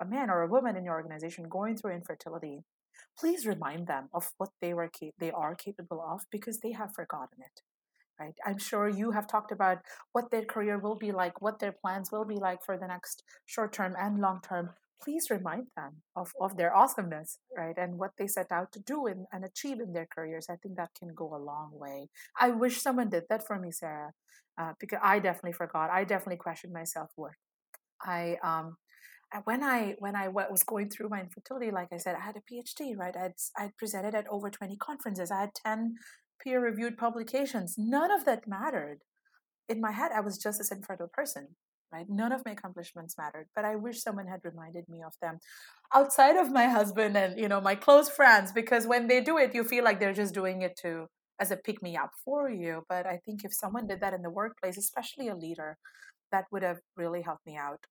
a 0.00 0.04
man 0.04 0.30
or 0.30 0.42
a 0.42 0.48
woman 0.48 0.76
in 0.76 0.84
your 0.84 0.94
organization 0.94 1.48
going 1.48 1.76
through 1.76 1.94
infertility, 1.94 2.60
please 3.18 3.46
remind 3.46 3.86
them 3.86 4.08
of 4.12 4.30
what 4.38 4.50
they 4.60 4.74
were 4.74 4.90
they 5.18 5.30
are 5.30 5.54
capable 5.54 6.00
of 6.00 6.22
because 6.30 6.58
they 6.60 6.72
have 6.72 6.94
forgotten 6.94 7.38
it. 7.40 7.62
Right? 8.20 8.34
I'm 8.46 8.58
sure 8.58 8.88
you 8.88 9.10
have 9.12 9.26
talked 9.26 9.52
about 9.52 9.78
what 10.12 10.30
their 10.30 10.44
career 10.44 10.78
will 10.78 10.96
be 10.96 11.12
like, 11.12 11.40
what 11.40 11.58
their 11.58 11.72
plans 11.72 12.12
will 12.12 12.24
be 12.24 12.36
like 12.36 12.62
for 12.64 12.76
the 12.76 12.86
next 12.86 13.24
short 13.46 13.72
term 13.72 13.94
and 13.98 14.20
long 14.20 14.40
term. 14.46 14.70
Please 15.02 15.30
remind 15.30 15.66
them 15.76 16.02
of, 16.14 16.30
of 16.40 16.56
their 16.56 16.74
awesomeness, 16.74 17.38
right? 17.56 17.76
And 17.76 17.98
what 17.98 18.12
they 18.18 18.26
set 18.26 18.52
out 18.52 18.72
to 18.72 18.80
do 18.80 19.06
in, 19.06 19.26
and 19.32 19.44
achieve 19.44 19.80
in 19.80 19.92
their 19.92 20.06
careers. 20.14 20.46
I 20.48 20.56
think 20.56 20.76
that 20.76 20.90
can 20.98 21.14
go 21.14 21.34
a 21.34 21.42
long 21.42 21.70
way. 21.72 22.08
I 22.40 22.50
wish 22.50 22.80
someone 22.80 23.10
did 23.10 23.24
that 23.28 23.46
for 23.46 23.58
me, 23.58 23.72
Sarah, 23.72 24.12
uh, 24.60 24.72
because 24.78 25.00
I 25.02 25.18
definitely 25.18 25.54
forgot. 25.54 25.90
I 25.90 26.04
definitely 26.04 26.36
questioned 26.36 26.72
my 26.72 26.84
self 26.84 27.10
worth. 27.16 27.34
I 28.04 28.36
um, 28.42 28.76
when 29.44 29.62
I 29.62 29.94
when 29.98 30.14
I 30.14 30.28
was 30.28 30.62
going 30.62 30.90
through 30.90 31.08
my 31.08 31.20
infertility, 31.20 31.70
like 31.70 31.88
I 31.92 31.96
said, 31.96 32.16
I 32.16 32.20
had 32.20 32.36
a 32.36 32.52
PhD, 32.52 32.96
right? 32.96 33.16
I'd 33.16 33.34
I'd 33.58 33.76
presented 33.78 34.14
at 34.14 34.26
over 34.28 34.50
twenty 34.50 34.76
conferences. 34.76 35.30
I 35.30 35.40
had 35.40 35.54
ten 35.54 35.94
peer 36.42 36.60
reviewed 36.62 36.98
publications. 36.98 37.76
None 37.78 38.10
of 38.10 38.24
that 38.24 38.46
mattered. 38.46 38.98
In 39.68 39.80
my 39.80 39.92
head, 39.92 40.10
I 40.14 40.20
was 40.20 40.38
just 40.38 40.58
this 40.58 40.72
infertile 40.72 41.10
person, 41.12 41.56
right? 41.92 42.06
None 42.08 42.32
of 42.32 42.42
my 42.44 42.52
accomplishments 42.52 43.16
mattered, 43.18 43.48
but 43.54 43.64
I 43.64 43.76
wish 43.76 44.02
someone 44.02 44.26
had 44.26 44.40
reminded 44.44 44.88
me 44.88 45.02
of 45.02 45.14
them 45.20 45.38
outside 45.94 46.36
of 46.36 46.50
my 46.50 46.66
husband 46.68 47.16
and 47.16 47.38
you 47.38 47.48
know 47.48 47.60
my 47.60 47.74
close 47.74 48.08
friends, 48.08 48.52
because 48.52 48.86
when 48.86 49.06
they 49.08 49.20
do 49.20 49.38
it, 49.38 49.54
you 49.54 49.64
feel 49.64 49.84
like 49.84 50.00
they're 50.00 50.12
just 50.12 50.34
doing 50.34 50.62
it 50.62 50.76
to 50.82 51.06
as 51.40 51.50
a 51.50 51.56
pick 51.56 51.82
me 51.82 51.96
up 51.96 52.10
for 52.24 52.50
you. 52.50 52.82
But 52.88 53.06
I 53.06 53.18
think 53.24 53.44
if 53.44 53.52
someone 53.54 53.86
did 53.86 54.00
that 54.00 54.14
in 54.14 54.22
the 54.22 54.30
workplace, 54.30 54.78
especially 54.78 55.28
a 55.28 55.36
leader, 55.36 55.76
that 56.30 56.46
would 56.52 56.62
have 56.62 56.80
really 56.96 57.22
helped 57.22 57.46
me 57.46 57.56
out. 57.56 57.86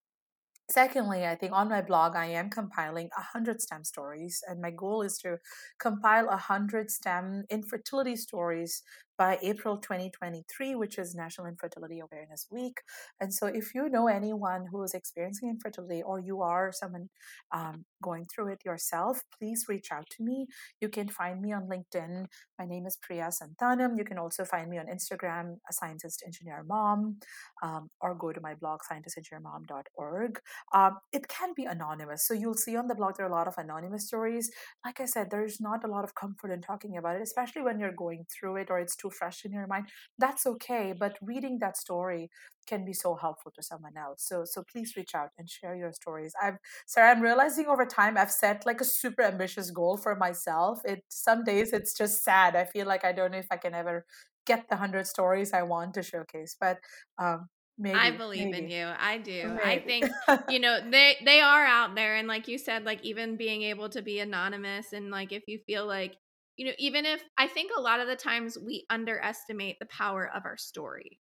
Secondly, 0.70 1.26
I 1.26 1.34
think 1.34 1.52
on 1.52 1.68
my 1.68 1.82
blog, 1.82 2.16
I 2.16 2.26
am 2.26 2.48
compiling 2.48 3.10
100 3.16 3.60
STEM 3.60 3.84
stories, 3.84 4.42
and 4.48 4.60
my 4.62 4.70
goal 4.70 5.02
is 5.02 5.18
to 5.18 5.38
compile 5.78 6.26
100 6.26 6.90
STEM 6.90 7.44
infertility 7.50 8.16
stories 8.16 8.82
by 9.22 9.38
April 9.40 9.76
2023, 9.76 10.74
which 10.74 10.98
is 10.98 11.14
National 11.14 11.46
Infertility 11.46 12.00
Awareness 12.00 12.48
Week. 12.50 12.80
And 13.20 13.32
so, 13.32 13.46
if 13.46 13.72
you 13.72 13.88
know 13.88 14.08
anyone 14.08 14.66
who 14.68 14.82
is 14.82 14.94
experiencing 14.94 15.48
infertility 15.48 16.02
or 16.02 16.18
you 16.18 16.42
are 16.42 16.72
someone 16.72 17.08
um, 17.52 17.84
going 18.02 18.26
through 18.26 18.48
it 18.52 18.60
yourself, 18.64 19.22
please 19.38 19.64
reach 19.68 19.88
out 19.90 20.08
to 20.10 20.22
me. 20.22 20.46
You 20.80 20.88
can 20.88 21.08
find 21.08 21.40
me 21.40 21.52
on 21.52 21.68
LinkedIn. 21.68 22.26
My 22.58 22.66
name 22.66 22.86
is 22.86 22.98
Priya 23.00 23.30
Santanam. 23.30 23.96
You 23.96 24.04
can 24.04 24.18
also 24.18 24.44
find 24.44 24.68
me 24.68 24.78
on 24.78 24.86
Instagram, 24.86 25.56
a 25.70 25.72
scientist 25.72 26.22
engineer 26.26 26.64
mom, 26.66 27.18
um, 27.62 27.88
or 28.00 28.14
go 28.14 28.32
to 28.32 28.40
my 28.40 28.54
blog, 28.54 28.80
scientistengineermom.org. 28.90 30.40
Um, 30.74 30.98
it 31.12 31.28
can 31.28 31.54
be 31.54 31.64
anonymous. 31.64 32.26
So 32.26 32.34
you'll 32.34 32.54
see 32.54 32.76
on 32.76 32.88
the 32.88 32.94
blog 32.94 33.16
there 33.16 33.26
are 33.26 33.30
a 33.30 33.32
lot 33.32 33.48
of 33.48 33.54
anonymous 33.56 34.06
stories. 34.06 34.50
Like 34.84 35.00
I 35.00 35.06
said, 35.06 35.30
there's 35.30 35.60
not 35.60 35.84
a 35.84 35.88
lot 35.88 36.04
of 36.04 36.14
comfort 36.14 36.50
in 36.50 36.60
talking 36.60 36.96
about 36.96 37.16
it, 37.16 37.22
especially 37.22 37.62
when 37.62 37.78
you're 37.78 37.92
going 37.92 38.26
through 38.32 38.56
it 38.56 38.68
or 38.70 38.78
it's 38.78 38.96
too 38.96 39.10
fresh 39.10 39.44
in 39.44 39.52
your 39.52 39.66
mind. 39.66 39.86
That's 40.18 40.46
okay. 40.46 40.92
But 40.98 41.16
reading 41.22 41.58
that 41.60 41.76
story 41.76 42.30
can 42.66 42.84
be 42.84 42.92
so 42.92 43.14
helpful 43.14 43.52
to 43.54 43.62
someone 43.62 43.96
else. 43.96 44.24
So 44.26 44.44
so 44.44 44.62
please 44.70 44.94
reach 44.96 45.14
out 45.14 45.30
and 45.38 45.48
share 45.48 45.74
your 45.74 45.92
stories. 45.92 46.32
I've 46.42 46.58
Sarah, 46.86 47.10
I'm 47.10 47.20
realizing 47.20 47.66
over 47.66 47.84
time 47.86 48.16
I've 48.16 48.30
set 48.30 48.66
like 48.66 48.80
a 48.80 48.84
super 48.84 49.22
ambitious 49.22 49.70
goal 49.70 49.96
for 49.96 50.14
myself. 50.16 50.80
It 50.84 51.04
some 51.08 51.44
days 51.44 51.72
it's 51.72 51.94
just 51.94 52.22
sad. 52.22 52.56
I 52.56 52.64
feel 52.64 52.86
like 52.86 53.04
I 53.04 53.12
don't 53.12 53.32
know 53.32 53.38
if 53.38 53.48
I 53.50 53.56
can 53.56 53.74
ever 53.74 54.04
get 54.46 54.68
the 54.68 54.76
hundred 54.76 55.06
stories 55.06 55.52
I 55.52 55.62
want 55.62 55.94
to 55.94 56.02
showcase. 56.02 56.56
But 56.60 56.78
um 57.18 57.48
maybe 57.78 57.98
I 57.98 58.10
believe 58.10 58.50
maybe. 58.50 58.64
in 58.64 58.70
you. 58.70 58.90
I 58.98 59.18
do. 59.18 59.48
Maybe. 59.48 59.62
I 59.64 59.78
think 59.80 60.10
you 60.48 60.60
know 60.60 60.78
they 60.90 61.16
they 61.24 61.40
are 61.40 61.64
out 61.64 61.94
there 61.94 62.16
and 62.16 62.28
like 62.28 62.48
you 62.48 62.58
said 62.58 62.84
like 62.84 63.04
even 63.04 63.36
being 63.36 63.62
able 63.62 63.88
to 63.90 64.02
be 64.02 64.20
anonymous 64.20 64.92
and 64.92 65.10
like 65.10 65.32
if 65.32 65.42
you 65.46 65.58
feel 65.66 65.86
like 65.86 66.16
you 66.56 66.66
know 66.66 66.72
even 66.78 67.06
if 67.06 67.22
I 67.38 67.46
think 67.46 67.72
a 67.76 67.80
lot 67.80 68.00
of 68.00 68.08
the 68.08 68.16
times 68.16 68.58
we 68.58 68.84
underestimate 68.90 69.78
the 69.78 69.86
power 69.86 70.30
of 70.34 70.44
our 70.44 70.56
story 70.56 71.18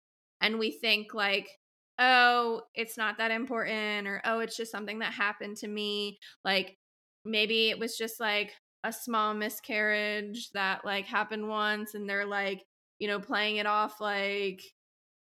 and 0.45 0.59
we 0.59 0.69
think 0.69 1.13
like 1.15 1.49
oh 1.97 2.61
it's 2.75 2.97
not 2.97 3.17
that 3.17 3.31
important 3.31 4.07
or 4.07 4.21
oh 4.25 4.39
it's 4.39 4.55
just 4.55 4.71
something 4.71 4.99
that 4.99 5.11
happened 5.11 5.57
to 5.57 5.67
me 5.67 6.19
like 6.43 6.77
maybe 7.25 7.69
it 7.69 7.79
was 7.79 7.97
just 7.97 8.19
like 8.19 8.51
a 8.83 8.93
small 8.93 9.33
miscarriage 9.33 10.51
that 10.53 10.85
like 10.85 11.05
happened 11.05 11.47
once 11.47 11.95
and 11.95 12.07
they're 12.07 12.27
like 12.27 12.61
you 12.99 13.07
know 13.07 13.19
playing 13.19 13.57
it 13.57 13.65
off 13.65 13.99
like 13.99 14.61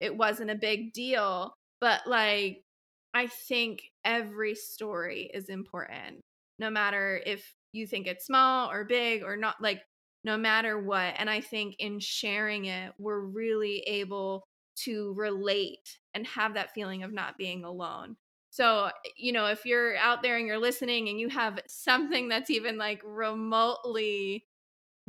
it 0.00 0.16
wasn't 0.16 0.50
a 0.50 0.56
big 0.56 0.92
deal 0.92 1.54
but 1.80 2.00
like 2.06 2.62
i 3.14 3.28
think 3.48 3.82
every 4.04 4.56
story 4.56 5.30
is 5.32 5.48
important 5.48 6.20
no 6.58 6.68
matter 6.68 7.20
if 7.24 7.54
you 7.72 7.86
think 7.86 8.08
it's 8.08 8.26
small 8.26 8.68
or 8.70 8.84
big 8.84 9.22
or 9.22 9.36
not 9.36 9.54
like 9.60 9.82
no 10.24 10.36
matter 10.36 10.80
what 10.80 11.14
and 11.18 11.30
i 11.30 11.40
think 11.40 11.76
in 11.78 12.00
sharing 12.00 12.64
it 12.64 12.92
we're 12.98 13.20
really 13.20 13.80
able 13.86 14.42
to 14.84 15.14
relate 15.16 15.98
and 16.14 16.26
have 16.26 16.54
that 16.54 16.72
feeling 16.74 17.02
of 17.02 17.12
not 17.12 17.38
being 17.38 17.64
alone. 17.64 18.16
So, 18.50 18.86
eh, 18.86 19.10
you 19.16 19.32
know, 19.32 19.46
if 19.46 19.64
you're 19.64 19.96
out 19.96 20.22
there 20.22 20.36
and 20.36 20.46
you're 20.46 20.58
listening 20.58 21.08
and 21.08 21.18
you 21.18 21.28
have 21.28 21.60
something 21.66 22.28
that's 22.28 22.50
even 22.50 22.76
like 22.78 23.00
remotely 23.04 24.46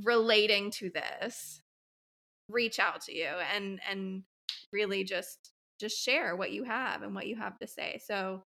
relating 0.01 0.71
to 0.71 0.89
this, 0.89 1.61
reach 2.49 2.79
out 2.79 3.01
to 3.01 3.15
you 3.15 3.29
and 3.55 3.79
and 3.89 4.23
really 4.71 5.03
just 5.03 5.51
just 5.79 5.97
share 6.03 6.35
what 6.35 6.51
you 6.51 6.63
have 6.63 7.01
and 7.01 7.15
what 7.15 7.27
you 7.27 7.35
have 7.35 7.57
to 7.59 7.67
say. 7.67 7.99
So, 8.05 8.43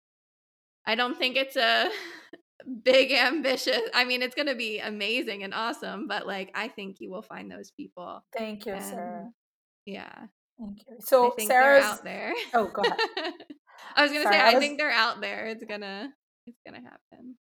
I 0.86 0.96
don't 0.96 1.18
think 1.18 1.36
it's 1.38 1.56
a 1.56 1.90
big 2.84 3.12
ambitious. 3.12 3.82
I 3.94 4.06
mean, 4.06 4.22
it's 4.22 4.36
going 4.36 4.48
to 4.48 4.56
be 4.56 4.80
amazing 4.80 5.44
and 5.44 5.54
awesome, 5.54 6.08
but 6.08 6.28
like 6.28 6.52
I 6.56 6.68
think 6.68 7.00
you 7.00 7.10
will 7.10 7.22
find 7.22 7.50
those 7.52 7.72
people. 7.72 8.24
Thank 8.38 8.66
you, 8.66 8.74
And 8.74 8.84
Sarah. 8.84 9.30
yeah. 9.86 10.28
Thank 10.60 10.80
you. 10.88 10.98
I 10.98 11.00
So 11.02 11.32
think 11.32 11.48
Sarah's 11.48 11.84
out 11.84 12.04
there. 12.04 12.34
oh 12.54 12.68
go 12.68 12.82
ahead. 12.84 13.00
I 13.96 14.04
was 14.04 14.12
gonna 14.12 14.24
Sorry, 14.24 14.36
say 14.36 14.42
I 14.42 14.52
I 14.52 14.56
was 14.56 14.60
think 14.60 14.78
they're 14.80 14.92
out 14.92 15.22
there. 15.22 15.48
It's 15.48 15.64
gonna 15.64 16.14
it's 16.46 16.60
gonna 16.66 16.82
happen. 16.82 17.36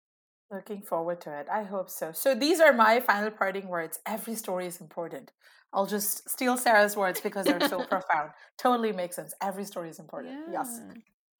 looking 0.51 0.81
forward 0.81 1.21
to 1.21 1.39
it. 1.39 1.47
I 1.51 1.63
hope 1.63 1.89
so. 1.89 2.11
So 2.11 2.35
these 2.35 2.59
are 2.59 2.73
my 2.73 2.99
final 2.99 3.31
parting 3.31 3.67
words. 3.67 3.99
Every 4.05 4.35
story 4.35 4.67
is 4.67 4.79
important. 4.81 5.31
I'll 5.73 5.87
just 5.87 6.29
steal 6.29 6.57
Sarah's 6.57 6.95
words 6.95 7.19
because 7.21 7.47
they're 7.47 7.61
so 7.61 7.83
profound. 7.89 8.31
Totally 8.57 8.91
makes 8.91 9.15
sense. 9.15 9.33
Every 9.41 9.65
story 9.65 9.89
is 9.89 9.99
important. 9.99 10.35
Yes. 10.51 10.79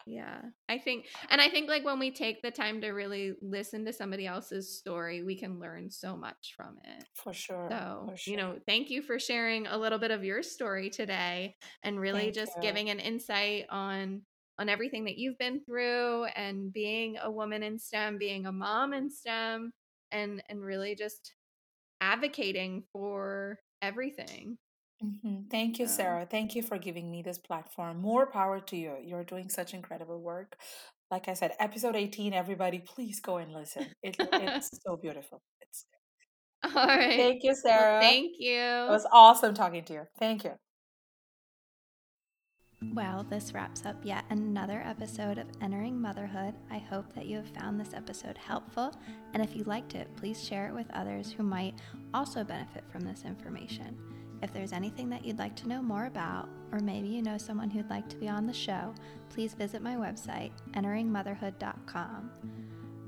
Yeah. 0.05 0.41
I 0.67 0.77
think 0.79 1.07
and 1.29 1.39
I 1.39 1.49
think 1.49 1.69
like 1.69 1.85
when 1.85 1.99
we 1.99 2.11
take 2.11 2.41
the 2.41 2.51
time 2.51 2.81
to 2.81 2.89
really 2.91 3.35
listen 3.41 3.85
to 3.85 3.93
somebody 3.93 4.25
else's 4.27 4.77
story, 4.77 5.23
we 5.23 5.37
can 5.37 5.59
learn 5.59 5.89
so 5.89 6.17
much 6.17 6.53
from 6.55 6.77
it. 6.83 7.05
For 7.15 7.33
sure. 7.33 7.69
So, 7.71 8.05
For 8.05 8.17
you 8.25 8.37
know, 8.37 8.59
thank 8.67 8.89
you 8.89 9.01
for 9.01 9.19
sharing 9.19 9.67
a 9.67 9.77
little 9.77 9.99
bit 9.99 10.11
of 10.11 10.23
your 10.23 10.43
story 10.43 10.89
today 10.89 11.55
and 11.83 11.99
really 11.99 12.25
Thank 12.25 12.35
just 12.35 12.51
you. 12.55 12.61
giving 12.61 12.89
an 12.89 12.99
insight 12.99 13.65
on 13.69 14.23
on 14.59 14.69
everything 14.69 15.05
that 15.05 15.17
you've 15.17 15.37
been 15.37 15.63
through 15.65 16.25
and 16.35 16.71
being 16.71 17.17
a 17.17 17.31
woman 17.31 17.63
in 17.63 17.79
STEM, 17.79 18.17
being 18.17 18.45
a 18.45 18.51
mom 18.51 18.93
in 18.93 19.09
STEM 19.09 19.71
and 20.11 20.43
and 20.49 20.61
really 20.61 20.95
just 20.95 21.33
advocating 22.01 22.83
for 22.93 23.59
everything. 23.81 24.57
Mhm. 25.03 25.49
Thank 25.49 25.79
you, 25.79 25.87
So, 25.87 25.93
Sarah. 25.97 26.25
Thank 26.25 26.55
you 26.55 26.63
for 26.63 26.77
giving 26.77 27.11
me 27.11 27.21
this 27.21 27.37
platform. 27.37 27.99
More 28.01 28.25
power 28.31 28.59
to 28.61 28.77
you. 28.77 28.97
You're 29.03 29.23
doing 29.25 29.49
such 29.49 29.73
incredible 29.73 30.21
work. 30.21 30.57
Like 31.11 31.27
I 31.27 31.33
said, 31.33 31.53
episode 31.59 31.95
18, 31.95 32.33
everybody, 32.33 32.79
please 32.79 33.19
go 33.19 33.37
and 33.37 33.51
listen. 33.53 33.87
It, 34.01 34.15
it's 34.19 34.69
so 34.85 34.97
beautiful. 34.97 35.41
It's 35.61 35.85
all 36.63 36.87
right. 36.87 37.17
Thank 37.17 37.43
you, 37.43 37.49
Well, 37.51 37.55
Sarah. 37.55 38.01
thank 38.01 38.33
you. 38.39 38.53
It 38.53 38.85
you. 38.85 38.91
was 38.91 39.05
awesome 39.11 39.53
talking 39.53 39.83
to 39.85 39.93
you. 39.93 40.07
Thank 40.19 40.43
you. 40.45 40.53
Well, 42.93 43.23
this 43.23 43.53
wraps 43.53 43.85
up 43.85 43.95
yet 44.03 44.25
another 44.29 44.81
episode 44.85 45.37
of 45.37 45.47
Entering 45.61 45.99
Motherhood. 46.01 46.53
I 46.69 46.79
hope 46.79 47.13
that 47.15 47.25
you 47.27 47.37
have 47.37 47.47
found 47.49 47.79
this 47.79 47.93
episode 47.93 48.37
helpful, 48.37 48.93
and 49.33 49.41
if 49.41 49.55
you 49.55 49.63
liked 49.63 49.95
it, 49.95 50.09
please 50.17 50.43
share 50.45 50.67
it 50.67 50.73
with 50.73 50.91
others 50.91 51.31
who 51.31 51.43
might 51.43 51.75
also 52.13 52.43
benefit 52.43 52.83
from 52.91 53.01
this 53.01 53.23
information. 53.23 53.97
If 54.43 54.51
there's 54.51 54.73
anything 54.73 55.09
that 55.09 55.23
you'd 55.23 55.39
like 55.39 55.55
to 55.55 55.69
know 55.69 55.81
more 55.81 56.05
about, 56.05 56.49
or 56.73 56.79
maybe 56.79 57.07
you 57.07 57.21
know 57.21 57.37
someone 57.37 57.69
who'd 57.69 57.89
like 57.89 58.09
to 58.09 58.17
be 58.17 58.27
on 58.27 58.45
the 58.45 58.53
show, 58.53 58.93
please 59.29 59.53
visit 59.53 59.81
my 59.81 59.95
website, 59.95 60.51
enteringmotherhood.com. 60.73 62.29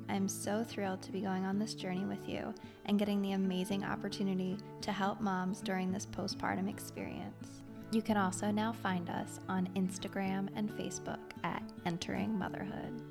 I'm 0.08 0.30
so 0.30 0.64
thrilled 0.64 1.02
to 1.02 1.12
be 1.12 1.20
going 1.20 1.44
on 1.44 1.60
this 1.60 1.74
journey 1.74 2.06
with 2.06 2.30
you 2.30 2.54
and 2.86 2.98
getting 2.98 3.22
the 3.22 3.34
amazing 3.34 3.84
opportunity 3.84 4.56
to 4.80 4.94
help 4.94 5.20
moms 5.20 5.60
during 5.60 5.92
this 5.92 6.06
postpartum 6.06 6.70
experience. 6.70 7.64
You 7.92 8.02
can 8.02 8.16
also 8.16 8.50
now 8.50 8.72
find 8.72 9.10
us 9.10 9.42
on 9.50 9.68
Instagram 9.76 10.48
and 10.56 10.70
Facebook 10.72 11.20
at 11.44 11.64
Entering 11.86 12.40
Motherhood. 12.40 13.02